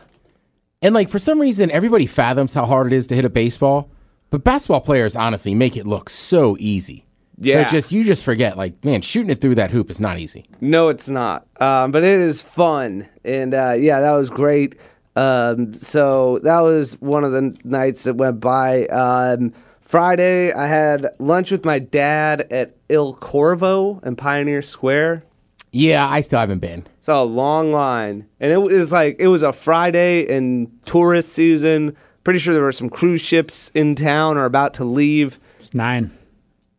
And 0.83 0.95
like 0.95 1.09
for 1.09 1.19
some 1.19 1.41
reason, 1.41 1.71
everybody 1.71 2.07
fathoms 2.07 2.53
how 2.55 2.67
hard 2.67 2.89
it 2.89 2.93
is 2.93 3.07
to 3.09 3.15
hit 3.15 3.25
a 3.25 3.31
baseball, 3.31 3.91
but 4.31 4.45
basketball 4.45 4.81
players 4.81 5.17
honestly 5.17 5.55
make 5.55 5.77
it 5.77 5.87
look 5.87 6.11
so 6.11 6.57
easy. 6.59 7.06
So 7.43 7.49
Yeah. 7.49 7.67
it 7.67 7.71
just 7.71 7.93
you 7.93 8.03
just 8.05 8.25
forget, 8.25 8.57
like, 8.57 8.83
man, 8.85 9.03
shooting 9.03 9.31
it 9.31 9.41
through 9.41 9.57
that 9.57 9.71
hoop 9.71 9.91
is 9.91 10.01
not 10.01 10.19
easy. 10.19 10.47
No, 10.61 10.89
it's 10.89 11.09
not. 11.09 11.47
Um, 11.61 11.91
but 11.93 12.03
it 12.03 12.19
is 12.21 12.41
fun, 12.41 13.07
and 13.25 13.53
uh, 13.55 13.75
yeah, 13.79 14.01
that 14.01 14.13
was 14.13 14.31
great. 14.31 14.75
Um, 15.17 15.73
so 15.75 16.39
that 16.45 16.61
was 16.61 16.95
one 17.01 17.25
of 17.25 17.33
the 17.33 17.55
nights 17.65 18.05
that 18.05 18.15
went 18.17 18.41
by. 18.41 18.87
Um, 18.87 19.53
Friday, 19.81 20.53
I 20.53 20.67
had 20.67 21.07
lunch 21.19 21.51
with 21.51 21.65
my 21.65 21.79
dad 21.79 22.47
at 22.51 22.75
Il 22.89 23.15
Corvo 23.15 24.01
in 24.05 24.17
Pioneer 24.17 24.61
Square. 24.63 25.23
Yeah, 25.73 26.09
I 26.09 26.23
still 26.23 26.41
haven't 26.41 26.59
been. 26.61 26.87
Saw 27.01 27.23
a 27.23 27.25
long 27.25 27.71
line, 27.71 28.27
and 28.41 28.51
it 28.51 28.57
was 28.59 28.93
like 28.93 29.17
it 29.19 29.29
was 29.29 29.43
a 29.43 29.53
Friday 29.53 30.23
in 30.23 30.71
tourist 30.87 31.29
season. 31.31 31.95
Pretty 32.25 32.41
sure 32.41 32.53
there 32.55 32.63
were 32.63 32.73
some 32.73 32.89
cruise 32.91 33.21
ships 33.21 33.71
in 33.75 33.95
town 33.95 34.37
or 34.39 34.45
about 34.47 34.75
to 34.75 34.85
leave. 34.85 35.39
It's 35.61 35.75
nine 35.75 36.11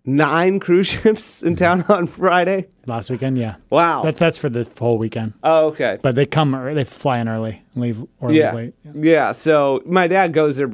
Nine 0.10 0.60
cruise 0.62 0.88
ships 1.04 1.44
in 1.44 1.58
town 1.58 1.84
on 1.90 2.08
Friday. 2.08 2.68
last 2.86 3.10
weekend. 3.10 3.38
Yeah. 3.38 3.56
Wow. 3.70 4.04
That, 4.04 4.16
that's 4.16 4.38
for 4.38 4.48
the 4.50 4.66
whole 4.80 4.98
weekend. 4.98 5.34
oh, 5.44 5.68
okay. 5.68 5.98
But 6.02 6.16
they 6.16 6.26
come, 6.26 6.56
ear- 6.56 6.74
they 6.74 6.86
fly 6.86 7.20
in 7.20 7.28
early 7.28 7.62
and 7.74 7.84
leave 7.84 8.02
or 8.22 8.32
yeah. 8.32 8.56
leave 8.56 8.74
late. 8.86 8.96
Yeah. 9.06 9.34
So 9.34 9.82
my 9.86 10.08
dad 10.08 10.32
goes 10.32 10.56
there 10.56 10.72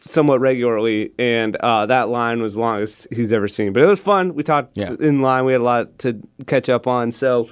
somewhat 0.00 0.40
regularly, 0.40 1.12
and 1.18 1.54
uh, 1.56 1.84
that 1.86 2.08
line 2.08 2.40
was 2.40 2.54
the 2.54 2.60
longest 2.60 3.08
he's 3.12 3.32
ever 3.32 3.46
seen. 3.48 3.72
But 3.74 3.82
it 3.82 3.86
was 3.86 4.00
fun. 4.00 4.34
We 4.34 4.42
talked 4.42 4.76
Yeah. 4.76 4.94
in 5.00 5.20
line. 5.20 5.44
We 5.44 5.52
had 5.52 5.60
a 5.60 5.64
lot 5.64 5.98
to 6.00 6.20
catch 6.46 6.68
up 6.70 6.86
on. 6.86 7.12
So 7.12 7.48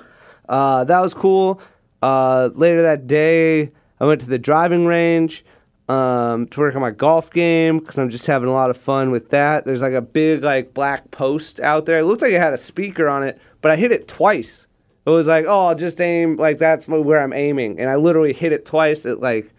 uh, 0.49 0.85
that 0.85 1.01
was 1.01 1.12
cool. 1.12 1.61
Uh, 2.01 2.49
later 2.55 2.81
that 2.83 3.07
day, 3.07 3.73
I 4.01 4.07
went 4.07 4.21
to 4.23 4.27
the 4.29 4.38
driving 4.38 4.87
range 4.87 5.45
um, 5.88 6.47
to 6.49 6.61
work 6.61 6.75
on 6.75 6.81
my 6.81 6.90
golf 6.90 7.31
game 7.31 7.79
because 7.79 7.99
I'm 7.99 8.11
just 8.11 8.27
having 8.27 8.49
a 8.49 8.53
lot 8.53 8.70
of 8.70 8.77
fun 8.77 9.11
with 9.11 9.31
that. 9.31 9.64
There's 9.64 9.83
like 9.83 9.92
a 9.92 10.01
big 10.01 10.42
like 10.42 10.75
black 10.75 11.11
post 11.11 11.61
out 11.61 11.87
there. 11.87 11.99
It 11.99 12.05
looked 12.05 12.23
like 12.23 12.33
it 12.33 12.40
had 12.40 12.53
a 12.53 12.59
speaker 12.59 13.09
on 13.09 13.23
it, 13.23 13.40
but 13.61 13.70
I 13.70 13.77
hit 13.77 13.92
it 13.92 14.09
twice. 14.09 14.66
It 15.07 15.11
was 15.11 15.27
like, 15.27 15.44
oh, 15.47 15.66
I'll 15.66 15.75
just 15.75 16.01
aim 16.01 16.37
like 16.37 16.59
that's 16.59 16.88
where 16.88 17.20
I'm 17.20 17.35
aiming, 17.35 17.79
and 17.79 17.90
I 17.90 17.97
literally 17.97 18.33
hit 18.33 18.53
it 18.53 18.64
twice. 18.64 19.05
It 19.05 19.20
like 19.20 19.53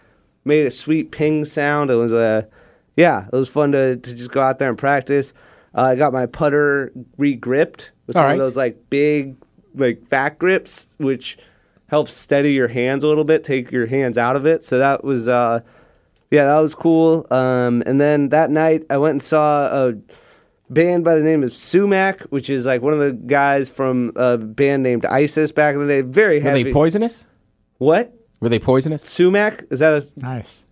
made 0.43 0.65
a 0.65 0.71
sweet 0.71 1.11
ping 1.11 1.45
sound. 1.45 1.91
It 1.91 1.95
was 1.95 2.11
a, 2.11 2.47
yeah, 2.95 3.27
it 3.31 3.35
was 3.35 3.49
fun 3.49 3.71
to 3.73 3.97
to 3.97 4.15
just 4.15 4.31
go 4.31 4.41
out 4.41 4.57
there 4.57 4.69
and 4.69 4.77
practice. 4.77 5.33
Uh, 5.75 5.81
I 5.81 5.95
got 5.95 6.13
my 6.13 6.25
putter 6.25 6.91
re-gripped 7.17 7.91
with 8.07 8.15
All 8.15 8.23
one 8.23 8.29
right. 8.29 8.33
of 8.33 8.39
those 8.39 8.57
like 8.57 8.89
big 8.89 9.35
like 9.75 10.07
fat 10.07 10.39
grips, 10.39 10.87
which 10.97 11.37
helps 11.87 12.13
steady 12.13 12.53
your 12.53 12.69
hands 12.69 13.03
a 13.03 13.07
little 13.07 13.25
bit, 13.25 13.43
take 13.43 13.71
your 13.71 13.85
hands 13.85 14.17
out 14.17 14.35
of 14.35 14.45
it. 14.45 14.63
So 14.63 14.79
that 14.79 15.03
was, 15.03 15.27
uh, 15.27 15.59
yeah, 16.35 16.45
that 16.45 16.59
was 16.59 16.75
cool. 16.75 17.25
Um, 17.31 17.81
and 17.85 17.99
then 17.99 18.29
that 18.29 18.49
night 18.51 18.83
I 18.89 18.97
went 18.97 19.11
and 19.11 19.23
saw 19.23 19.65
a 19.87 19.93
band 20.69 21.03
by 21.03 21.15
the 21.15 21.23
name 21.23 21.43
of 21.43 21.53
Sumac, 21.53 22.21
which 22.29 22.49
is 22.49 22.65
like 22.65 22.81
one 22.81 22.93
of 22.93 22.99
the 22.99 23.13
guys 23.13 23.69
from 23.69 24.11
a 24.15 24.37
band 24.37 24.83
named 24.83 25.05
ISIS 25.05 25.51
back 25.51 25.75
in 25.75 25.81
the 25.81 25.87
day. 25.87 26.01
Very 26.01 26.39
heavy. 26.39 26.63
Were 26.63 26.69
they 26.69 26.73
poisonous? 26.73 27.27
what? 27.77 28.13
Were 28.41 28.49
they 28.49 28.59
poisonous? 28.59 29.01
Sumac? 29.03 29.63
Is 29.71 29.79
that 29.79 29.93
a? 29.93 30.03
Nice. 30.17 30.65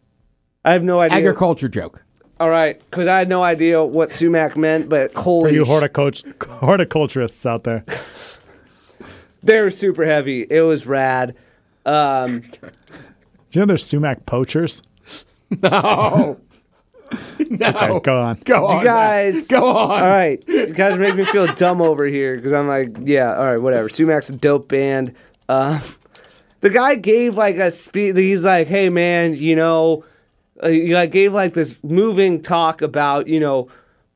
I 0.66 0.74
have 0.74 0.84
no 0.84 1.00
idea. 1.02 1.18
Agriculture 1.18 1.70
joke. 1.70 2.04
All 2.40 2.50
right, 2.50 2.80
because 2.90 3.08
I 3.08 3.20
had 3.20 3.30
no 3.30 3.42
idea 3.44 3.84
what 3.84 4.12
sumac 4.12 4.58
meant, 4.58 4.90
but 4.90 5.14
For 5.14 5.22
holy 5.22 5.54
you 5.54 5.64
sh- 5.64 5.68
horticult- 5.70 6.24
horticulturists 6.60 7.46
out 7.46 7.64
there. 7.64 7.86
They 9.44 9.62
were 9.62 9.70
super 9.70 10.06
heavy. 10.06 10.42
It 10.50 10.62
was 10.62 10.86
rad. 10.86 11.36
Um, 11.86 12.40
Do 12.40 12.60
you 13.52 13.60
know 13.62 13.66
there's 13.66 13.86
sumac 13.86 14.26
poachers? 14.26 14.82
No. 15.62 16.40
no. 17.38 17.68
Okay, 17.68 18.00
go 18.00 18.22
on. 18.22 18.40
Go 18.44 18.66
on. 18.66 18.78
you 18.80 18.84
guys, 18.84 19.48
Go 19.48 19.68
on. 19.68 20.02
All 20.02 20.10
right, 20.10 20.44
you 20.48 20.74
guys 20.74 20.98
make 20.98 21.16
me 21.16 21.26
feel 21.26 21.46
dumb 21.54 21.82
over 21.82 22.06
here 22.06 22.36
because 22.36 22.52
I'm 22.54 22.68
like, 22.68 22.90
yeah, 23.02 23.36
all 23.36 23.46
right, 23.46 23.58
whatever. 23.58 23.88
Sumac's 23.88 24.30
a 24.30 24.34
dope 24.34 24.68
band. 24.68 25.14
Uh, 25.48 25.80
the 26.62 26.70
guy 26.70 26.96
gave 26.96 27.36
like 27.36 27.58
a 27.58 27.70
speech. 27.70 28.16
He's 28.16 28.46
like, 28.46 28.68
hey 28.68 28.90
man, 28.90 29.36
you 29.36 29.56
know, 29.56 30.04
uh, 30.64 30.70
like, 30.70 31.12
gave 31.12 31.34
like 31.34 31.54
this 31.54 31.84
moving 31.84 32.42
talk 32.42 32.82
about 32.82 33.28
you 33.28 33.40
know 33.40 33.68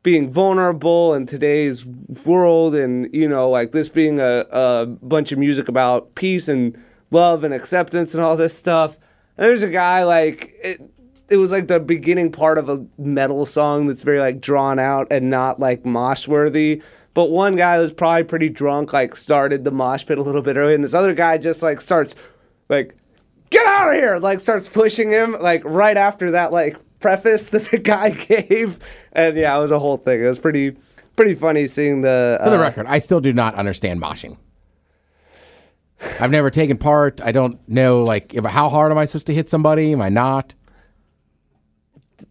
being 0.01 0.31
vulnerable 0.31 1.13
in 1.13 1.27
today's 1.27 1.85
world, 2.25 2.73
and 2.73 3.13
you 3.13 3.27
know 3.27 3.49
like 3.49 3.73
this 3.73 3.89
being 3.89 4.19
a, 4.19 4.45
a 4.49 4.85
bunch 4.87 5.31
of 5.31 5.37
music 5.37 5.67
about 5.67 6.15
peace 6.15 6.47
and 6.47 6.81
love 7.11 7.43
and 7.43 7.53
acceptance 7.53 8.15
and 8.15 8.23
all 8.23 8.35
this 8.35 8.57
stuff. 8.57 8.97
And 9.37 9.45
there's 9.45 9.61
a 9.63 9.69
guy 9.69 10.03
like. 10.03 10.55
It, 10.63 10.81
it 11.29 11.37
was 11.37 11.51
like 11.51 11.67
the 11.67 11.79
beginning 11.79 12.31
part 12.31 12.57
of 12.57 12.69
a 12.69 12.85
metal 12.97 13.45
song 13.45 13.87
that's 13.87 14.01
very 14.01 14.19
like 14.19 14.39
drawn 14.39 14.79
out 14.79 15.07
and 15.11 15.29
not 15.29 15.59
like 15.59 15.85
mosh 15.85 16.27
worthy. 16.27 16.81
But 17.13 17.31
one 17.31 17.55
guy 17.55 17.79
was 17.79 17.91
probably 17.91 18.23
pretty 18.23 18.49
drunk, 18.49 18.93
like 18.93 19.15
started 19.15 19.63
the 19.63 19.71
mosh 19.71 20.05
pit 20.05 20.17
a 20.17 20.21
little 20.21 20.41
bit 20.41 20.55
early, 20.55 20.75
and 20.75 20.83
this 20.83 20.93
other 20.93 21.13
guy 21.13 21.37
just 21.37 21.61
like 21.61 21.81
starts 21.81 22.15
like 22.69 22.95
get 23.49 23.65
out 23.65 23.89
of 23.89 23.95
here, 23.95 24.19
like 24.19 24.39
starts 24.39 24.67
pushing 24.67 25.09
him 25.09 25.35
like 25.39 25.63
right 25.65 25.97
after 25.97 26.31
that 26.31 26.51
like 26.51 26.77
preface 26.99 27.49
that 27.49 27.65
the 27.65 27.79
guy 27.79 28.11
gave, 28.11 28.79
and 29.13 29.35
yeah, 29.35 29.55
it 29.57 29.59
was 29.59 29.71
a 29.71 29.79
whole 29.79 29.97
thing. 29.97 30.23
It 30.23 30.27
was 30.27 30.39
pretty 30.39 30.77
pretty 31.15 31.35
funny 31.35 31.67
seeing 31.67 32.01
the. 32.01 32.39
For 32.43 32.49
the 32.49 32.57
uh, 32.57 32.61
record, 32.61 32.85
I 32.87 32.99
still 32.99 33.19
do 33.19 33.33
not 33.33 33.55
understand 33.55 34.01
moshing. 34.01 34.37
I've 36.19 36.31
never 36.31 36.49
taken 36.51 36.77
part. 36.77 37.19
I 37.21 37.31
don't 37.31 37.67
know, 37.67 38.03
like, 38.03 38.35
if, 38.35 38.45
how 38.45 38.69
hard 38.69 38.91
am 38.91 38.99
I 38.99 39.05
supposed 39.05 39.27
to 39.27 39.33
hit 39.33 39.49
somebody? 39.49 39.93
Am 39.93 40.01
I 40.01 40.09
not? 40.09 40.53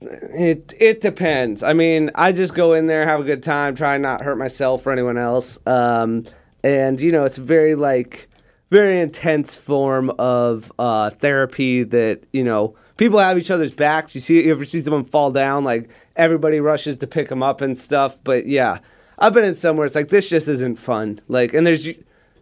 It 0.01 0.75
it 0.79 1.01
depends. 1.01 1.63
I 1.63 1.73
mean, 1.73 2.11
I 2.15 2.33
just 2.33 2.55
go 2.55 2.75
in 2.75 2.87
there, 2.87 3.07
have 3.07 3.21
a 3.21 3.25
good 3.25 3.43
time, 3.43 3.75
try 3.75 3.97
not 3.97 4.23
hurt 4.23 4.37
myself 4.37 4.87
or 4.87 4.93
anyone 4.93 5.17
else. 5.17 5.59
Um, 5.67 6.25
and 6.63 7.01
you 7.01 7.11
know, 7.13 7.25
it's 7.25 7.39
very 7.39 7.75
like 7.75 8.29
very 8.71 9.01
intense 9.01 9.55
form 9.55 10.11
of 10.19 10.73
uh, 10.79 11.11
therapy 11.11 11.83
that 11.85 12.25
you 12.33 12.45
know 12.45 12.77
people 12.97 13.19
have 13.19 13.39
each 13.39 13.51
other's 13.51 13.75
backs. 13.75 14.15
You 14.15 14.21
see, 14.21 14.45
you 14.45 14.51
ever 14.51 14.65
see 14.65 14.83
someone 14.83 15.05
fall 15.05 15.31
down, 15.31 15.65
like 15.65 15.89
everybody 16.17 16.61
rushes 16.61 16.99
to 16.99 17.07
pick 17.07 17.29
them 17.29 17.43
up 17.43 17.61
and 17.61 17.77
stuff. 17.77 18.19
But 18.23 18.47
yeah, 18.47 18.79
I've 19.19 19.33
been 19.33 19.45
in 19.45 19.55
somewhere 19.55 19.87
it's 19.87 19.95
like 19.95 20.09
this 20.09 20.29
just 20.29 20.49
isn't 20.49 20.77
fun. 20.77 21.21
Like, 21.29 21.55
and 21.55 21.67
there's 21.67 21.89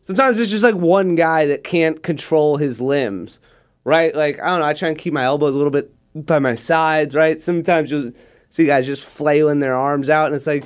sometimes 0.03 0.41
it's 0.41 0.51
just 0.51 0.65
like 0.65 0.75
one 0.75 1.15
guy 1.15 1.47
that 1.47 1.63
can't 1.63 2.03
control 2.03 2.57
his 2.57 2.81
limbs, 2.81 3.39
right? 3.85 4.15
Like 4.15 4.41
I 4.41 4.49
don't 4.49 4.61
know. 4.61 4.67
I 4.67 4.73
try 4.73 4.89
and 4.89 4.99
keep 4.99 5.13
my 5.13 5.23
elbows 5.25 5.55
a 5.55 5.59
little 5.59 5.71
bit 5.71 5.94
by 6.15 6.39
my 6.39 6.55
sides, 6.55 7.15
right? 7.15 7.41
Sometimes 7.41 7.91
you'll 7.91 8.13
see 8.51 8.67
guys 8.67 8.87
just 8.87 9.05
flailing 9.05 9.59
their 9.59 9.77
arms 9.77 10.09
out, 10.09 10.27
and 10.27 10.35
it's 10.35 10.47
like 10.47 10.65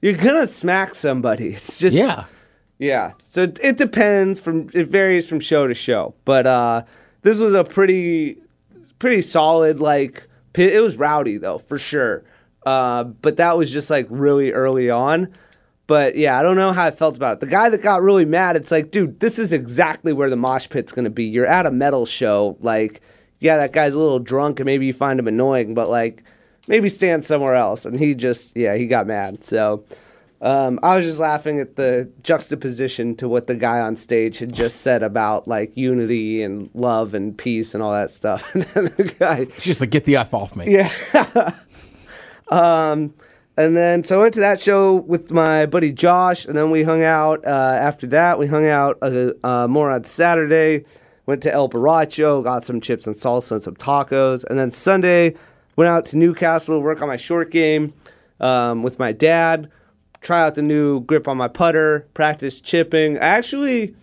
you're 0.00 0.14
gonna 0.14 0.46
smack 0.46 0.94
somebody. 0.94 1.48
It's 1.54 1.78
just 1.78 1.96
Yeah. 1.96 2.24
yeah. 2.78 3.12
So 3.24 3.42
it, 3.42 3.58
it 3.62 3.76
depends 3.78 4.40
from 4.40 4.70
it 4.72 4.88
varies 4.88 5.28
from 5.28 5.40
show 5.40 5.66
to 5.66 5.74
show. 5.74 6.14
But 6.24 6.46
uh 6.46 6.82
this 7.22 7.38
was 7.38 7.54
a 7.54 7.64
pretty 7.64 8.38
pretty 8.98 9.22
solid 9.22 9.80
like 9.80 10.26
it 10.54 10.82
was 10.82 10.96
rowdy 10.96 11.36
though, 11.38 11.58
for 11.58 11.78
sure. 11.78 12.24
Uh 12.66 13.04
but 13.04 13.36
that 13.36 13.56
was 13.56 13.70
just 13.72 13.90
like 13.90 14.06
really 14.10 14.52
early 14.52 14.90
on. 14.90 15.28
But 15.86 16.16
yeah, 16.16 16.38
I 16.38 16.42
don't 16.42 16.56
know 16.56 16.72
how 16.72 16.84
I 16.84 16.90
felt 16.90 17.16
about 17.16 17.34
it. 17.34 17.40
The 17.40 17.46
guy 17.46 17.70
that 17.70 17.80
got 17.80 18.02
really 18.02 18.26
mad, 18.26 18.56
it's 18.56 18.70
like, 18.70 18.90
dude, 18.90 19.20
this 19.20 19.38
is 19.38 19.54
exactly 19.54 20.12
where 20.12 20.28
the 20.28 20.36
mosh 20.36 20.68
pit's 20.68 20.92
gonna 20.92 21.08
be. 21.10 21.24
You're 21.24 21.46
at 21.46 21.64
a 21.64 21.70
metal 21.70 22.04
show, 22.04 22.58
like, 22.60 23.00
yeah, 23.40 23.56
that 23.58 23.72
guy's 23.72 23.94
a 23.94 23.98
little 23.98 24.18
drunk 24.18 24.60
and 24.60 24.66
maybe 24.66 24.86
you 24.86 24.92
find 24.92 25.18
him 25.18 25.28
annoying, 25.28 25.74
but 25.74 25.88
like 25.88 26.22
maybe 26.66 26.88
stand 26.88 27.24
somewhere 27.24 27.54
else. 27.54 27.84
And 27.84 27.98
he 27.98 28.14
just 28.14 28.56
yeah, 28.56 28.74
he 28.76 28.86
got 28.86 29.06
mad. 29.06 29.44
So 29.44 29.84
um, 30.40 30.78
I 30.82 30.96
was 30.96 31.04
just 31.04 31.18
laughing 31.18 31.58
at 31.58 31.76
the 31.76 32.10
juxtaposition 32.22 33.16
to 33.16 33.28
what 33.28 33.48
the 33.48 33.56
guy 33.56 33.80
on 33.80 33.96
stage 33.96 34.38
had 34.38 34.52
just 34.52 34.82
said 34.82 35.02
about 35.02 35.48
like 35.48 35.76
unity 35.76 36.42
and 36.42 36.70
love 36.74 37.14
and 37.14 37.36
peace 37.36 37.74
and 37.74 37.82
all 37.82 37.92
that 37.92 38.10
stuff. 38.10 38.48
And 38.54 38.62
then 38.64 38.84
the 38.96 39.14
guy, 39.18 39.38
It's 39.40 39.64
just 39.64 39.80
like, 39.80 39.90
get 39.90 40.04
the 40.04 40.16
F 40.16 40.34
off 40.34 40.54
me. 40.54 40.72
yeah. 40.72 40.90
um, 42.48 43.14
and 43.56 43.76
then 43.76 44.04
so 44.04 44.20
I 44.20 44.22
went 44.22 44.34
to 44.34 44.40
that 44.40 44.60
show 44.60 44.94
with 44.94 45.32
my 45.32 45.66
buddy 45.66 45.90
Josh, 45.90 46.44
and 46.44 46.56
then 46.56 46.70
we 46.70 46.84
hung 46.84 47.02
out. 47.02 47.44
Uh, 47.44 47.48
after 47.48 48.06
that, 48.08 48.38
we 48.38 48.46
hung 48.46 48.66
out 48.66 48.98
uh, 49.02 49.32
uh, 49.42 49.66
more 49.66 49.90
on 49.90 50.04
Saturday. 50.04 50.84
Went 51.28 51.42
to 51.42 51.52
El 51.52 51.68
Borracho, 51.68 52.42
got 52.42 52.64
some 52.64 52.80
chips 52.80 53.06
and 53.06 53.14
salsa 53.14 53.52
and 53.52 53.62
some 53.62 53.76
tacos, 53.76 54.44
and 54.48 54.58
then 54.58 54.70
Sunday 54.70 55.34
went 55.76 55.86
out 55.86 56.06
to 56.06 56.16
Newcastle 56.16 56.76
to 56.76 56.80
work 56.80 57.02
on 57.02 57.08
my 57.08 57.18
short 57.18 57.50
game 57.50 57.92
um, 58.40 58.82
with 58.82 58.98
my 58.98 59.12
dad. 59.12 59.70
Try 60.22 60.40
out 60.40 60.54
the 60.54 60.62
new 60.62 61.00
grip 61.00 61.28
on 61.28 61.36
my 61.36 61.46
putter, 61.46 62.08
practice 62.14 62.62
chipping. 62.62 63.18
Actually, 63.18 63.94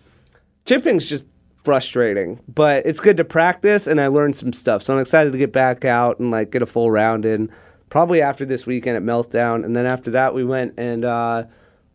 chipping's 0.66 1.08
just 1.08 1.24
frustrating, 1.64 2.38
but 2.46 2.86
it's 2.86 3.00
good 3.00 3.16
to 3.16 3.24
practice 3.24 3.88
and 3.88 4.00
I 4.00 4.06
learned 4.06 4.36
some 4.36 4.52
stuff. 4.52 4.84
So 4.84 4.94
I'm 4.94 5.00
excited 5.00 5.32
to 5.32 5.38
get 5.38 5.52
back 5.52 5.84
out 5.84 6.20
and 6.20 6.30
like 6.30 6.52
get 6.52 6.62
a 6.62 6.66
full 6.66 6.92
round 6.92 7.26
in. 7.26 7.50
Probably 7.88 8.22
after 8.22 8.44
this 8.44 8.66
weekend 8.66 8.96
at 8.96 9.02
Meltdown, 9.02 9.64
and 9.64 9.74
then 9.74 9.84
after 9.84 10.12
that 10.12 10.32
we 10.32 10.44
went 10.44 10.74
and 10.78 11.04
uh, 11.04 11.46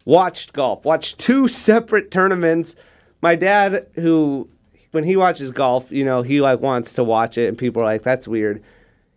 watched 0.04 0.52
golf. 0.52 0.84
Watched 0.84 1.20
two 1.20 1.48
separate 1.48 2.12
tournaments. 2.12 2.76
My 3.22 3.36
dad, 3.36 3.88
who 3.96 4.50
when 4.92 5.04
he 5.04 5.16
watches 5.16 5.52
golf, 5.52 5.92
you 5.92 6.04
know, 6.04 6.22
he 6.22 6.42
like 6.42 6.60
wants 6.60 6.94
to 6.94 7.04
watch 7.04 7.38
it, 7.38 7.48
and 7.48 7.58
people 7.58 7.82
are 7.82 7.86
like, 7.86 8.04
"That's 8.04 8.28
weird." 8.28 8.62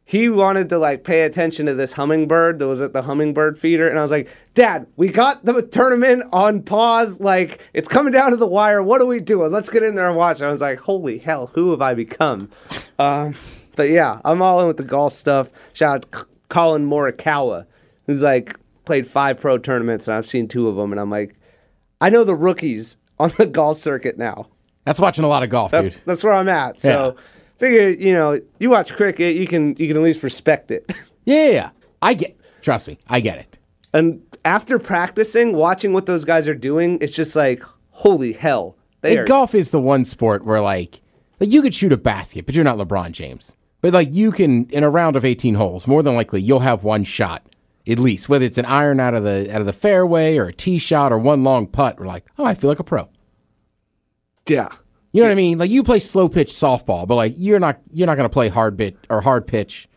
he 0.04 0.28
wanted 0.28 0.68
to 0.68 0.78
like 0.78 1.02
pay 1.02 1.22
attention 1.22 1.66
to 1.66 1.74
this 1.74 1.94
hummingbird 1.94 2.58
that 2.58 2.68
was 2.68 2.80
at 2.80 2.92
the 2.92 3.02
hummingbird 3.02 3.58
feeder 3.58 3.88
and 3.88 3.98
i 3.98 4.02
was 4.02 4.10
like 4.10 4.28
dad 4.54 4.86
we 4.96 5.08
got 5.08 5.44
the 5.44 5.62
tournament 5.62 6.22
on 6.32 6.62
pause 6.62 7.20
like 7.20 7.60
it's 7.72 7.88
coming 7.88 8.12
down 8.12 8.30
to 8.30 8.36
the 8.36 8.46
wire 8.46 8.82
what 8.82 9.00
are 9.00 9.06
we 9.06 9.20
doing? 9.20 9.50
Let's 9.50 9.70
get 9.70 9.82
in 9.82 9.94
there 9.94 10.08
and 10.08 10.16
watch. 10.16 10.42
I 10.42 10.50
was 10.50 10.60
like 10.60 10.78
holy 10.78 11.18
hell 11.18 11.50
who 11.54 11.70
have 11.70 11.82
i 11.82 11.94
become? 11.94 12.50
Um, 12.98 13.34
but 13.76 13.88
yeah 13.88 14.20
i'm 14.24 14.42
all 14.42 14.60
in 14.60 14.66
with 14.66 14.76
the 14.76 14.84
golf 14.84 15.12
stuff. 15.12 15.50
Shout 15.72 16.04
out 16.12 16.14
C- 16.14 16.30
Collin 16.48 16.88
Morikawa 16.88 17.66
who's 18.06 18.22
like 18.22 18.58
played 18.84 19.06
five 19.06 19.40
pro 19.40 19.56
tournaments 19.56 20.06
and 20.06 20.14
i've 20.14 20.26
seen 20.26 20.46
two 20.46 20.68
of 20.68 20.76
them 20.76 20.92
and 20.92 21.00
i'm 21.00 21.10
like 21.10 21.34
i 22.00 22.10
know 22.10 22.22
the 22.22 22.34
rookies 22.34 22.98
on 23.18 23.32
the 23.38 23.46
golf 23.60 23.78
circuit 23.78 24.18
now 24.18 24.48
That's 24.84 25.00
watching 25.00 25.24
a 25.24 25.28
lot 25.28 25.42
of 25.42 25.50
golf, 25.50 25.72
dude. 25.72 25.96
that's 26.04 26.22
where 26.22 26.34
i'm 26.34 26.48
at 26.48 26.80
so 26.80 27.16
figure 27.58 27.88
you 27.90 28.12
know 28.12 28.40
you 28.58 28.70
watch 28.70 28.92
cricket 28.94 29.36
you 29.36 29.46
can 29.46 29.74
you 29.78 29.88
can 29.88 29.96
at 29.96 30.02
least 30.02 30.22
respect 30.22 30.70
it 30.70 30.90
Yeah, 31.24 31.44
yeah, 31.46 31.50
yeah. 31.52 31.70
I 32.02 32.14
get. 32.14 32.38
Trust 32.60 32.88
me, 32.88 32.98
I 33.08 33.20
get 33.20 33.38
it. 33.38 33.56
And 33.92 34.22
after 34.44 34.78
practicing, 34.78 35.54
watching 35.54 35.92
what 35.92 36.06
those 36.06 36.24
guys 36.24 36.48
are 36.48 36.54
doing, 36.54 36.98
it's 37.00 37.14
just 37.14 37.34
like, 37.36 37.62
holy 37.90 38.32
hell. 38.32 38.76
They 39.00 39.18
are. 39.18 39.24
golf 39.24 39.54
is 39.54 39.70
the 39.70 39.80
one 39.80 40.04
sport 40.04 40.44
where 40.44 40.60
like, 40.60 41.00
like 41.40 41.50
you 41.50 41.62
could 41.62 41.74
shoot 41.74 41.92
a 41.92 41.96
basket, 41.96 42.46
but 42.46 42.54
you're 42.54 42.64
not 42.64 42.78
LeBron 42.78 43.12
James. 43.12 43.56
But 43.80 43.92
like 43.92 44.12
you 44.12 44.32
can 44.32 44.66
in 44.70 44.82
a 44.82 44.90
round 44.90 45.16
of 45.16 45.24
18 45.24 45.54
holes, 45.54 45.86
more 45.86 46.02
than 46.02 46.14
likely 46.14 46.40
you'll 46.40 46.60
have 46.60 46.84
one 46.84 47.04
shot 47.04 47.42
at 47.86 47.98
least, 47.98 48.28
whether 48.28 48.44
it's 48.44 48.58
an 48.58 48.64
iron 48.64 48.98
out 48.98 49.14
of 49.14 49.24
the 49.24 49.54
out 49.54 49.60
of 49.60 49.66
the 49.66 49.72
fairway 49.72 50.38
or 50.38 50.46
a 50.46 50.52
tee 50.52 50.78
shot 50.78 51.12
or 51.12 51.18
one 51.18 51.44
long 51.44 51.66
putt. 51.66 51.98
We're 51.98 52.06
like, 52.06 52.24
oh, 52.38 52.44
I 52.44 52.54
feel 52.54 52.68
like 52.70 52.80
a 52.80 52.84
pro. 52.84 53.08
Yeah. 54.48 54.68
You 55.12 55.22
know 55.22 55.28
what 55.28 55.32
I 55.32 55.36
mean? 55.36 55.58
Like 55.58 55.70
you 55.70 55.82
play 55.84 56.00
slow 56.00 56.28
pitch 56.28 56.50
softball, 56.52 57.06
but 57.06 57.14
like 57.14 57.34
you're 57.36 57.60
not 57.60 57.80
you're 57.92 58.06
not 58.06 58.16
going 58.16 58.28
to 58.28 58.32
play 58.32 58.48
hard 58.48 58.76
bit 58.76 58.96
or 59.08 59.20
hard 59.20 59.46
pitch 59.46 59.88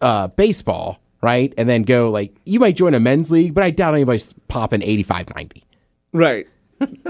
uh, 0.00 0.26
baseball, 0.28 0.98
right? 1.22 1.54
And 1.56 1.68
then 1.68 1.82
go 1.84 2.10
like 2.10 2.34
you 2.44 2.58
might 2.58 2.74
join 2.76 2.94
a 2.94 3.00
men's 3.00 3.30
league, 3.30 3.54
but 3.54 3.62
I 3.62 3.70
doubt 3.70 3.94
anybody's 3.94 4.32
popping 4.48 4.82
85 4.82 5.34
90. 5.36 5.64
Right. 6.12 6.46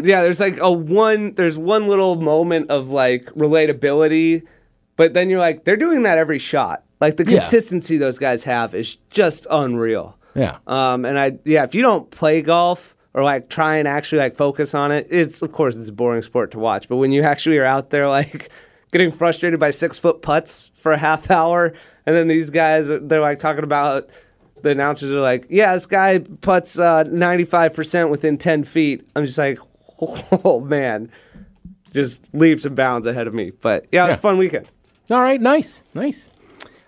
yeah, 0.02 0.22
there's 0.22 0.40
like 0.40 0.58
a 0.60 0.70
one, 0.70 1.32
there's 1.34 1.56
one 1.56 1.86
little 1.88 2.16
moment 2.16 2.70
of 2.70 2.90
like 2.90 3.24
relatability, 3.32 4.42
but 4.96 5.14
then 5.14 5.30
you're 5.30 5.38
like, 5.40 5.64
they're 5.64 5.76
doing 5.76 6.02
that 6.02 6.18
every 6.18 6.38
shot. 6.38 6.84
Like 7.00 7.16
the 7.16 7.24
Yeah. 7.24 7.38
consistency 7.40 7.96
those 7.96 8.18
guys 8.18 8.44
have 8.44 8.74
is 8.74 8.96
just 9.10 9.46
unreal. 9.50 10.18
Yeah. 10.34 10.58
Um, 10.66 11.04
and 11.06 11.18
I, 11.18 11.38
yeah, 11.44 11.64
if 11.64 11.74
you 11.74 11.82
don't 11.82 12.10
play 12.10 12.42
golf 12.42 12.93
or 13.14 13.22
like 13.22 13.48
try 13.48 13.76
and 13.76 13.88
actually 13.88 14.18
like 14.18 14.36
focus 14.36 14.74
on 14.74 14.92
it, 14.92 15.06
it's 15.10 15.40
of 15.40 15.52
course 15.52 15.76
it's 15.76 15.88
a 15.88 15.92
boring 15.92 16.22
sport 16.22 16.50
to 16.50 16.58
watch. 16.58 16.88
But 16.88 16.96
when 16.96 17.12
you 17.12 17.22
actually 17.22 17.58
are 17.58 17.64
out 17.64 17.90
there 17.90 18.08
like 18.20 18.50
getting 18.92 19.12
frustrated 19.12 19.58
by 19.58 19.70
six 19.70 19.98
foot 19.98 20.20
putts 20.20 20.70
for 20.74 20.92
a 20.92 20.98
half 20.98 21.30
hour, 21.30 21.72
and 22.06 22.16
then 22.16 22.28
these 22.28 22.50
guys 22.50 22.88
they're 22.88 23.20
like 23.20 23.38
talking 23.38 23.64
about 23.64 24.10
the 24.62 24.70
announcers 24.70 25.12
are 25.12 25.20
like, 25.20 25.46
yeah, 25.48 25.74
this 25.74 25.86
guy 25.86 26.18
puts 26.18 26.76
ninety 26.76 27.44
five 27.44 27.72
percent 27.72 28.10
within 28.10 28.36
ten 28.36 28.64
feet. 28.64 29.08
I'm 29.14 29.24
just 29.24 29.38
like, 29.38 29.58
oh 30.00 30.60
man, 30.60 31.10
just 31.92 32.34
leaps 32.34 32.64
and 32.64 32.74
bounds 32.74 33.06
ahead 33.06 33.26
of 33.26 33.34
me. 33.34 33.50
But 33.50 33.86
yeah, 33.92 34.04
it 34.04 34.08
was 34.08 34.16
a 34.16 34.20
fun 34.20 34.38
weekend. 34.38 34.68
All 35.10 35.22
right, 35.22 35.40
nice, 35.40 35.84
nice. 35.94 36.32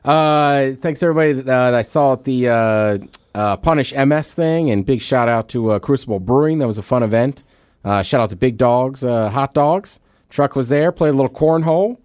Uh, 0.05 0.73
thanks 0.79 1.03
everybody 1.03 1.33
that, 1.33 1.53
uh, 1.53 1.71
that 1.71 1.75
I 1.75 1.83
saw 1.83 2.13
at 2.15 2.25
the 2.25 2.49
uh, 2.49 2.99
uh, 3.37 3.57
Punish 3.59 3.95
MS 3.95 4.33
thing, 4.33 4.71
and 4.71 4.85
big 4.85 5.01
shout 5.01 5.29
out 5.29 5.49
to 5.51 5.73
uh, 5.73 5.79
Crucible 5.79 6.19
Brewing. 6.19 6.59
That 6.59 6.67
was 6.67 6.79
a 6.79 6.83
fun 6.83 7.03
event. 7.03 7.45
Uh, 7.85 8.03
shout 8.03 8.21
out 8.21 8.31
to 8.31 8.37
Big 8.37 8.57
Dogs 8.57 9.05
uh, 9.05 9.29
Hot 9.31 9.53
Dogs. 9.55 10.01
Truck 10.31 10.57
was 10.57 10.71
there, 10.71 10.91
played 10.91 11.11
a 11.11 11.13
little 11.13 11.31
cornhole, 11.31 11.99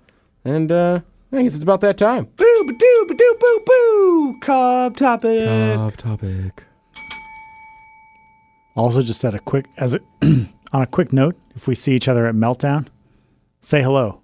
and 0.43 0.71
uh, 0.71 0.99
I 1.31 1.43
guess 1.43 1.55
it's 1.55 1.63
about 1.63 1.81
that 1.81 1.97
time. 1.97 2.25
Boo, 2.25 2.63
ba 2.67 2.73
doo, 2.77 3.05
ba 3.07 3.13
doo, 3.15 3.37
boo, 3.39 3.63
boo. 3.65 4.39
Cobb 4.41 4.97
topic. 4.97 5.47
Top 5.75 5.95
topic. 5.95 6.65
Also, 8.75 9.01
just 9.01 9.19
said 9.19 9.33
a 9.33 9.39
quick 9.39 9.65
as 9.77 9.95
a, 9.95 9.99
on 10.73 10.81
a 10.81 10.85
quick 10.87 11.13
note, 11.13 11.35
if 11.55 11.65
we 11.67 11.75
see 11.75 11.93
each 11.93 12.07
other 12.07 12.27
at 12.27 12.35
Meltdown, 12.35 12.87
say 13.61 13.81
hello. 13.81 14.21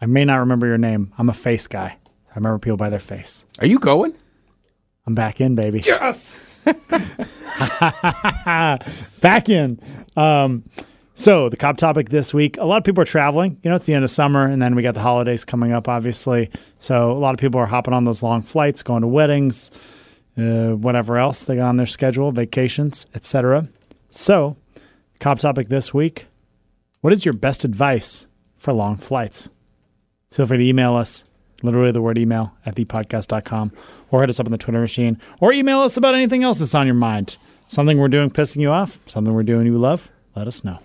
I 0.00 0.06
may 0.06 0.24
not 0.24 0.36
remember 0.36 0.66
your 0.66 0.78
name. 0.78 1.12
I'm 1.18 1.28
a 1.28 1.34
face 1.34 1.66
guy. 1.66 1.96
I 2.30 2.34
remember 2.36 2.58
people 2.58 2.76
by 2.76 2.88
their 2.88 3.00
face. 3.00 3.46
Are 3.58 3.66
you 3.66 3.78
going? 3.80 4.14
I'm 5.06 5.14
back 5.14 5.40
in, 5.40 5.54
baby. 5.54 5.80
yes. 5.84 6.68
back 9.20 9.48
in. 9.48 9.80
Um, 10.16 10.64
so 11.14 11.48
the 11.48 11.56
cop 11.56 11.76
topic 11.76 12.08
this 12.08 12.32
week. 12.32 12.56
A 12.58 12.64
lot 12.64 12.78
of 12.78 12.84
people 12.84 13.02
are 13.02 13.06
traveling. 13.06 13.58
You 13.62 13.70
know, 13.70 13.76
it's 13.76 13.86
the 13.86 13.94
end 13.94 14.04
of 14.04 14.10
summer, 14.10 14.46
and 14.46 14.60
then 14.62 14.74
we 14.74 14.82
got 14.82 14.94
the 14.94 15.00
holidays 15.00 15.44
coming 15.44 15.72
up, 15.72 15.88
obviously. 15.88 16.50
So 16.78 17.12
a 17.12 17.14
lot 17.14 17.34
of 17.34 17.40
people 17.40 17.60
are 17.60 17.66
hopping 17.66 17.92
on 17.92 18.04
those 18.04 18.22
long 18.22 18.42
flights, 18.42 18.82
going 18.82 19.02
to 19.02 19.08
weddings, 19.08 19.70
uh, 20.38 20.70
whatever 20.70 21.18
else 21.18 21.44
they 21.44 21.56
got 21.56 21.68
on 21.68 21.76
their 21.76 21.86
schedule, 21.86 22.32
vacations, 22.32 23.06
etc. 23.14 23.68
So, 24.08 24.56
cop 25.18 25.40
topic 25.40 25.68
this 25.68 25.92
week. 25.92 26.26
What 27.00 27.12
is 27.12 27.24
your 27.24 27.34
best 27.34 27.64
advice 27.64 28.26
for 28.56 28.72
long 28.72 28.96
flights? 28.96 29.50
Feel 30.30 30.46
free 30.46 30.58
to 30.58 30.66
email 30.66 30.94
us, 30.94 31.24
literally 31.62 31.92
the 31.92 32.02
word 32.02 32.18
email 32.18 32.54
at 32.64 32.76
thepodcast.com, 32.76 33.72
or 34.10 34.20
hit 34.20 34.30
us 34.30 34.40
up 34.40 34.46
on 34.46 34.52
the 34.52 34.58
Twitter 34.58 34.80
machine, 34.80 35.20
or 35.40 35.52
email 35.52 35.80
us 35.80 35.96
about 35.96 36.14
anything 36.14 36.42
else 36.42 36.58
that's 36.58 36.74
on 36.74 36.86
your 36.86 36.94
mind. 36.94 37.36
Something 37.68 37.98
we're 37.98 38.08
doing 38.08 38.30
pissing 38.30 38.60
you 38.60 38.70
off, 38.70 38.98
something 39.06 39.32
we're 39.32 39.42
doing 39.44 39.66
you 39.66 39.78
love, 39.78 40.08
let 40.34 40.46
us 40.48 40.64
know. 40.64 40.78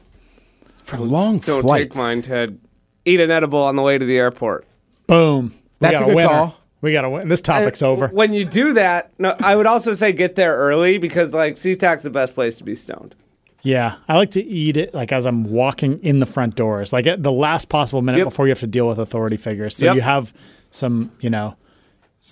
For 0.84 0.97
a 0.97 1.01
long 1.01 1.39
time. 1.39 1.55
Don't 1.55 1.61
flights. 1.63 1.88
take 1.88 1.95
mine, 1.95 2.21
Ted. 2.21 2.59
Eat 3.05 3.19
an 3.19 3.32
edible 3.32 3.59
on 3.63 3.76
the 3.76 3.82
way 3.82 3.97
to 3.97 4.05
the 4.05 4.17
airport. 4.17 4.65
Boom. 5.07 5.53
We 5.80 5.88
That's 5.88 5.93
got 5.93 6.03
a 6.03 6.05
good 6.05 6.15
winner. 6.15 6.28
call. 6.30 6.57
We 6.82 6.91
got 6.91 7.01
to 7.01 7.09
win. 7.09 7.28
This 7.28 7.41
topic's 7.41 7.82
Uh, 7.82 7.89
over. 7.89 8.07
When 8.09 8.34
you 8.34 8.45
do 8.45 8.73
that, 8.73 9.09
no, 9.17 9.36
I 9.39 9.55
would 9.55 9.65
also 9.65 9.93
say 9.95 10.11
get 10.11 10.36
there 10.36 10.55
early 10.55 10.99
because 10.99 11.34
like 11.34 11.55
SeaTac's 11.55 12.03
the 12.03 12.09
best 12.11 12.36
place 12.36 12.57
to 12.59 12.63
be 12.63 12.76
stoned. 12.76 13.15
Yeah, 13.63 13.95
I 14.07 14.17
like 14.17 14.30
to 14.32 14.43
eat 14.43 14.78
it 14.78 14.93
like 14.93 15.11
as 15.11 15.26
I'm 15.26 15.45
walking 15.45 15.99
in 16.03 16.19
the 16.19 16.28
front 16.28 16.55
doors, 16.55 16.93
like 16.93 17.07
at 17.07 17.23
the 17.23 17.32
last 17.32 17.69
possible 17.69 18.03
minute 18.03 18.19
Yep. 18.19 18.28
before 18.28 18.45
you 18.45 18.51
have 18.51 18.59
to 18.59 18.67
deal 18.67 18.88
with 18.88 18.99
authority 18.99 19.38
figures. 19.38 19.76
So 19.76 19.86
Yep. 19.86 19.95
you 19.95 20.01
have 20.01 20.34
some, 20.69 21.09
you 21.19 21.32
know, 21.32 21.49
s- 21.49 21.64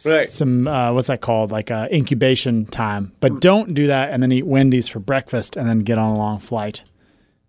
Right. 0.05 0.27
some 0.27 0.67
uh, 0.67 0.91
what's 0.93 1.07
that 1.07 1.21
called, 1.21 1.51
like 1.51 1.69
uh, 1.69 1.87
incubation 1.91 2.65
time. 2.65 3.11
But 3.19 3.39
don't 3.41 3.73
do 3.73 3.87
that 3.87 4.09
and 4.11 4.23
then 4.23 4.31
eat 4.31 4.45
Wendy's 4.45 4.87
for 4.87 4.99
breakfast 4.99 5.55
and 5.55 5.69
then 5.69 5.79
get 5.79 5.97
on 5.97 6.15
a 6.15 6.17
long 6.17 6.39
flight 6.39 6.83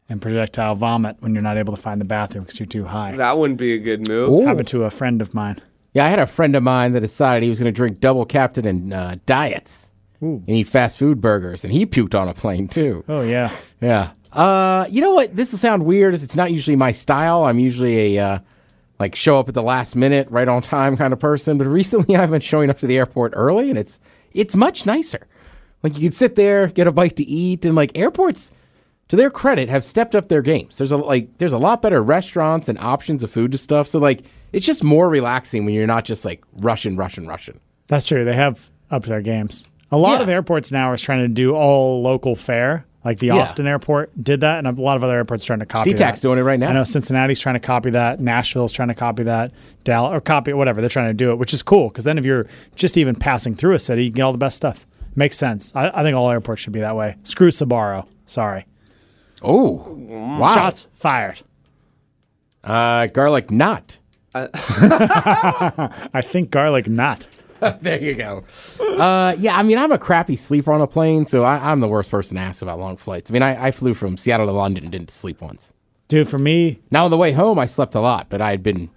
and 0.09 0.20
projectile 0.20 0.74
vomit 0.74 1.16
when 1.20 1.34
you're 1.34 1.42
not 1.42 1.57
able 1.57 1.74
to 1.74 1.80
find 1.80 2.01
the 2.01 2.05
bathroom 2.05 2.45
because 2.45 2.61
you're 2.61 2.66
too 2.66 2.84
high. 2.84 3.16
That 3.16 3.38
wouldn't 3.38 3.59
be 3.59 3.72
a 3.72 3.78
good 3.78 4.07
move. 4.07 4.28
Ooh. 4.30 4.47
Happened 4.47 4.68
to 4.68 4.84
a 4.84 4.90
friend 4.90 5.22
of 5.22 5.32
mine. 5.34 5.61
Yeah, 5.95 6.05
I 6.05 6.09
had 6.09 6.18
a 6.18 6.26
friend 6.26 6.55
of 6.57 6.62
mine 6.62 6.92
that 6.92 7.01
decided 7.01 7.42
he 7.45 7.49
was 7.49 7.59
going 7.61 7.72
to 7.72 7.76
drink 7.76 8.01
double 8.01 8.26
captain 8.26 8.66
and 8.66 8.92
uh, 8.92 9.16
diets 9.26 9.90
Ooh. 10.22 10.42
and 10.47 10.51
eat 10.57 10.68
fast 10.68 10.99
food 10.99 11.20
burgers, 11.20 11.64
and 11.64 11.72
he 11.72 11.86
puked 11.86 12.18
on 12.18 12.28
a 12.28 12.34
plane 12.34 12.68
too. 12.68 13.05
Oh 13.09 13.22
yeah, 13.22 13.51
Yeah. 13.80 14.11
Uh, 14.32 14.84
you 14.90 15.01
know 15.01 15.14
what? 15.14 15.36
This 15.36 15.53
will 15.53 15.61
sound 15.61 15.86
weird. 15.86 16.12
It's 16.12 16.34
not 16.34 16.51
usually 16.51 16.74
my 16.74 16.90
style. 16.90 17.45
I'm 17.45 17.61
usually 17.61 18.16
a 18.16 18.24
uh, 18.24 18.38
like 18.99 19.14
show 19.14 19.38
up 19.38 19.49
at 19.49 19.55
the 19.55 19.62
last 19.62 19.97
minute, 19.97 20.28
right 20.30 20.49
on 20.49 20.62
time 20.62 20.97
kind 20.97 21.12
of 21.12 21.18
person. 21.18 21.59
But 21.59 21.66
recently, 21.66 22.16
I've 22.20 22.30
been 22.30 22.40
showing 22.40 22.70
up 22.70 22.78
to 22.80 22.86
the 22.86 22.97
airport 22.99 23.32
early, 23.36 23.70
and 23.70 23.78
it's 23.78 23.99
it's 24.32 24.55
much 24.57 24.86
nicer. 24.86 25.26
Like 25.82 25.95
you 25.97 26.01
can 26.09 26.12
sit 26.12 26.34
there, 26.36 26.66
get 26.68 26.86
a 26.86 26.92
bite 26.92 27.16
to 27.16 27.24
eat, 27.24 27.64
and 27.64 27.74
like 27.74 27.97
airports, 27.97 28.51
to 29.09 29.16
their 29.16 29.30
credit, 29.30 29.68
have 29.68 29.84
stepped 29.84 30.14
up 30.14 30.28
their 30.28 30.42
games. 30.42 30.78
There's 30.78 30.92
a 30.92 30.97
like 30.97 31.36
there's 31.38 31.53
a 31.53 31.59
lot 31.59 31.82
better 31.82 32.03
restaurants 32.03 32.68
and 32.68 32.78
options 32.78 33.22
of 33.22 33.30
food 33.30 33.53
to 33.53 33.59
stuff. 33.59 33.86
So 33.88 33.99
like 33.99 34.24
it's 34.53 34.64
just 34.64 34.82
more 34.84 35.09
relaxing 35.09 35.64
when 35.64 35.74
you're 35.74 35.86
not 35.86 36.05
just 36.05 36.24
like 36.24 36.42
rushing, 36.55 36.97
rushing, 36.97 37.26
rushing. 37.26 37.61
that's 37.88 38.05
true. 38.05 38.24
They 38.24 38.34
have 38.34 38.70
up 38.90 39.05
their 39.05 39.20
games. 39.20 39.68
A 39.90 39.99
lot 39.99 40.16
Yeah. 40.18 40.22
of 40.22 40.28
airports 40.28 40.72
now 40.72 40.90
are 40.90 40.97
trying 40.97 41.20
to 41.22 41.28
do 41.28 41.55
all 41.55 42.01
local 42.03 42.34
fare. 42.36 42.86
Like 43.05 43.18
the 43.18 43.26
Yeah. 43.26 43.36
Austin 43.42 43.66
airport 43.66 44.11
did 44.22 44.40
that, 44.40 44.64
and 44.64 44.66
a 44.66 44.80
lot 44.80 44.96
of 44.96 45.05
other 45.05 45.14
airports 45.14 45.44
trying 45.44 45.59
to 45.59 45.66
copy 45.66 45.92
that. 45.92 46.14
SeaTac's 46.14 46.20
doing 46.22 46.38
it 46.38 46.42
right 46.42 46.59
now. 46.59 46.70
I 46.70 46.72
know 46.72 46.84
Cincinnati's 46.84 47.38
trying 47.38 47.57
to 47.57 47.61
copy 47.61 47.90
that. 47.90 48.18
Nashville's 48.18 48.72
trying 48.72 48.88
to 48.88 48.94
copy 48.94 49.24
that. 49.24 49.52
Dallas 49.84 50.16
or 50.16 50.20
copy 50.20 50.52
whatever 50.55 50.80
they're 50.80 50.88
trying 50.88 51.09
to 51.09 51.14
do 51.14 51.30
it, 51.30 51.36
which 51.38 51.52
is 51.52 51.62
cool 51.62 51.88
because 51.88 52.05
then 52.05 52.16
if 52.16 52.24
you're 52.24 52.46
just 52.76 52.96
even 52.96 53.14
passing 53.14 53.55
through 53.55 53.74
a 53.74 53.78
city, 53.78 54.05
you 54.05 54.11
can 54.11 54.16
get 54.16 54.22
all 54.22 54.32
the 54.32 54.38
best 54.38 54.57
stuff. 54.57 54.86
Makes 55.14 55.36
sense. 55.36 55.70
I, 55.76 55.90
I 56.00 56.02
think 56.02 56.16
all 56.16 56.30
airports 56.30 56.62
should 56.62 56.72
be 56.72 56.80
that 56.80 56.96
way. 56.96 57.16
Screw 57.24 57.50
Sbarro. 57.50 58.07
Sorry. 58.26 58.64
Oh, 59.42 59.72
wow! 60.38 60.55
Shots 60.55 60.88
fired. 60.94 61.42
Uh, 62.64 63.07
garlic 63.09 63.50
knot. 63.50 63.98
I 64.34 66.22
think 66.24 66.50
garlic 66.50 66.88
knot. 66.88 67.26
there 67.80 68.00
you 68.00 68.14
go. 68.14 68.44
Uh, 68.80 69.34
yeah, 69.38 69.56
I 69.56 69.62
mean, 69.62 69.78
I'm 69.78 69.92
a 69.92 69.98
crappy 69.98 70.36
sleeper 70.36 70.72
on 70.72 70.80
a 70.80 70.86
plane, 70.86 71.26
so 71.26 71.42
I, 71.44 71.70
I'm 71.70 71.80
the 71.80 71.88
worst 71.88 72.10
person 72.10 72.36
to 72.36 72.42
ask 72.42 72.62
about 72.62 72.78
long 72.78 72.96
flights. 72.96 73.30
I 73.30 73.32
mean, 73.32 73.42
I, 73.42 73.66
I 73.66 73.70
flew 73.70 73.94
from 73.94 74.16
Seattle 74.16 74.46
to 74.46 74.52
London 74.52 74.84
and 74.84 74.92
didn't 74.92 75.10
sleep 75.10 75.40
once. 75.40 75.72
Dude, 76.08 76.28
for 76.28 76.38
me, 76.38 76.80
Now 76.90 77.06
on 77.06 77.10
the 77.10 77.16
way 77.16 77.32
home, 77.32 77.58
I 77.58 77.66
slept 77.66 77.94
a 77.94 78.00
lot, 78.00 78.28
but 78.28 78.40
I 78.40 78.50
had 78.50 78.62
been 78.62 78.90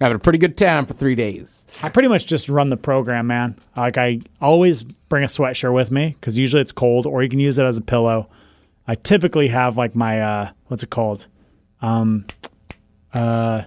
having 0.00 0.16
a 0.16 0.18
pretty 0.18 0.38
good 0.38 0.56
time 0.56 0.86
for 0.86 0.94
three 0.94 1.14
days. 1.14 1.64
I 1.82 1.88
pretty 1.88 2.08
much 2.08 2.26
just 2.26 2.48
run 2.48 2.70
the 2.70 2.76
program, 2.76 3.26
man. 3.26 3.58
Like 3.76 3.98
I 3.98 4.20
always 4.40 4.82
bring 4.82 5.22
a 5.22 5.26
sweatshirt 5.26 5.74
with 5.74 5.90
me 5.90 6.16
because 6.18 6.38
usually 6.38 6.62
it's 6.62 6.72
cold, 6.72 7.06
or 7.06 7.22
you 7.22 7.28
can 7.28 7.40
use 7.40 7.58
it 7.58 7.64
as 7.64 7.76
a 7.76 7.82
pillow. 7.82 8.30
I 8.88 8.94
typically 8.94 9.48
have 9.48 9.76
like 9.76 9.94
my 9.94 10.20
uh, 10.20 10.50
what's 10.68 10.82
it 10.82 10.90
called? 10.90 11.28
Um, 11.82 12.26
uh, 13.12 13.62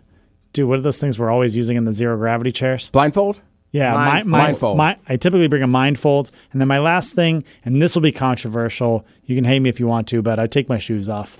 dude, 0.53 0.67
what 0.67 0.79
are 0.79 0.81
those 0.81 0.97
things 0.97 1.19
we're 1.19 1.29
always 1.29 1.55
using 1.55 1.77
in 1.77 1.83
the 1.83 1.93
zero 1.93 2.17
gravity 2.17 2.51
chairs? 2.51 2.89
Blindfold? 2.89 3.39
Yeah, 3.71 3.93
Mind- 3.93 4.25
mi- 4.25 4.31
mind- 4.31 4.57
Mindfold. 4.57 4.77
mi- 4.77 5.01
I 5.07 5.15
typically 5.17 5.47
bring 5.47 5.61
a 5.63 5.67
mindfold, 5.67 6.31
and 6.51 6.59
then 6.59 6.67
my 6.67 6.79
last 6.79 7.13
thing, 7.13 7.43
and 7.63 7.81
this 7.81 7.93
will 7.95 8.01
be 8.01 8.11
controversial. 8.11 9.05
You 9.25 9.35
can 9.35 9.43
hate 9.45 9.59
me 9.59 9.69
if 9.69 9.79
you 9.79 9.85
want 9.87 10.07
to, 10.07 10.21
but 10.23 10.39
I 10.39 10.47
take 10.47 10.67
my 10.67 10.79
shoes 10.79 11.07
off. 11.07 11.37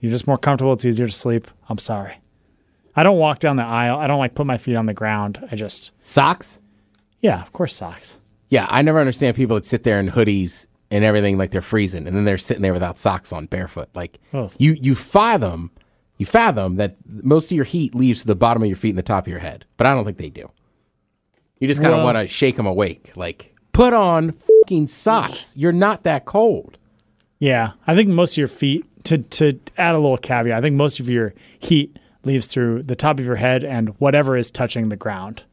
You're 0.00 0.12
just 0.12 0.26
more 0.26 0.38
comfortable. 0.38 0.72
It's 0.72 0.84
easier 0.84 1.06
to 1.06 1.12
sleep. 1.12 1.46
I'm 1.68 1.78
sorry. 1.78 2.14
I 2.96 3.02
don't 3.02 3.18
walk 3.18 3.38
down 3.40 3.56
the 3.56 3.64
aisle. 3.64 3.98
I 3.98 4.06
don't 4.06 4.18
like 4.18 4.34
put 4.34 4.46
my 4.46 4.56
feet 4.58 4.76
on 4.76 4.86
the 4.86 4.94
ground. 4.94 5.46
I 5.52 5.56
just, 5.56 5.92
Socks? 6.00 6.58
yeah, 7.20 7.42
of 7.42 7.52
course, 7.52 7.74
socks. 7.76 8.18
Yeah, 8.48 8.66
I 8.70 8.80
never 8.82 8.98
understand 8.98 9.36
people 9.36 9.56
that 9.56 9.64
sit 9.66 9.82
there 9.82 10.00
in 10.00 10.08
hoodies 10.08 10.66
and 10.90 11.04
everything 11.04 11.36
like 11.36 11.50
they're 11.50 11.60
freezing, 11.60 12.06
and 12.06 12.16
then 12.16 12.24
they're 12.24 12.38
sitting 12.38 12.62
there 12.62 12.72
without 12.72 12.96
socks 12.96 13.30
on, 13.30 13.44
barefoot. 13.46 13.88
Like 13.94 14.18
Oh. 14.32 14.50
you, 14.58 14.72
you 14.72 14.94
fathom, 14.94 15.70
you 16.16 16.24
fathom 16.24 16.76
that 16.76 16.94
most 17.06 17.52
of 17.52 17.56
your 17.56 17.66
heat 17.66 17.94
leaves 17.94 18.22
to 18.22 18.26
the 18.26 18.34
bottom 18.34 18.62
of 18.62 18.68
your 18.68 18.76
feet 18.76 18.90
and 18.90 18.98
the 18.98 19.02
top 19.02 19.26
of 19.26 19.30
your 19.30 19.40
head, 19.40 19.66
but 19.76 19.86
I 19.86 19.92
don't 19.94 20.04
think 20.06 20.16
they 20.16 20.30
do. 20.30 20.50
You 21.60 21.68
just 21.68 21.80
kind 21.80 21.92
of 21.92 21.98
Well- 21.98 22.06
want 22.06 22.18
to 22.18 22.26
shake 22.28 22.56
them 22.56 22.66
awake. 22.66 23.12
Like 23.16 23.54
put 23.72 23.92
on 23.92 24.32
fucking 24.32 24.86
socks. 24.88 25.52
You're 25.56 25.72
not 25.72 26.02
that 26.04 26.24
cold. 26.24 26.78
Yeah, 27.38 27.72
I 27.86 27.94
think 27.94 28.08
most 28.08 28.32
of 28.32 28.38
your 28.38 28.48
feet. 28.48 28.84
To 29.04 29.16
to 29.18 29.58
add 29.78 29.94
a 29.94 29.98
little 29.98 30.18
caveat, 30.18 30.58
I 30.58 30.60
think 30.60 30.76
most 30.76 31.00
of 31.00 31.08
your 31.08 31.32
heat 31.58 31.98
leaves 32.24 32.46
through 32.46 32.82
the 32.82 32.96
top 32.96 33.18
of 33.18 33.24
your 33.24 33.36
head 33.36 33.64
and 33.64 33.90
whatever 34.00 34.36
is 34.36 34.50
touching 34.50 34.88
the 34.90 34.96
ground. 34.96 35.44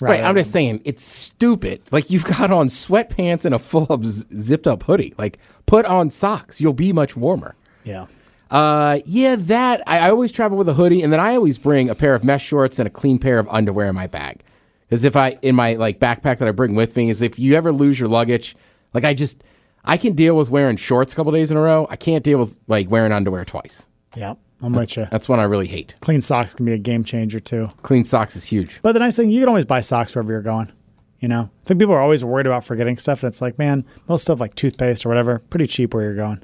Right. 0.00 0.22
I'm 0.22 0.34
just 0.34 0.50
saying 0.50 0.80
it's 0.84 1.02
stupid. 1.02 1.82
Like 1.90 2.10
you've 2.10 2.24
got 2.24 2.50
on 2.50 2.68
sweatpants 2.68 3.44
and 3.44 3.54
a 3.54 3.58
full 3.58 3.86
up 3.90 4.04
zipped 4.04 4.66
up 4.66 4.84
hoodie. 4.84 5.12
Like 5.18 5.38
put 5.66 5.84
on 5.84 6.08
socks. 6.10 6.60
You'll 6.60 6.72
be 6.72 6.92
much 6.92 7.16
warmer. 7.16 7.54
Yeah. 7.84 8.06
Uh, 8.50 9.00
yeah, 9.04 9.36
that 9.36 9.82
I, 9.86 9.98
I 9.98 10.10
always 10.10 10.30
travel 10.30 10.56
with 10.56 10.68
a 10.68 10.74
hoodie, 10.74 11.02
and 11.02 11.12
then 11.12 11.18
I 11.20 11.34
always 11.34 11.58
bring 11.58 11.88
a 11.90 11.94
pair 11.94 12.14
of 12.14 12.22
mesh 12.22 12.44
shorts 12.44 12.78
and 12.78 12.86
a 12.86 12.90
clean 12.90 13.18
pair 13.18 13.38
of 13.38 13.48
underwear 13.48 13.88
in 13.88 13.94
my 13.94 14.06
bag. 14.06 14.42
Because 14.88 15.04
if 15.04 15.16
I 15.16 15.38
in 15.42 15.54
my 15.54 15.74
like 15.74 15.98
backpack 16.00 16.38
that 16.38 16.48
I 16.48 16.50
bring 16.50 16.74
with 16.74 16.96
me 16.96 17.10
is 17.10 17.22
if 17.22 17.38
you 17.38 17.54
ever 17.54 17.72
lose 17.72 17.98
your 17.98 18.08
luggage, 18.08 18.56
like 18.92 19.04
I 19.04 19.14
just 19.14 19.42
I 19.84 19.96
can 19.96 20.14
deal 20.14 20.36
with 20.36 20.50
wearing 20.50 20.76
shorts 20.76 21.12
a 21.12 21.16
couple 21.16 21.32
days 21.32 21.50
in 21.50 21.56
a 21.56 21.60
row. 21.60 21.86
I 21.90 21.96
can't 21.96 22.24
deal 22.24 22.38
with 22.38 22.56
like 22.66 22.90
wearing 22.90 23.12
underwear 23.12 23.44
twice. 23.44 23.86
Yeah. 24.14 24.34
I'm 24.62 24.72
with 24.72 24.96
you. 24.96 25.06
That's 25.10 25.28
one 25.28 25.40
I 25.40 25.42
really 25.42 25.66
hate. 25.66 25.94
Clean 26.00 26.22
socks 26.22 26.54
can 26.54 26.64
be 26.64 26.72
a 26.72 26.78
game 26.78 27.04
changer 27.04 27.38
too. 27.38 27.68
Clean 27.82 28.02
socks 28.02 28.34
is 28.34 28.44
huge. 28.44 28.80
But 28.82 28.92
the 28.92 28.98
nice 28.98 29.16
thing, 29.16 29.28
you 29.28 29.40
can 29.40 29.48
always 29.48 29.66
buy 29.66 29.82
socks 29.82 30.14
wherever 30.14 30.32
you're 30.32 30.40
going. 30.40 30.72
You 31.20 31.28
know, 31.28 31.42
I 31.42 31.66
think 31.66 31.80
people 31.80 31.94
are 31.94 32.00
always 32.00 32.24
worried 32.24 32.46
about 32.46 32.64
forgetting 32.64 32.96
stuff, 32.98 33.22
and 33.22 33.28
it's 33.30 33.40
like, 33.42 33.58
man, 33.58 33.84
most 34.08 34.22
stuff 34.22 34.40
like 34.40 34.54
toothpaste 34.54 35.04
or 35.04 35.08
whatever, 35.08 35.38
pretty 35.38 35.66
cheap 35.66 35.92
where 35.94 36.02
you're 36.02 36.16
going. 36.16 36.42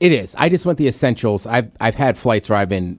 It 0.00 0.12
is. 0.12 0.34
I 0.36 0.48
just 0.48 0.66
want 0.66 0.78
the 0.78 0.88
essentials. 0.88 1.46
I've 1.46 1.70
I've 1.80 1.94
had 1.94 2.18
flights 2.18 2.48
where 2.48 2.58
I've 2.58 2.68
been 2.68 2.98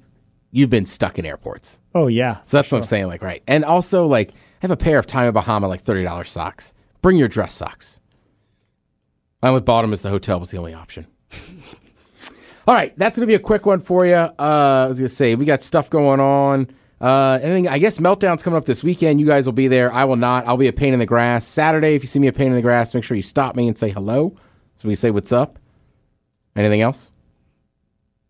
you've 0.52 0.70
been 0.70 0.86
stuck 0.86 1.20
in 1.20 1.26
airports. 1.26 1.80
Oh 1.94 2.08
yeah, 2.08 2.38
So 2.46 2.58
that's 2.58 2.72
what 2.72 2.80
I'm 2.80 2.84
saying, 2.86 3.08
like, 3.08 3.22
right. 3.22 3.44
And 3.48 3.64
also, 3.66 4.06
like, 4.08 4.34
have 4.62 4.72
a 4.72 4.78
pair 4.78 4.98
of 4.98 5.08
Tommy 5.08 5.32
Bahama, 5.32 5.68
like 5.68 5.84
$30 5.84 6.28
socks. 6.28 6.74
Bring 7.02 7.18
your 7.18 7.28
dress 7.28 7.54
socks. 7.54 8.00
I 9.44 9.50
only 9.50 9.62
bought 9.62 9.84
them 9.84 9.94
as 9.94 10.02
the 10.02 10.10
hotel 10.10 10.40
was 10.40 10.52
the 10.52 10.58
only 10.58 10.74
option. 10.74 11.08
All 12.68 12.74
right, 12.74 12.98
that's 12.98 13.16
going 13.16 13.22
to 13.22 13.28
be 13.28 13.36
a 13.36 13.40
quick 13.40 13.66
one 13.66 13.80
for 13.80 14.06
you. 14.08 14.16
Uh, 14.16 14.32
I 14.40 14.88
was 14.88 14.98
going 14.98 15.08
to 15.08 15.14
say, 15.14 15.36
we 15.36 15.46
got 15.46 15.62
stuff 15.62 15.90
going 15.90 16.20
on. 16.20 16.68
Uh, 17.00 17.38
anything, 17.44 17.68
I 17.68 17.78
guess 17.78 18.00
Meltdown's 18.00 18.42
coming 18.42 18.58
up 18.58 18.66
this 18.66 18.84
weekend. 18.84 19.20
You 19.20 19.28
guys 19.28 19.46
will 19.46 19.54
be 19.54 19.68
there. 19.68 19.94
I 19.94 20.06
will 20.06 20.16
not. 20.16 20.48
I'll 20.48 20.58
be 20.58 20.68
a 20.68 20.74
pain 20.74 20.94
in 20.94 21.00
the 21.00 21.06
grass. 21.06 21.46
Saturday, 21.46 21.94
if 21.94 22.02
you 22.02 22.08
see 22.08 22.18
me 22.18 22.28
a 22.28 22.34
pain 22.34 22.48
in 22.48 22.54
the 22.54 22.62
grass, 22.64 22.96
make 22.96 23.04
sure 23.04 23.16
you 23.16 23.22
stop 23.22 23.56
me 23.56 23.68
and 23.68 23.78
say 23.78 23.90
hello. 23.90 24.36
So 24.78 24.88
we 24.88 24.96
say 24.96 25.12
what's 25.12 25.32
up. 25.32 25.60
Anything 26.56 26.82
else? 26.82 27.12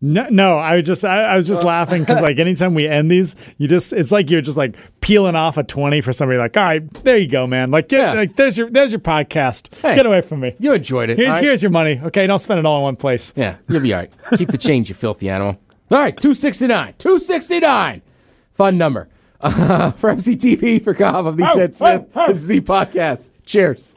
No, 0.01 0.27
no, 0.29 0.57
I 0.57 0.75
was 0.75 0.83
just 0.83 1.05
I, 1.05 1.23
I 1.23 1.35
was 1.37 1.47
just 1.47 1.63
laughing 1.63 2.01
because 2.03 2.21
like 2.21 2.37
anytime 2.37 2.73
we 2.73 2.87
end 2.87 3.09
these, 3.09 3.35
you 3.57 3.67
just 3.67 3.93
it's 3.93 4.11
like 4.11 4.29
you're 4.29 4.41
just 4.41 4.57
like 4.57 4.75
peeling 5.01 5.35
off 5.35 5.57
a 5.57 5.63
twenty 5.63 6.01
for 6.01 6.11
somebody. 6.13 6.37
Like, 6.37 6.55
all 6.57 6.63
right, 6.63 6.93
there 7.05 7.17
you 7.17 7.27
go, 7.27 7.47
man. 7.47 7.71
Like, 7.71 7.87
get, 7.87 7.99
Yeah. 7.99 8.13
like 8.13 8.35
there's 8.35 8.57
your 8.57 8.69
there's 8.69 8.91
your 8.91 8.99
podcast. 8.99 9.73
Hey. 9.81 9.95
Get 9.95 10.05
away 10.05 10.21
from 10.21 10.41
me. 10.41 10.53
You 10.59 10.73
enjoyed 10.73 11.09
it. 11.09 11.17
Here's 11.17 11.29
right? 11.29 11.43
here's 11.43 11.63
your 11.63 11.71
money. 11.71 11.99
Okay, 12.03 12.27
don't 12.27 12.39
spend 12.39 12.59
it 12.59 12.65
all 12.65 12.77
in 12.79 12.83
one 12.83 12.95
place. 12.97 13.33
Yeah, 13.35 13.55
you'll 13.69 13.81
be 13.81 13.93
all 13.93 14.01
right. 14.01 14.11
Keep 14.37 14.49
the 14.49 14.57
change, 14.57 14.89
you 14.89 14.95
filthy 14.95 15.29
animal. 15.29 15.57
All 15.91 15.97
right, 15.99 16.15
269. 16.17 16.95
269. 16.97 18.01
Fun 18.53 18.77
number. 18.77 19.07
Uh, 19.39 19.91
for 19.91 20.11
MCTP, 20.13 20.83
for 20.83 20.93
Cobb, 20.93 21.27
I'm 21.27 21.35
the 21.35 21.49
Oh, 21.49 21.55
Ted 21.55 21.71
oh, 21.71 21.73
Smith. 21.73 22.09
oh. 22.15 22.27
This 22.27 22.37
is 22.41 22.47
the 22.47 22.61
podcast. 22.61 23.29
Cheers. 23.45 23.94